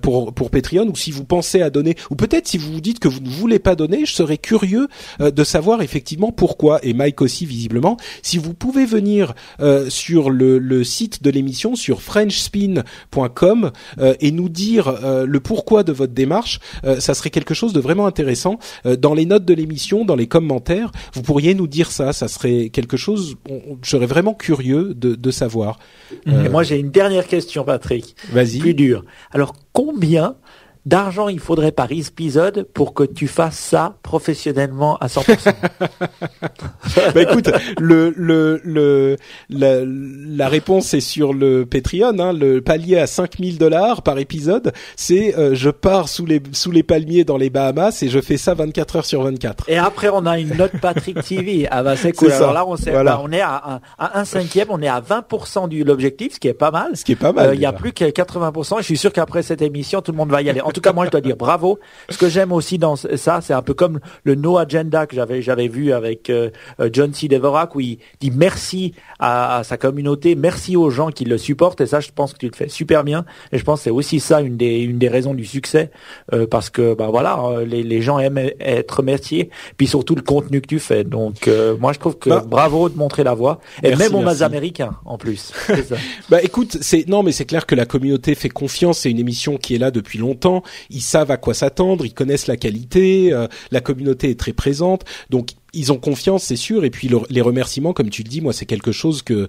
[0.00, 2.98] pour pour Patreon, ou si vous pensez à donner, ou peut-être si vous vous dites
[2.98, 4.88] que vous ne voulez pas donner, je serais curieux
[5.20, 6.78] de savoir effectivement pourquoi.
[6.82, 7.96] Et Mike aussi visiblement.
[8.22, 9.25] Si vous pouvez venir
[9.60, 15.40] euh, sur le, le, site de l'émission sur frenchspin.com euh, et nous dire euh, le
[15.40, 16.60] pourquoi de votre démarche,
[16.98, 18.58] ça serait quelque chose de vraiment intéressant.
[18.98, 22.12] dans les notes de l'émission, dans les commentaires, vous pourriez nous dire ça.
[22.12, 23.36] Ça serait quelque chose.
[23.82, 25.78] je serais vraiment curieux de, de savoir.
[26.26, 28.16] Et moi, j'ai une dernière question, Patrick.
[28.32, 28.58] Vas-y.
[28.58, 29.04] Plus dur.
[29.32, 30.36] Alors, combien
[30.86, 35.52] d'argent il faudrait par épisode pour que tu fasses ça professionnellement à 100%
[37.14, 39.16] Bah écoute, le, le, le,
[39.50, 44.72] la, la réponse est sur le Patreon, hein, le palier à 5000 dollars par épisode,
[44.96, 48.36] c'est euh, je pars sous les, sous les palmiers dans les Bahamas et je fais
[48.36, 49.64] ça 24 heures sur 24.
[49.68, 52.32] Et après on a une note Patrick TV, ah bah c'est cool.
[52.32, 55.68] Alors là on, sait, bah, on est à, à, un cinquième, on est à 20%
[55.68, 56.96] de l'objectif, ce qui est pas mal.
[56.96, 57.50] Ce qui est pas mal.
[57.50, 60.16] Euh, il y a plus que 80%, je suis sûr qu'après cette émission tout le
[60.16, 60.60] monde va y aller.
[60.60, 61.78] En tout cas moi je dois dire bravo.
[62.10, 65.40] Ce que j'aime aussi dans ça, c'est un peu comme le No Agenda que j'avais
[65.40, 66.50] j'avais vu avec euh,
[66.80, 67.28] euh, John C.
[67.28, 71.86] Devorak où il dit merci à, sa communauté, merci aux gens qui le supportent et
[71.86, 74.20] ça je pense que tu le fais super bien et je pense que c'est aussi
[74.20, 75.90] ça une des une des raisons du succès
[76.34, 79.48] euh, parce que bah voilà les, les gens aiment être remerciés
[79.78, 81.48] puis surtout le contenu que tu fais donc
[81.80, 85.16] moi je trouve que bah, bravo de montrer la voie et même aux américains en
[85.16, 85.52] plus.
[86.28, 89.56] bah écoute c'est non mais c'est clair que la communauté fait confiance c'est une émission
[89.56, 93.32] qui est là depuis longtemps ils savent à quoi s'attendre ils connaissent la qualité
[93.70, 96.84] la communauté est très présente donc ils ont confiance, c'est sûr.
[96.84, 99.46] Et puis les remerciements, comme tu le dis, moi, c'est quelque chose que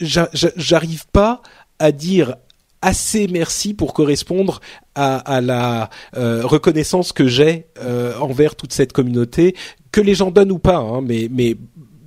[0.00, 1.42] j'arrive pas
[1.78, 2.36] à dire
[2.82, 4.60] assez merci pour correspondre
[4.94, 9.56] à, la euh, reconnaissance que j'ai euh, envers toute cette communauté,
[9.90, 10.76] que les gens donnent ou pas.
[10.76, 11.56] Hein, mais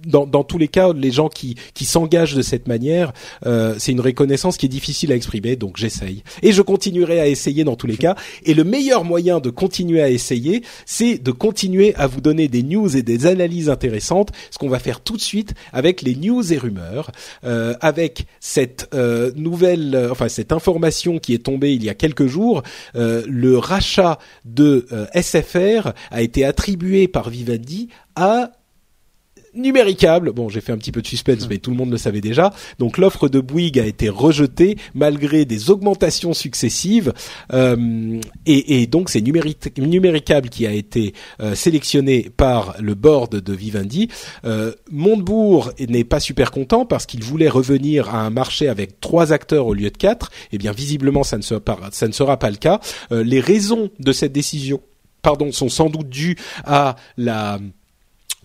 [0.08, 3.14] dans, dans, tous les cas, les gens qui, qui s'engagent de cette manière,
[3.46, 6.24] euh, c'est une reconnaissance qui est difficile à exprimer, donc j'essaye.
[6.42, 8.16] Et je continuerai à essayer dans tous les cas.
[8.44, 12.64] Et le meilleur moyen de continuer à essayer, c'est de continuer à vous donner des
[12.64, 16.54] news et des analyses intéressantes, ce qu'on va faire tout de suite avec les news
[16.54, 17.12] et rumeurs,
[17.44, 21.94] euh, avec cette euh, nouvelle, euh, enfin cette information qui est tombée il y a
[21.94, 22.64] quelques jours,
[22.96, 28.52] euh, le rachat de euh, SFR a été attribué par Vivendi à
[29.58, 30.32] numéricable.
[30.32, 32.54] Bon, j'ai fait un petit peu de suspense, mais tout le monde le savait déjà.
[32.80, 37.14] Donc l'offre de Bouygues a été rejetée malgré des augmentations successives.
[37.54, 43.54] Euh, et, et, donc c'est numéricable qui a été euh, sélectionné par le board de
[43.54, 44.10] Vivendi.
[44.46, 49.34] Euh, Montebourg n'est pas super content parce qu'il voulait revenir à un marché avec trois
[49.34, 50.32] acteurs au lieu de quatre.
[50.52, 52.80] Eh bien, visiblement, ça ne sera pas, ça ne sera pas le cas.
[53.12, 54.82] Euh, les raisons de cette décision
[55.22, 57.60] pardon, sont sans doute dues à la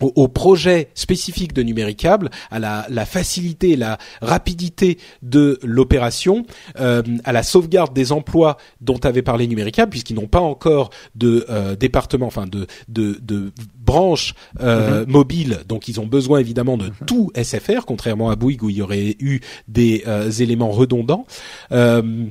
[0.01, 6.45] au, projet spécifique de Numéricable, à la, la facilité, la rapidité de l'opération,
[6.79, 11.45] euh, à la sauvegarde des emplois dont avait parlé Numéricable, puisqu'ils n'ont pas encore de
[11.49, 15.09] euh, département, enfin de, de, de branche euh, mm-hmm.
[15.09, 17.05] mobile, donc ils ont besoin évidemment de mm-hmm.
[17.05, 21.25] tout SFR, contrairement à Bouygues où il y aurait eu des euh, éléments redondants.
[21.71, 22.25] Euh,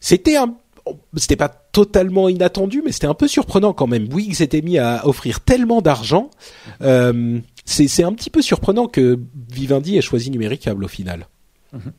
[0.00, 0.54] c'était un
[1.16, 4.06] c'était pas totalement inattendu, mais c'était un peu surprenant quand même.
[4.06, 6.30] Bouygues s'était mis à offrir tellement d'argent.
[6.82, 9.18] Euh, c'est un petit peu surprenant que
[9.50, 11.26] Vivendi ait choisi Numéricable au final.
[11.72, 11.92] Mhm.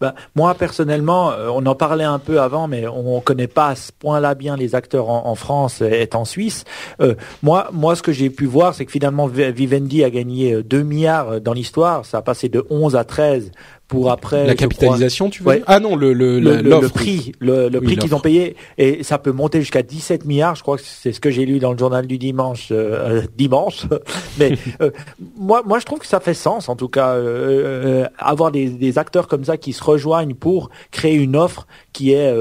[0.00, 3.70] Ben, moi personnellement, euh, on en parlait un peu avant, mais on ne connaît pas
[3.70, 6.62] à ce point-là bien les acteurs en, France et en Suisse.
[7.00, 10.82] Euh, moi, moi, ce que j'ai pu voir, c'est que finalement Vivendi a gagné 2
[10.84, 12.06] milliards dans l'histoire.
[12.06, 13.50] Ça a passé de 11 à 13
[13.88, 17.80] pour après la capitalisation tu veux ah non le le, le, le prix le, le
[17.80, 21.12] prix qu'ils ont payé et ça peut monter jusqu'à 17 milliards je crois que c'est
[21.12, 23.86] ce que j'ai lu dans le journal du dimanche euh, euh dimanche.
[24.38, 24.90] Mais euh,
[25.36, 28.98] moi moi je trouve que ça fait sens en tout cas euh, avoir des, des
[28.98, 32.32] acteurs comme ça qui se rejoignent pour créer une offre qui est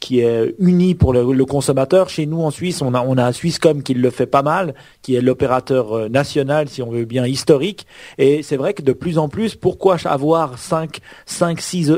[0.00, 2.08] qui est unie pour le, consommateur.
[2.08, 4.74] Chez nous en Suisse on a on a un Swisscom qui le fait pas mal
[5.02, 7.86] qui est l'opérateur national si on veut bien historique.
[8.18, 11.92] Et c'est vrai que de plus en plus pourquoi avoir 5, 5 6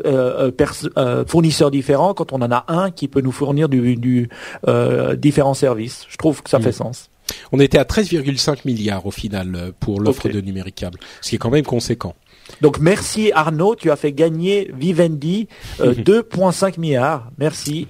[1.26, 4.28] fournisseurs différents quand on en a un qui peut nous fournir du, du
[4.68, 6.06] euh, différents services.
[6.08, 6.62] Je trouve que ça mm.
[6.62, 7.10] fait sens.
[7.52, 11.50] On était à 13,5 milliards au final pour l'offre de numéricable, ce qui est quand
[11.50, 12.16] même conséquent.
[12.60, 15.46] Donc merci Arnaud, tu as fait gagner Vivendi
[15.78, 17.30] 2,5 euh, milliards.
[17.38, 17.86] Merci.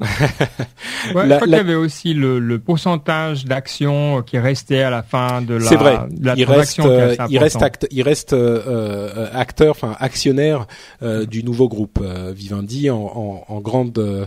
[1.14, 5.02] Ouais, je crois qu'il y avait aussi le, le pourcentage d'actions qui restait à la
[5.02, 5.98] fin de la, C'est vrai.
[6.10, 6.84] de la il reste, transaction.
[6.84, 10.66] qui est euh, il reste, il reste euh, euh, acteur, enfin actionnaire
[11.02, 14.26] euh, du nouveau groupe euh, Vivendi en, en, en grande, euh,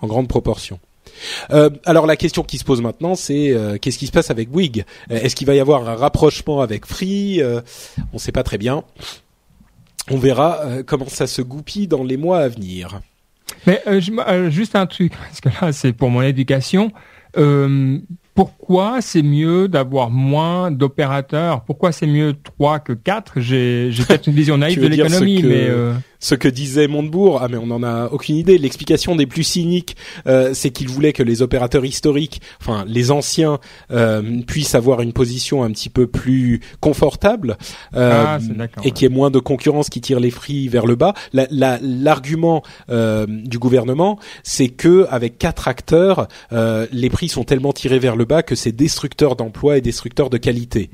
[0.00, 0.78] en grande proportion.
[1.50, 4.48] Euh, alors la question qui se pose maintenant, c'est euh, qu'est-ce qui se passe avec
[4.50, 4.84] Bouygues?
[5.10, 7.42] Est-ce qu'il va y avoir un rapprochement avec Free?
[7.42, 7.60] Euh,
[8.12, 8.84] On ne sait pas très bien.
[10.10, 13.00] On verra euh, comment ça se goupille dans les mois à venir.
[13.66, 16.92] Mais euh, je- euh, juste un truc, parce que là c'est pour mon éducation.
[17.36, 17.98] Euh,
[18.34, 21.62] pourquoi c'est mieux d'avoir moins d'opérateurs?
[21.64, 25.92] Pourquoi c'est mieux 3 que 4 J'ai peut-être une vision naïve de l'économie, mais euh,
[26.20, 28.58] ce que disait Montebourg, ah mais on n'en a aucune idée.
[28.58, 33.58] L'explication des plus cyniques, euh, c'est qu'il voulait que les opérateurs historiques, enfin les anciens,
[33.90, 37.56] euh, puissent avoir une position un petit peu plus confortable
[37.96, 38.38] euh, Ah,
[38.84, 41.14] et qu'il y ait moins de concurrence qui tire les prix vers le bas.
[41.32, 47.44] La- la- L'argument euh, du gouvernement, c'est que avec quatre acteurs, euh, les prix sont
[47.44, 50.90] tellement tirés vers le bas que c'est destructeur d'emplois et destructeur de qualité.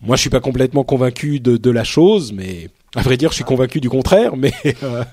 [0.00, 3.36] Moi, je suis pas complètement convaincu de, de la chose, mais à vrai dire, je
[3.36, 4.36] suis convaincu du contraire.
[4.36, 4.52] Mais
[4.82, 5.04] euh,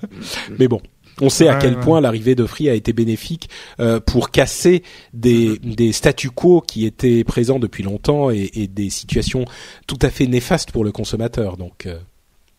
[0.58, 0.80] mais bon,
[1.20, 1.80] on sait à Ouais, quel ouais.
[1.80, 3.48] point l'arrivée de Free a été bénéfique
[3.80, 4.82] euh, pour casser
[5.12, 9.44] des des statu quo qui étaient présents depuis longtemps et, et des situations
[9.86, 11.56] tout à fait néfastes pour le consommateur.
[11.56, 11.98] Donc euh,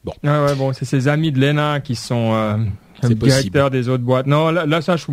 [0.05, 0.13] ouais,
[0.45, 2.33] ouais, bon, c'est ses amis de l'ENA qui sont
[3.01, 4.27] C'est directeurs des autres boîtes.
[4.27, 5.05] Non, là, là, ça, je-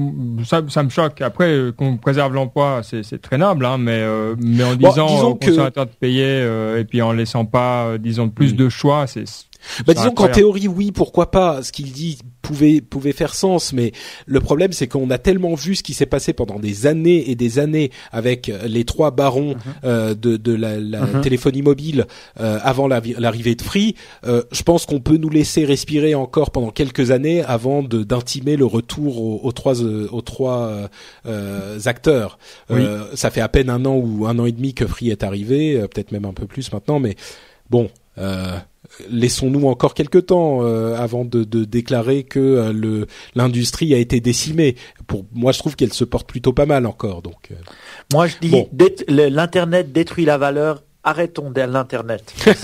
[0.44, 1.20] ça, ça me choque.
[1.20, 4.90] Après, euh, qu'on préserve l'emploi, c'est c'est très noble, hein, mais euh, mais en Bon,
[4.90, 8.28] disant disons aux que- consommateurs de payer euh, et puis en laissant pas, euh, disons,
[8.28, 8.56] plus Mm.
[8.56, 9.24] de choix, c'est
[9.78, 13.73] Bah C'est disons qu'en théorie oui pourquoi pas ce qu'il dit pouvait pouvait faire sens
[13.73, 13.93] mais
[14.27, 17.35] le problème c'est qu'on a tellement vu ce qui s'est passé pendant des années et
[17.35, 19.55] des années avec euh, les trois barons
[19.85, 21.20] euh, de de la, la Mhm.
[21.23, 22.05] téléphonie mobile
[22.40, 23.94] euh, avant l'arri- l'arrivée de Free
[24.27, 28.64] euh, je pense qu'on peut nous laisser respirer encore pendant quelques années avant d'intimer le
[28.64, 30.88] retour aux, aux trois aux trois euh,
[31.26, 32.38] euh, acteurs
[32.70, 35.22] Euh, ça fait à peine un an ou un an et demi que Free est
[35.24, 37.16] arrivé peut-être même un peu plus maintenant mais
[37.70, 38.56] bon euh,
[39.10, 44.20] laissons-nous encore quelques temps euh, avant de, de déclarer que euh, le l'industrie a été
[44.20, 44.76] décimée.
[45.06, 47.22] Pour moi, je trouve qu'elle se porte plutôt pas mal encore.
[47.22, 47.55] Donc, euh,
[48.12, 48.68] Moi, je dis, Bon.
[49.09, 50.84] l'internet détruit la valeur.
[51.02, 52.32] Arrêtons l'internet.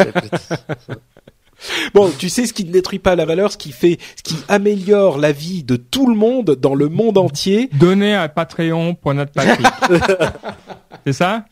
[1.94, 4.36] Bon, tu sais ce qui ne détruit pas la valeur, ce qui fait, ce qui
[4.48, 9.12] améliore la vie de tout le monde dans le monde entier, donner à Patreon pour
[9.14, 9.64] notre patrie.
[11.06, 11.44] c'est ça?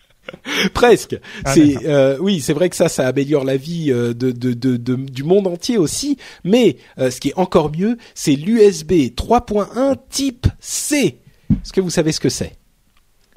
[0.74, 1.16] Presque.
[1.44, 4.52] Ah, c'est euh, oui, c'est vrai que ça, ça améliore la vie euh, de, de,
[4.52, 6.18] de, de- du monde entier aussi.
[6.44, 11.18] Mais euh, ce qui est encore mieux, c'est l'USB 3.1 type C.
[11.50, 12.52] Est-ce que vous savez ce que c'est?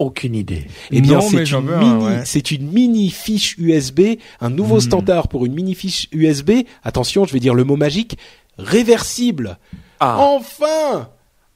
[0.01, 0.65] Aucune idée.
[0.89, 2.21] Eh bien, c'est une mini, ouais.
[2.25, 4.01] c'est une mini fiche USB,
[4.39, 4.81] un nouveau Hmm.
[4.81, 6.51] standard pour une mini fiche USB.
[6.83, 8.17] Attention, je vais dire le mot magique
[8.57, 9.57] réversible.
[9.99, 11.09] Ah, Enfin,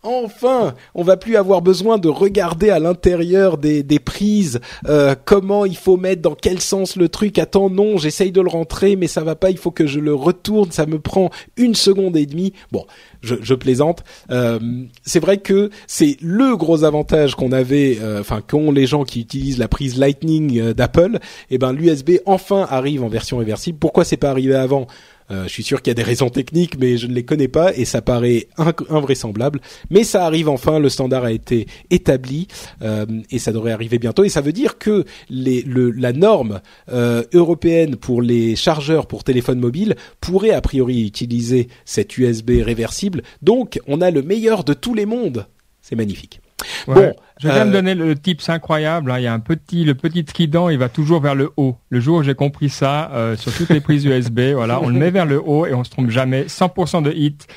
[0.06, 5.66] enfin, on va plus avoir besoin de regarder à l'intérieur des, des prises euh, comment
[5.66, 7.40] il faut mettre dans quel sens le truc.
[7.40, 9.50] Attends, non, j'essaye de le rentrer, mais ça va pas.
[9.50, 10.72] Il faut que je le retourne.
[10.72, 12.54] Ça me prend une seconde et demie.
[12.72, 12.86] Bon,
[13.22, 14.04] je, plaisante.
[14.32, 14.60] Euh,
[15.04, 19.22] c'est vrai que c'est le gros avantage qu'on avait, euh, enfin qu'ont les gens qui
[19.22, 21.20] utilisent la prise Lightning d'Apple.
[21.50, 23.80] Et ben l'USB enfin arrive en version réversible.
[23.80, 24.88] Pourquoi c'est pas arrivé avant?
[25.32, 27.48] Euh, je suis sûr qu'il y a des raisons techniques, mais je ne les connais
[27.48, 29.60] pas et ça paraît inc- invraisemblable.
[29.90, 32.48] Mais ça arrive enfin, le standard a été établi
[32.84, 34.24] euh, et ça devrait arriver bientôt.
[34.24, 36.62] Et ça veut dire que les, le, la norme
[36.92, 43.24] euh, européenne pour les chargeurs pour téléphone mobile pourrait a priori utiliser cette USB réversible.
[43.42, 45.48] Donc, on a le meilleur de tous les mondes.
[45.82, 46.40] C'est magnifique.
[46.88, 46.96] Ouais.
[46.96, 49.12] Bon, je vais même euh, donner le tips incroyable.
[49.12, 49.20] hein.
[49.20, 51.76] Il y a un petit, le petit trident, il va toujours vers le haut.
[51.90, 54.98] Le jour où j'ai compris ça, euh, sur toutes les prises USB, voilà, on le
[54.98, 56.44] met vers le haut et on se trompe jamais.
[56.46, 57.48] 100% de hit,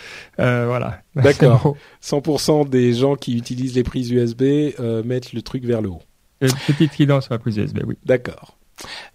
[0.40, 1.00] euh, voilà.
[1.14, 1.76] D'accord.
[2.00, 2.32] C'est beau.
[2.36, 4.42] 100% des gens qui utilisent les prises USB
[4.80, 6.02] euh, mettent le truc vers le haut.
[6.40, 7.96] Le petit trident sur la prise USB, oui.
[8.04, 8.56] D'accord.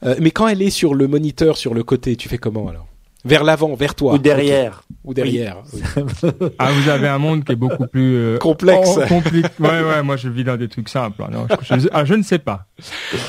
[0.05, 2.87] Euh, mais quand elle est sur le moniteur, sur le côté, tu fais comment alors?
[3.25, 4.83] Vers l'avant, vers toi ou derrière.
[5.05, 5.63] Ou derrière.
[5.73, 5.81] oui.
[6.59, 8.89] Ah, vous avez un monde qui est beaucoup plus euh, Complexe.
[8.97, 10.03] oh, compli- Ouais, ouais.
[10.03, 11.23] Moi, je vis dans des trucs simples.
[11.23, 11.29] hein.
[11.31, 12.65] Non, je, je- ah, je ne sais pas.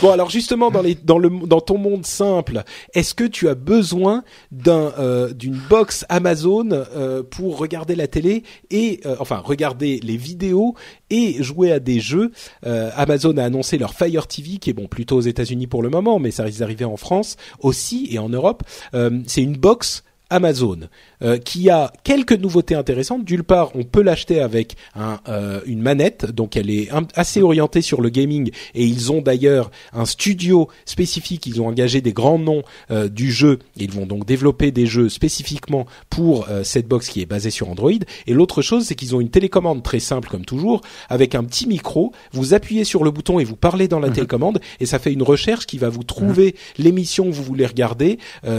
[0.03, 2.63] Bon, alors justement, dans, les, dans, le, dans ton monde simple,
[2.95, 8.43] est-ce que tu as besoin d'un euh, d'une box Amazon euh, pour regarder la télé
[8.71, 10.75] et euh, enfin regarder les vidéos
[11.15, 12.33] et jouer à des jeux
[12.67, 15.91] Euh, Amazon a annoncé leur Fire TV, qui est bon plutôt aux États-Unis pour le
[15.91, 18.63] moment, mais ça risque d'arriver en France aussi et en Europe.
[18.95, 20.81] Euh, C'est une box Amazon,
[21.23, 23.25] euh, qui a quelques nouveautés intéressantes.
[23.25, 27.83] D'une part, on peut l'acheter avec un, euh, une manette, donc elle est assez orientée
[27.83, 31.47] sur le gaming, et ils ont d'ailleurs un studio spécifique.
[31.47, 33.59] Ils ont engagé des grands noms euh, du jeu.
[33.77, 37.91] Ils vont donc développer des jeux spécifiquement pour cette box qui est basée sur Android.
[38.27, 41.67] Et l'autre chose, c'est qu'ils ont une télécommande très simple comme toujours, avec un petit
[41.67, 42.13] micro.
[42.33, 44.15] Vous appuyez sur le bouton et vous parlez dans la mhm.
[44.15, 46.47] télécommande, et ça fait une recherche qui va vous trouver
[46.79, 46.85] mhm.
[46.85, 48.19] l'émission que vous voulez regarder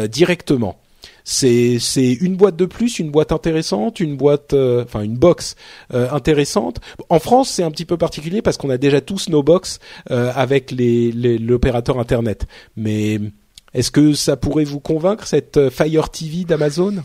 [0.09, 0.77] directement
[1.25, 5.55] c'est une boîte de plus, une boîte intéressante, une boîte, euh, enfin une box
[5.93, 6.79] euh, intéressante.
[7.09, 9.79] En France, c'est un petit peu particulier parce qu'on a déjà tous nos box
[10.11, 12.45] euh, avec les l'opérateur internet.
[12.77, 13.19] Mais
[13.73, 17.01] est-ce que ça pourrait vous convaincre cette Fire TV d'Amazon?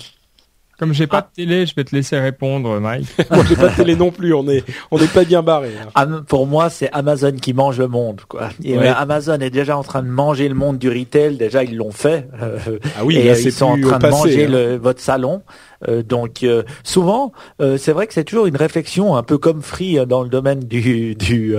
[0.80, 1.28] Comme j'ai pas ah.
[1.28, 3.06] de télé, je vais te laisser répondre, Mike.
[3.30, 4.32] moi, j'ai pas de télé non plus.
[4.32, 5.72] On est, on n'est pas bien barré.
[5.94, 6.22] Hein.
[6.26, 8.48] Pour moi, c'est Amazon qui mange le monde, quoi.
[8.64, 11.36] Et Amazon est déjà en train de manger le monde du retail.
[11.36, 12.28] Déjà, ils l'ont fait.
[12.40, 14.50] ah oui, et là, ils sont en train de manger hein.
[14.50, 15.42] le, votre salon.
[15.88, 19.62] Euh, donc euh, souvent, euh, c'est vrai que c'est toujours une réflexion un peu comme
[19.62, 21.54] Free dans le domaine du du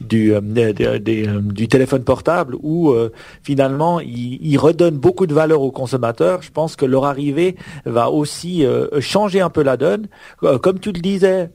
[0.00, 2.94] du, du téléphone portable où
[3.42, 6.42] finalement ils, ils, redonnent beaucoup de valeur aux consommateurs.
[6.42, 8.64] Je pense que leur arrivée va aussi
[9.00, 10.08] changer un peu la donne.
[10.62, 11.50] comme tu le disais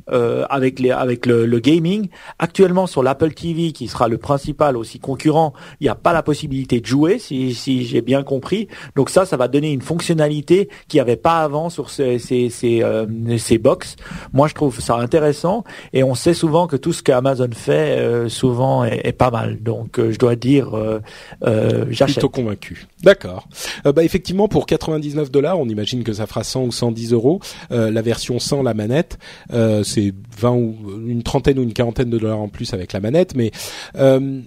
[0.49, 2.07] avec les avec le, le gaming,
[2.39, 6.23] actuellement sur l'Apple TV qui sera le principal aussi concurrent, il n'y a pas la
[6.23, 8.67] possibilité de jouer si si j'ai bien compris.
[8.95, 12.49] Donc ça, ça va donner une fonctionnalité qu'il n'y avait pas avant sur ce ces,
[12.49, 13.05] ces, euh,
[13.37, 13.95] ces box.
[14.33, 15.63] Moi, je trouve ça intéressant
[15.93, 19.61] et on sait souvent que tout ce qu'Amazon fait euh, souvent est, pas mal.
[19.61, 20.71] Donc, euh, je dois dire,
[21.89, 22.15] j'achète.
[22.15, 22.87] Plutôt convaincu.
[23.03, 23.47] D'accord.
[23.83, 27.39] bah effectivement, pour 99 dollars, on imagine que ça fera 100 ou 110 euros.
[27.69, 29.17] la version sans la manette,
[29.83, 30.75] c'est 20 ou
[31.07, 33.51] une trentaine ou une quarantaine de dollars en plus avec la manette, mais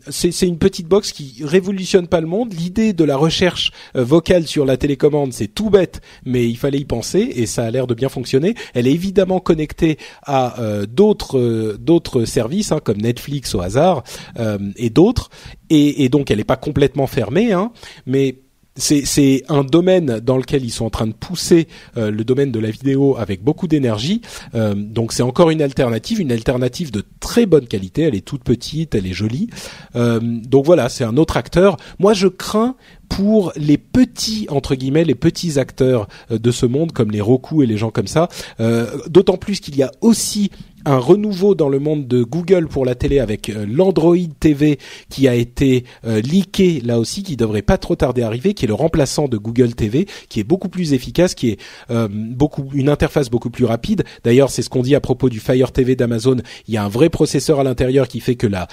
[0.08, 2.52] c'est une petite box qui révolutionne pas le monde.
[2.52, 6.84] L'idée de la recherche vocale sur la télécommande, c'est tout bête, mais il fallait y
[6.84, 8.54] penser et ça a l'air de bien fonctionner.
[8.74, 14.04] Elle est évidemment connectée à euh, d'autres euh, d'autres services hein, comme Netflix au hasard
[14.38, 15.30] euh, et d'autres,
[15.70, 17.72] et, et, donc elle n'est pas complètement fermée, hein,
[18.06, 18.36] mais
[18.78, 22.70] c'est un domaine dans lequel ils sont en train de pousser le domaine de la
[22.70, 24.22] vidéo avec beaucoup d'énergie.
[24.54, 28.02] donc c'est encore une alternative, une alternative de très bonne qualité.
[28.02, 29.50] Elle est toute petite, elle est jolie.
[29.94, 31.76] donc voilà, c'est un autre acteur.
[31.98, 32.76] Moi, je crains
[33.08, 37.62] pour les petits entre guillemets les petits acteurs euh, de ce monde comme les Roku
[37.62, 38.28] et les gens comme ça
[38.60, 40.50] euh, d'autant plus qu'il y a aussi
[40.84, 44.78] un renouveau dans le monde de Google pour la télé avec euh, l'Android TV
[45.08, 48.64] qui a été euh, leaké là aussi, qui devrait pas trop tarder à arriver, qui
[48.64, 51.60] est le remplaçant de Google TV, qui est beaucoup plus efficace, qui est
[51.90, 54.04] euh, beaucoup une interface beaucoup plus rapide.
[54.24, 56.36] D'ailleurs, c'est ce qu'on dit à propos du Fire TV d'Amazon.
[56.66, 58.68] Il y a un vrai processeur à l'intérieur qui fait que la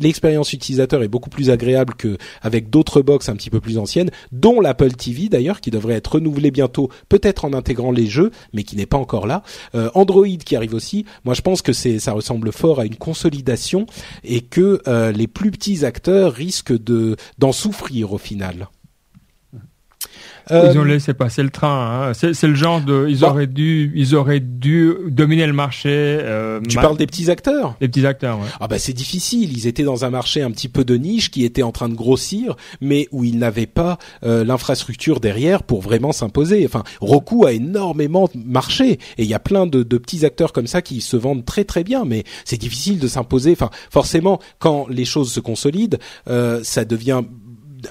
[0.00, 4.10] l'expérience utilisateur est beaucoup plus agréable que avec d'autres box un petit peu plus anciennes,
[4.32, 8.62] dont l'Apple TV d'ailleurs, qui devrait être renouvelé bientôt, peut-être en intégrant les jeux, mais
[8.62, 9.42] qui n'est pas encore là.
[9.94, 11.04] Android qui arrive aussi.
[11.24, 13.86] Moi, pense pense que c'est ça ressemble fort à une consolidation
[14.22, 18.68] et que euh, les plus petits acteurs risquent de d'en souffrir au final.
[20.50, 22.10] Ils ont laissé passer le train.
[22.10, 22.12] Hein.
[22.14, 25.90] C'est le genre de, ils auraient dû, ils auraient dû dominer le marché.
[25.90, 27.76] Euh, tu parles des petits acteurs.
[27.80, 28.38] Des petits acteurs.
[28.38, 28.46] Ouais.
[28.60, 29.56] Ah bah c'est difficile.
[29.56, 31.94] Ils étaient dans un marché un petit peu de niche qui était en train de
[31.94, 36.64] grossir, mais où ils n'avaient pas euh, l'infrastructure derrière pour vraiment s'imposer.
[36.64, 40.66] Enfin, Roku a énormément marché et il y a plein de, de, petits acteurs comme
[40.66, 43.52] ça qui se vendent très très bien, mais c'est difficile de s'imposer.
[43.52, 45.98] Enfin, forcément, quand les choses se consolident,
[46.28, 47.22] euh, ça devient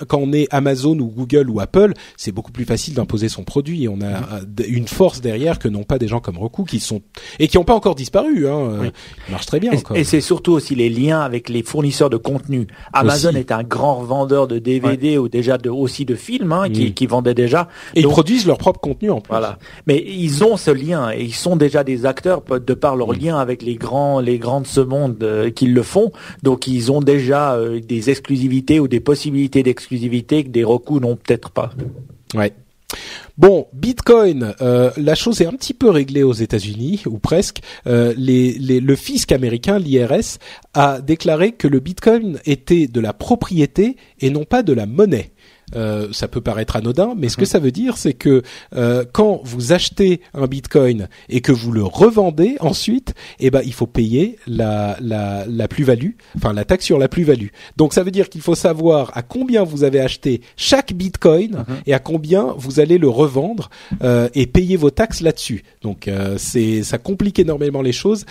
[0.08, 3.80] quand on est Amazon ou Google ou Apple, c'est beaucoup plus facile d'imposer son produit
[3.88, 4.66] on a mm-hmm.
[4.68, 7.02] une force derrière que n'ont pas des gens comme Roku qui sont
[7.40, 8.48] et qui n'ont pas encore disparu.
[8.48, 8.80] Hein.
[8.82, 8.88] Oui.
[9.28, 9.72] Ils marchent très bien.
[9.74, 12.68] Et, et c'est surtout aussi les liens avec les fournisseurs de contenu.
[12.94, 16.90] Amazon est un grand vendeur de DVD ou déjà de, aussi de films hein, qui,
[16.90, 16.94] mm.
[16.94, 17.68] qui vendait déjà.
[17.96, 19.30] Et ils produisent leur propre contenu en plus.
[19.30, 19.58] Voilà.
[19.88, 23.18] Mais ils ont ce lien et ils sont déjà des acteurs de par leur mm.
[23.18, 26.12] lien avec les grands les grands de ce monde euh, qui le font.
[26.44, 31.00] Donc ils ont déjà euh, des exclusivités ou des possibilités d'exclusivité exclusivité que des recours
[31.00, 31.72] n'ont peut-être pas.
[32.36, 32.54] Ouais.
[33.38, 37.62] Bon, Bitcoin, euh, la chose est un petit peu réglée aux États-Unis ou presque.
[37.88, 40.40] Euh, le fisc américain, l'IRS,
[40.74, 45.32] a déclaré que le Bitcoin était de la propriété et non pas de la monnaie.
[45.76, 47.48] Euh, ça peut paraître anodin, mais ce que mhm.
[47.48, 48.42] ça veut dire, c'est que
[48.76, 53.74] euh, quand vous achetez un Bitcoin et que vous le revendez ensuite, eh ben il
[53.74, 57.50] faut payer la la, la plus-value, enfin la taxe sur la plus-value.
[57.78, 61.76] Donc ça veut dire qu'il faut savoir à combien vous avez acheté chaque Bitcoin mhm.
[61.86, 63.70] et à combien vous allez le revendre
[64.04, 65.64] euh, et payer vos taxes là-dessus.
[65.82, 68.26] Donc c'est ça complique énormément les choses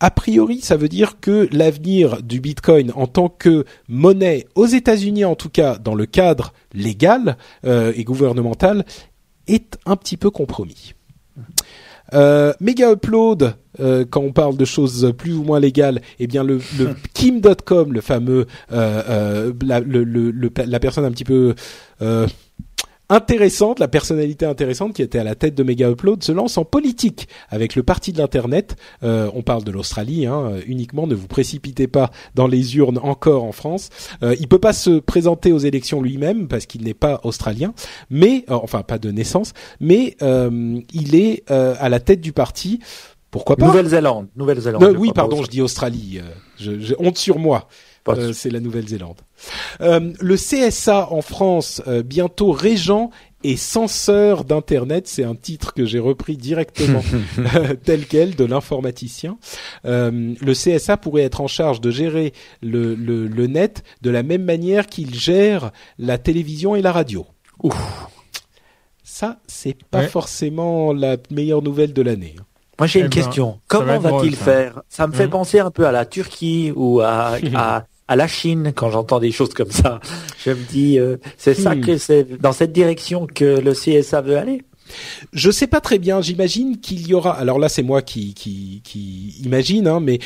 [0.00, 5.24] a priori, ça veut dire que l'avenir du Bitcoin en tant que monnaie aux États-Unis,
[5.24, 8.84] en tout cas dans le cadre légal euh, et gouvernemental,
[9.46, 10.94] est un petit peu compromis.
[12.14, 16.44] Euh, Mega Upload, euh, quand on parle de choses plus ou moins légales, eh bien
[16.44, 21.54] le, le Kim.com, le fameux euh, la, le, le, la personne un petit peu
[23.08, 26.64] intéressante, la personnalité intéressante qui était à la tête de Mega Upload se lance en
[26.64, 28.76] politique avec le parti de l'internet.
[29.02, 31.06] Euh, on parle de l'Australie hein, uniquement.
[31.06, 33.90] Ne vous précipitez pas dans les urnes encore en France.
[34.22, 37.74] Euh, il peut pas se présenter aux élections lui-même parce qu'il n'est pas australien,
[38.10, 42.32] mais euh, enfin pas de naissance, mais euh, il est euh, à la tête du
[42.32, 42.80] parti.
[43.30, 43.66] Pourquoi pas?
[43.66, 44.28] Nouvelle-Zélande.
[44.36, 44.82] Nouvelle-Zélande.
[44.82, 46.20] Euh, oui, pardon, je dis Australie.
[46.58, 47.68] Je, je honte sur moi.
[48.08, 49.20] Euh, c'est la Nouvelle-Zélande.
[49.80, 53.10] Euh, le CSA en France, euh, bientôt régent
[53.44, 57.02] et censeur d'Internet, c'est un titre que j'ai repris directement
[57.84, 59.38] tel quel de l'informaticien.
[59.84, 64.42] le CSA pourrait être en charge de gérer le, le, le net de la même
[64.42, 67.26] manière qu'il gère la télévision et la radio.
[67.62, 67.76] Ouf.
[69.04, 70.08] Ça, c'est pas ouais.
[70.08, 72.34] forcément la meilleure nouvelle de l'année.
[72.78, 73.60] Moi, j'ai eh une ben, question.
[73.68, 74.82] Comment va-t-il faire?
[74.88, 75.30] Ça me fait mmh.
[75.30, 79.32] penser un peu à la Turquie ou à, à à la Chine quand j'entends des
[79.32, 80.00] choses comme ça.
[80.44, 81.80] Je me dis, euh, c'est ça hmm.
[81.80, 84.62] que c'est dans cette direction que le CSA veut aller.
[85.32, 86.20] Je sais pas très bien.
[86.20, 87.32] J'imagine qu'il y aura.
[87.32, 90.20] Alors là, c'est moi qui qui, qui imagine, hein, mais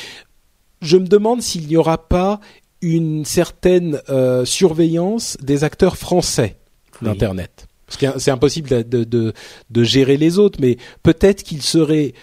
[0.83, 2.41] je me demande s'il n'y aura pas
[2.83, 6.57] une certaine euh, surveillance des acteurs français
[7.01, 7.09] oui.
[7.09, 7.67] d'internet.
[7.87, 9.33] Parce que c'est impossible de, de, de,
[9.71, 12.15] de gérer les autres, mais peut-être qu'il serait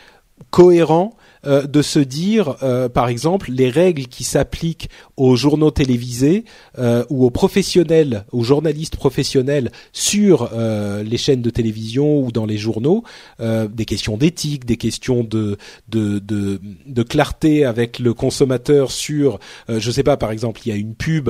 [0.50, 6.46] cohérent euh, de se dire, euh, par exemple, les règles qui s'appliquent aux journaux télévisés
[6.78, 12.46] euh, ou aux professionnels, aux journalistes professionnels sur euh, les chaînes de télévision ou dans
[12.46, 13.04] les journaux,
[13.40, 15.58] euh, des questions d'éthique, des questions de,
[15.90, 19.40] de, de, de, clarté avec le consommateur sur,
[19.70, 21.30] je sais pas, par exemple, il y a une pub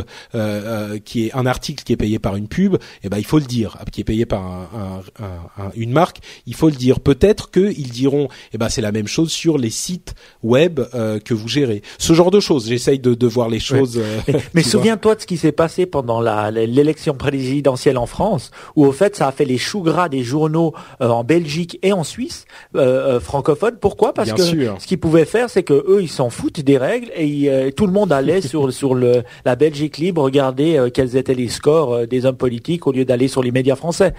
[1.05, 3.39] qui est un article qui est payé par une pub, et eh ben il faut
[3.39, 6.99] le dire, qui est payé par un, un, une marque, il faut le dire.
[6.99, 9.96] Peut-être qu'ils diront, et eh ben c'est la même chose sur les sites
[10.43, 10.79] web
[11.25, 11.81] que vous gérez.
[11.97, 12.67] Ce genre de choses.
[12.67, 13.97] J'essaye de, de voir les choses.
[13.97, 14.35] Ouais.
[14.35, 18.91] Euh, mais souviens-toi de ce qui s'est passé pendant l'élection présidentielle en France, où au
[18.91, 22.45] fait ça a fait les choux gras des journaux euh, en Belgique et en Suisse
[22.75, 23.77] euh, euh francophones.
[23.79, 24.13] Pourquoi?
[24.13, 24.75] Parce Bien que sûr.
[24.79, 27.87] ce qu'ils pouvaient faire, c'est que eux ils s'en foutent des règles et ils, tout
[27.87, 32.25] le monde allait sur sur le la Belgique libre regarder quels étaient les scores des
[32.25, 34.13] hommes politiques au lieu d'aller sur les médias français.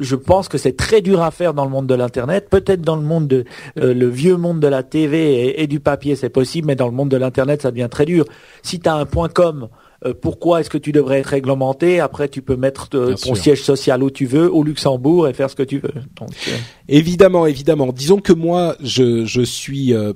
[0.00, 2.48] je pense que c'est très dur à faire dans le monde de l'internet.
[2.50, 3.44] Peut-être dans le monde de
[3.76, 6.94] le vieux monde de la TV et, et du papier c'est possible, mais dans le
[6.94, 8.24] monde de l'internet ça devient très dur.
[8.62, 9.68] Si tu as un point com,
[10.04, 12.00] euh, pourquoi est-ce que tu devrais être réglementé?
[12.00, 13.36] Après, tu peux mettre te, ton sûr.
[13.36, 15.94] siège social où tu veux, au Luxembourg, et faire ce que tu veux.
[16.18, 16.56] Donc, euh...
[16.88, 17.92] Évidemment, évidemment.
[17.92, 20.12] Disons que moi, je, je suis euh,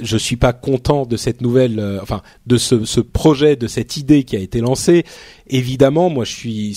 [0.00, 3.96] je suis pas content de cette nouvelle, euh, enfin de ce, ce, projet, de cette
[3.96, 5.04] idée qui a été lancée.
[5.48, 6.76] Évidemment, moi, je suis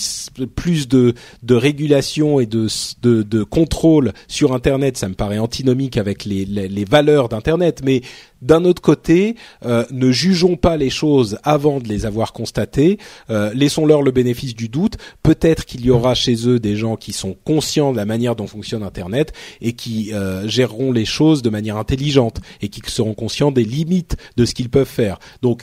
[0.54, 2.68] plus de, de régulation et de,
[3.02, 4.96] de, de contrôle sur Internet.
[4.96, 7.80] Ça me paraît antinomique avec les, les, les valeurs d'Internet.
[7.84, 8.02] Mais
[8.42, 12.98] d'un autre côté, euh, ne jugeons pas les choses avant de les avoir constatées.
[13.30, 14.96] Euh, Laissons-leur le bénéfice du doute.
[15.22, 18.48] Peut-être qu'il y aura chez eux des gens qui sont conscients de la manière dont
[18.48, 23.52] fonctionne Internet et qui euh, géreront les choses de manière intelligente et qui seront conscients
[23.52, 25.18] des limites de ce qu'ils peuvent faire.
[25.40, 25.62] Donc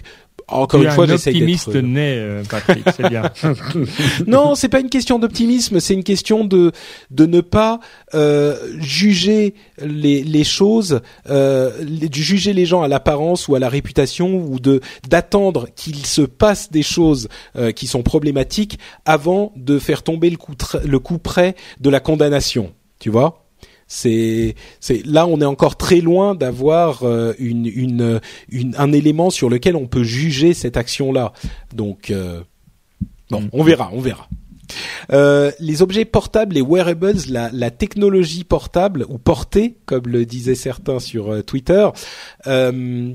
[0.52, 3.24] encore tu une fois, j'essaie d'être optimiste né, euh, Patrick, c'est bien.
[4.28, 6.72] non, c'est pas une question d'optimisme, c'est une question de
[7.12, 7.80] de ne pas
[8.14, 13.70] euh, juger les les choses, euh, de juger les gens à l'apparence ou à la
[13.70, 19.80] réputation ou de d'attendre qu'il se passe des choses euh, qui sont problématiques avant de
[19.80, 20.54] faire tomber le coup
[20.84, 22.74] le coup près de la condamnation.
[23.00, 23.49] Tu vois?
[23.90, 29.32] C'est c'est là on est encore très loin d'avoir euh, une, une, une, un élément
[29.32, 31.34] sur lequel on peut juger cette action là
[31.74, 32.42] donc euh,
[33.30, 34.30] bon on verra on verra.
[35.12, 40.54] Euh, les objets portables, les wearables, la, la, technologie portable ou portée, comme le disaient
[40.54, 41.90] certains sur euh, Twitter,
[42.46, 43.12] euh,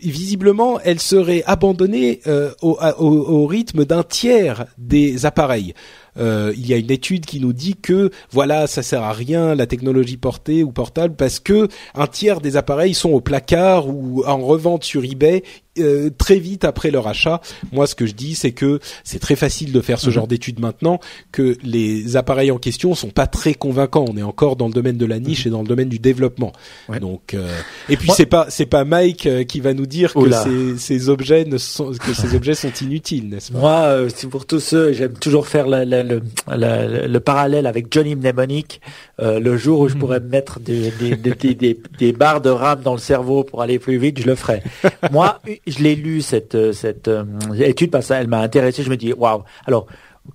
[0.00, 5.74] visiblement, elle serait abandonnée euh, au, au, au, rythme d'un tiers des appareils.
[6.18, 9.54] Euh, il y a une étude qui nous dit que voilà, ça sert à rien
[9.54, 14.24] la technologie portée ou portable parce que un tiers des appareils sont au placard ou
[14.26, 15.42] en revente sur eBay
[15.78, 17.40] euh, très vite après leur achat.
[17.72, 20.12] Moi, ce que je dis, c'est que c'est très facile de faire ce mmh.
[20.12, 21.00] genre d'études maintenant,
[21.32, 24.04] que les appareils en question sont pas très convaincants.
[24.08, 25.48] On est encore dans le domaine de la niche mmh.
[25.48, 26.52] et dans le domaine du développement.
[26.88, 27.00] Ouais.
[27.00, 27.56] Donc, euh,
[27.88, 31.08] et puis c'est pas c'est pas Mike euh, qui va nous dire que ces, ces,
[31.08, 33.58] objets ne sont que ces objets sont inutiles, n'est-ce pas?
[33.58, 37.66] Moi, euh, c'est pour tous ceux, j'aime toujours faire la, la, le, le, le, parallèle
[37.66, 38.80] avec Johnny Mnemonic.
[39.20, 39.98] Euh, le jour où je mmh.
[39.98, 43.78] pourrais mettre des, des, des, des, des barres de RAM dans le cerveau pour aller
[43.78, 44.62] plus vite, je le ferai.
[45.10, 47.24] Moi, je l'ai lu cette euh, cette euh,
[47.58, 48.82] étude parce qu'elle m'a intéressé.
[48.82, 49.42] Je me dis waouh.
[49.66, 49.86] Alors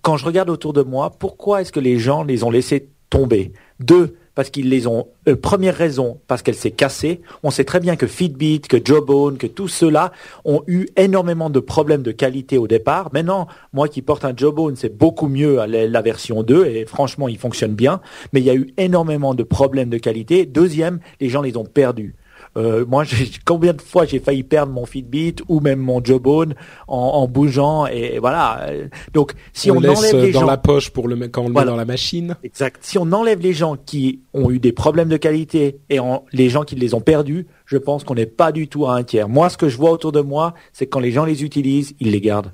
[0.02, 3.52] quand je regarde autour de moi, pourquoi est-ce que les gens les ont laissés tombée.
[3.80, 5.08] Deux, parce qu'ils les ont.
[5.28, 7.22] Euh, première raison, parce qu'elle s'est cassée.
[7.44, 10.12] On sait très bien que Fitbit, que Jawbone, que tous ceux-là
[10.46, 13.10] ont eu énormément de problèmes de qualité au départ.
[13.14, 17.28] Maintenant, moi qui porte un Jawbone, c'est beaucoup mieux à la version 2 et franchement,
[17.28, 18.02] il fonctionne bien.
[18.34, 20.46] Mais il y a eu énormément de problèmes de qualité.
[20.46, 22.16] Deuxième, les gens les ont perdus.
[22.58, 26.54] Euh, moi, j'ai, combien de fois j'ai failli perdre mon Fitbit ou même mon Jawbone
[26.88, 28.68] en, en bougeant et voilà.
[29.14, 31.48] Donc, si on, on, enlève les dans gens, la poche pour le mettre quand on
[31.48, 31.68] le Voilà.
[31.68, 32.36] met dans la machine.
[32.44, 32.80] exact.
[32.82, 36.50] Si on enlève les gens qui ont eu des problèmes de qualité et en- les
[36.50, 39.30] gens qui les ont perdus, je pense qu'on n'est pas du tout à un tiers.
[39.30, 41.96] Moi, ce que je vois autour de moi, c'est que quand les gens les utilisent,
[42.02, 42.52] ils les gardent.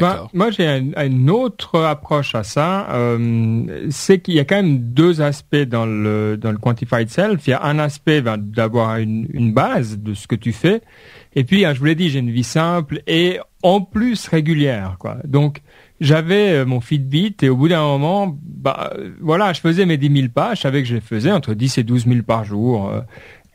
[0.00, 0.30] Moi, D'accord.
[0.34, 2.88] moi, j'ai un- une autre approche à ça.
[2.90, 7.46] Euh, c'est qu'il y a quand même deux aspects dans le dans le quantified self.
[7.46, 10.80] Il y a un aspect ben, d'avoir une, une base de ce que tu fais,
[11.36, 14.96] et puis hein, je vous l'ai dit, j'ai une vie simple et en plus régulière.
[14.98, 15.16] Quoi.
[15.24, 15.60] Donc
[16.00, 20.12] j'avais euh, mon Fitbit et au bout d'un moment, bah voilà, je faisais mes 10
[20.22, 20.54] 000 pas.
[20.54, 22.88] Je savais que je les faisais entre 10 et 12 000 par jour.
[22.90, 23.00] euh,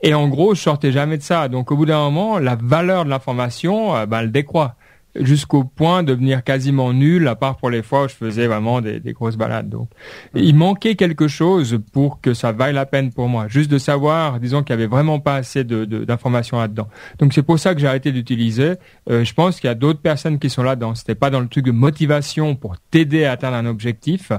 [0.02, 1.50] et en gros, je sortais jamais de ça.
[1.50, 4.76] Donc au bout d'un moment, la valeur de l'information, euh, ben, elle décroît
[5.16, 8.80] jusqu'au point de devenir quasiment nul, à part pour les fois où je faisais vraiment
[8.80, 9.68] des, des grosses balades.
[9.70, 9.90] Donc,
[10.36, 13.48] il manquait quelque chose pour que ça vaille la peine pour moi.
[13.48, 16.88] Juste de savoir, disons qu'il y avait vraiment pas assez de- de- d'informations là-dedans.
[17.18, 18.74] Donc, c'est pour ça que j'ai arrêté d'utiliser.
[19.10, 20.94] Euh, je pense qu'il y a d'autres personnes qui sont là-dedans.
[20.96, 24.32] C'était pas dans le truc de motivation pour t'aider à atteindre un objectif.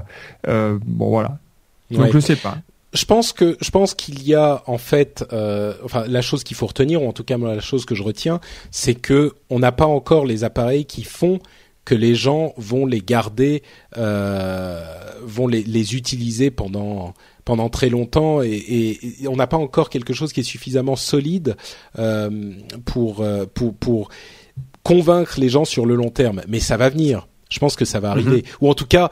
[0.47, 1.37] Euh, bon, voilà.
[1.91, 2.11] Donc, Ouais.
[2.13, 2.57] je sais pas.
[2.93, 6.57] Je pense que je pense qu'il y a en fait, euh, enfin la chose qu'il
[6.57, 8.39] faut retenir, ou en tout cas moi, la chose que je retiens,
[8.69, 11.39] c'est que on n'a pas encore les appareils qui font
[11.85, 13.63] que les gens vont les garder,
[13.97, 14.83] euh,
[15.23, 17.13] vont les, les utiliser pendant
[17.45, 20.95] pendant très longtemps, et, et- et on n'a pas encore quelque chose qui est suffisamment
[20.95, 21.55] solide
[21.97, 22.51] euh,
[22.85, 24.09] pour euh, pour pour
[24.83, 26.41] convaincre les gens sur le long terme.
[26.47, 27.27] Mais ça va venir.
[27.49, 28.43] Je pense que ça va arriver.
[28.61, 29.09] Ou en tout cas,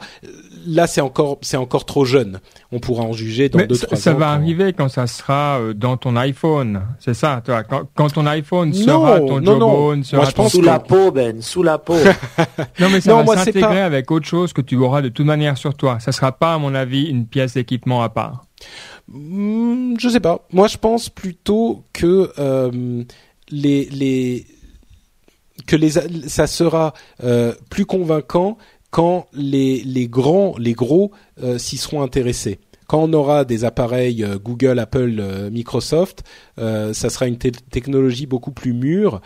[0.66, 2.40] là c'est encore c'est encore trop jeune.
[2.72, 4.18] On pourra en juger dans Mais deux ça, trois ça ans.
[4.18, 6.82] va quand- arriver quand ça sera euh, dans ton iPhone.
[6.98, 7.64] C'est ça, toi.
[7.64, 9.68] Quand, quand ton iPhone Non, sera ton non, non.
[9.70, 11.96] Jawbone, Moi, sera je ton pense Sous la peau, Ben, sous la peau.
[12.80, 15.02] Non, mais ça Non, va moi, c'est s'intégrer pas- avec autre chose que tu auras
[15.02, 15.98] de toute manière sur toi.
[16.00, 18.44] Ça sera pas, à mon avis, une pièce d'équipement à part.
[19.08, 20.46] Hmm, je sais pas.
[20.52, 23.02] Moi, je pense plutôt que euh,
[23.50, 24.46] les les
[25.66, 25.90] que les
[26.28, 28.56] ça sera euh, plus convaincant
[28.90, 31.12] quand les les grands les gros
[31.42, 32.58] euh, s'y seront intéressés.
[32.86, 36.24] Quand on aura des appareils euh, Google, Apple, euh, Microsoft,
[36.56, 39.20] ça sera une te- technologie beaucoup plus mûre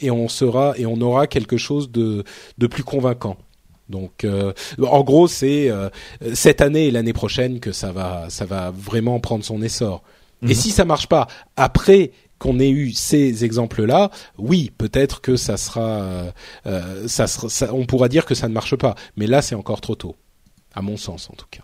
[0.00, 2.24] et on sera et on aura quelque chose de
[2.56, 3.36] de plus convaincant.
[3.88, 4.26] Donc,
[4.82, 5.70] en gros, c'est
[6.34, 10.02] cette année et l'année prochaine que ça va, ça va vraiment prendre son essor.
[10.46, 15.56] Et si ça marche pas après qu'on ait eu ces exemples-là, oui, peut-être que ça
[15.56, 16.30] sera, euh,
[16.66, 18.94] euh, ça sera, ça- on pourra dire que ça ne marche pas.
[19.16, 20.16] Mais là, c'est encore trop tôt,
[20.74, 21.62] à mon sens en tout cas.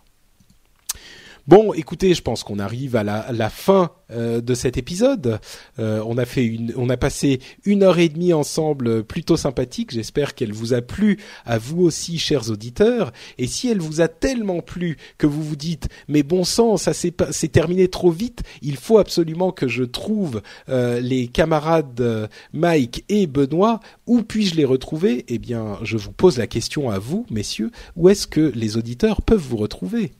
[1.46, 5.40] Bon, écoutez, je pense qu'on arrive à la, fin euh, de cet épisode.
[5.78, 9.36] Euh, on a fait une, on a passé une heure et demie ensemble, euh, plutôt
[9.36, 9.90] sympathique.
[9.90, 13.12] J'espère qu'elle vous a plu à vous aussi, chers auditeurs.
[13.36, 16.94] Et si elle vous a tellement plu que vous vous dites, mais bon sang, ça
[16.94, 18.42] s'est c'est terminé trop vite.
[18.62, 23.80] Il faut absolument que je trouve les camarades Mike et Benoît.
[24.06, 25.26] Où puis-je les retrouver?
[25.28, 27.70] Eh bien, je vous pose la question à vous, messieurs.
[27.96, 30.12] Où est-ce que les auditeurs peuvent vous retrouver?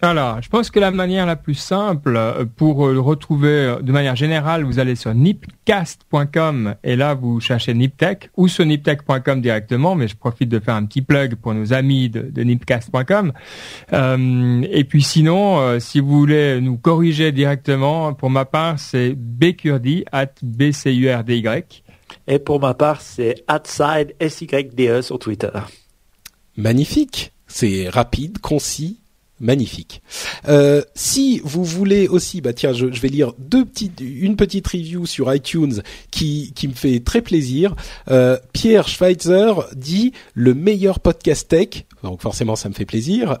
[0.00, 3.82] Alors, je pense que la manière la plus simple euh, pour euh, le retrouver euh,
[3.82, 9.40] de manière générale, vous allez sur nipcast.com et là vous cherchez Niptech ou sur niptech.com
[9.40, 13.32] directement, mais je profite de faire un petit plug pour nos amis de, de nipcast.com.
[13.92, 19.16] Euh, et puis sinon, euh, si vous voulez nous corriger directement, pour ma part, c'est
[19.16, 21.82] bcurdy at bcurdy.
[22.28, 25.50] Et pour ma part, c'est outside SYDE sur Twitter.
[26.56, 27.32] Magnifique.
[27.48, 29.00] C'est rapide, concis,
[29.40, 30.02] magnifique.
[30.48, 34.66] Euh, si vous voulez aussi, bah tiens, je, je vais lire deux petites, une petite
[34.66, 37.74] review sur iTunes qui qui me fait très plaisir.
[38.10, 41.84] Euh, Pierre Schweitzer dit le meilleur podcast tech.
[42.02, 43.38] Donc forcément, ça me fait plaisir.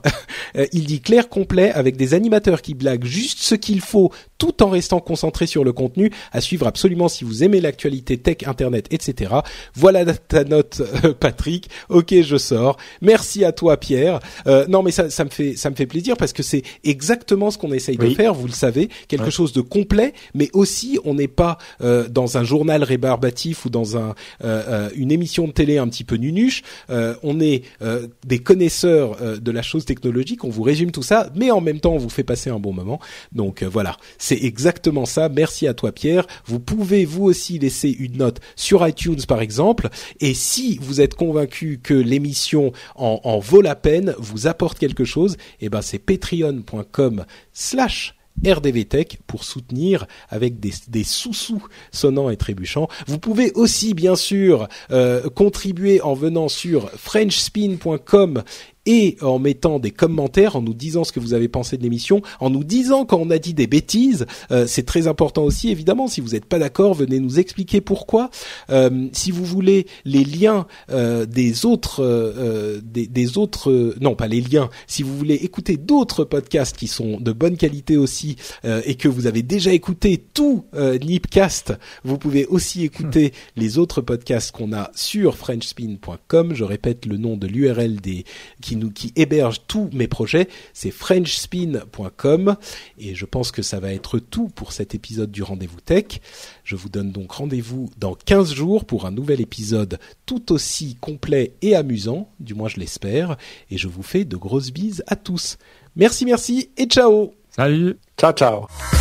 [0.56, 4.62] Euh, Il dit clair, complet, avec des animateurs qui blaguent juste ce qu'il faut, tout
[4.62, 6.10] en restant concentré sur le contenu.
[6.32, 9.34] À suivre absolument si vous aimez l'actualité tech, internet, etc.
[9.74, 11.68] Voilà ta note, euh, Patrick.
[11.90, 12.78] Ok, je sors.
[13.02, 14.20] Merci à toi, Pierre.
[14.46, 17.50] Euh, non, mais ça, ça me fait, ça me fait plaisir parce que c'est exactement
[17.50, 18.34] ce qu'on essaye de faire.
[18.34, 19.30] Vous le savez, quelque Ouais.
[19.30, 23.96] chose de complet, mais aussi on n'est pas euh, dans un journal rébarbatif ou dans
[23.96, 24.10] un
[24.44, 26.62] euh, euh, une émission de télé un petit peu nunuche.
[26.90, 30.44] Euh, on est euh, des connaisseurs euh, de la chose technologique.
[30.44, 32.72] On vous résume tout ça, mais en même temps on vous fait passer un bon
[32.72, 33.00] moment.
[33.32, 35.28] Donc voilà, c'est exactement ça.
[35.28, 36.26] Merci à toi, Pierre.
[36.46, 39.88] Vous pouvez vous aussi laisser une note sur iTunes par exemple.
[40.20, 45.04] Et si vous êtes convaincu que l'émission en, en vaut la peine, vous apporte quelque
[45.04, 52.36] chose, eh ben ben c'est patreon.com slash RDVTech pour soutenir avec des, sous-sous sonnants et
[52.36, 52.88] trébuchants.
[53.06, 58.42] Vous pouvez aussi bien sûr euh, contribuer en venant sur frenchspin.com
[58.88, 62.22] et en mettant des commentaires, en nous disant ce que vous avez pensé de l'émission,
[62.40, 64.24] en nous disant quand on a dit des bêtises.
[64.50, 66.08] Euh, c'est très important aussi, évidemment.
[66.08, 68.30] Si vous n'êtes pas d'accord, venez nous expliquer pourquoi.
[68.70, 74.40] Euh, si vous voulez les liens euh, des autres, des, des, autres, non pas les
[74.40, 74.70] liens.
[74.86, 79.26] Si vous voulez écouter d'autres podcasts qui sont de bonne qualité aussi et que vous
[79.26, 81.74] avez déjà écouté tout Nipcast,
[82.04, 86.54] vous pouvez aussi écouter les autres podcasts qu'on a sur FrenchSpin.com.
[86.54, 88.24] Je répète le nom de l'URL des
[88.62, 92.56] qui qui héberge tous mes projets, c'est frenchspin.com
[92.98, 96.20] et je pense que ça va être tout pour cet épisode du rendez-vous tech.
[96.64, 101.52] Je vous donne donc rendez-vous dans 15 jours pour un nouvel épisode tout aussi complet
[101.62, 103.36] et amusant, du moins je l'espère,
[103.70, 105.58] et je vous fais de grosses bises à tous.
[105.96, 107.34] Merci, merci et ciao.
[107.50, 107.98] Salut.
[108.16, 108.97] Ciao, ciao.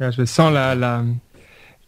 [0.00, 1.04] Je sens la, la,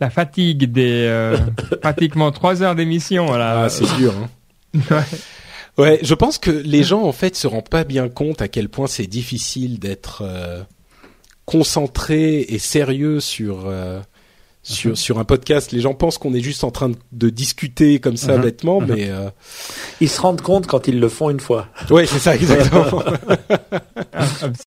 [0.01, 1.37] la fatigue des euh,
[1.81, 3.33] pratiquement trois heures d'émission.
[3.33, 4.13] Ah, c'est dur.
[4.17, 4.81] Hein.
[5.79, 5.83] ouais.
[5.83, 8.69] ouais, je pense que les gens en fait se rendent pas bien compte à quel
[8.69, 10.63] point c'est difficile d'être euh,
[11.47, 14.01] concentré et sérieux sur euh,
[14.63, 15.73] sur sur un podcast.
[15.73, 18.43] Les gens pensent qu'on est juste en train de, discuter comme ça mhm.
[18.43, 18.95] bêtement, mhm.
[18.95, 19.11] mais
[20.01, 21.69] ils se rendent compte quand ils le font une fois.
[21.91, 23.03] Ouais, c'est ça exactement.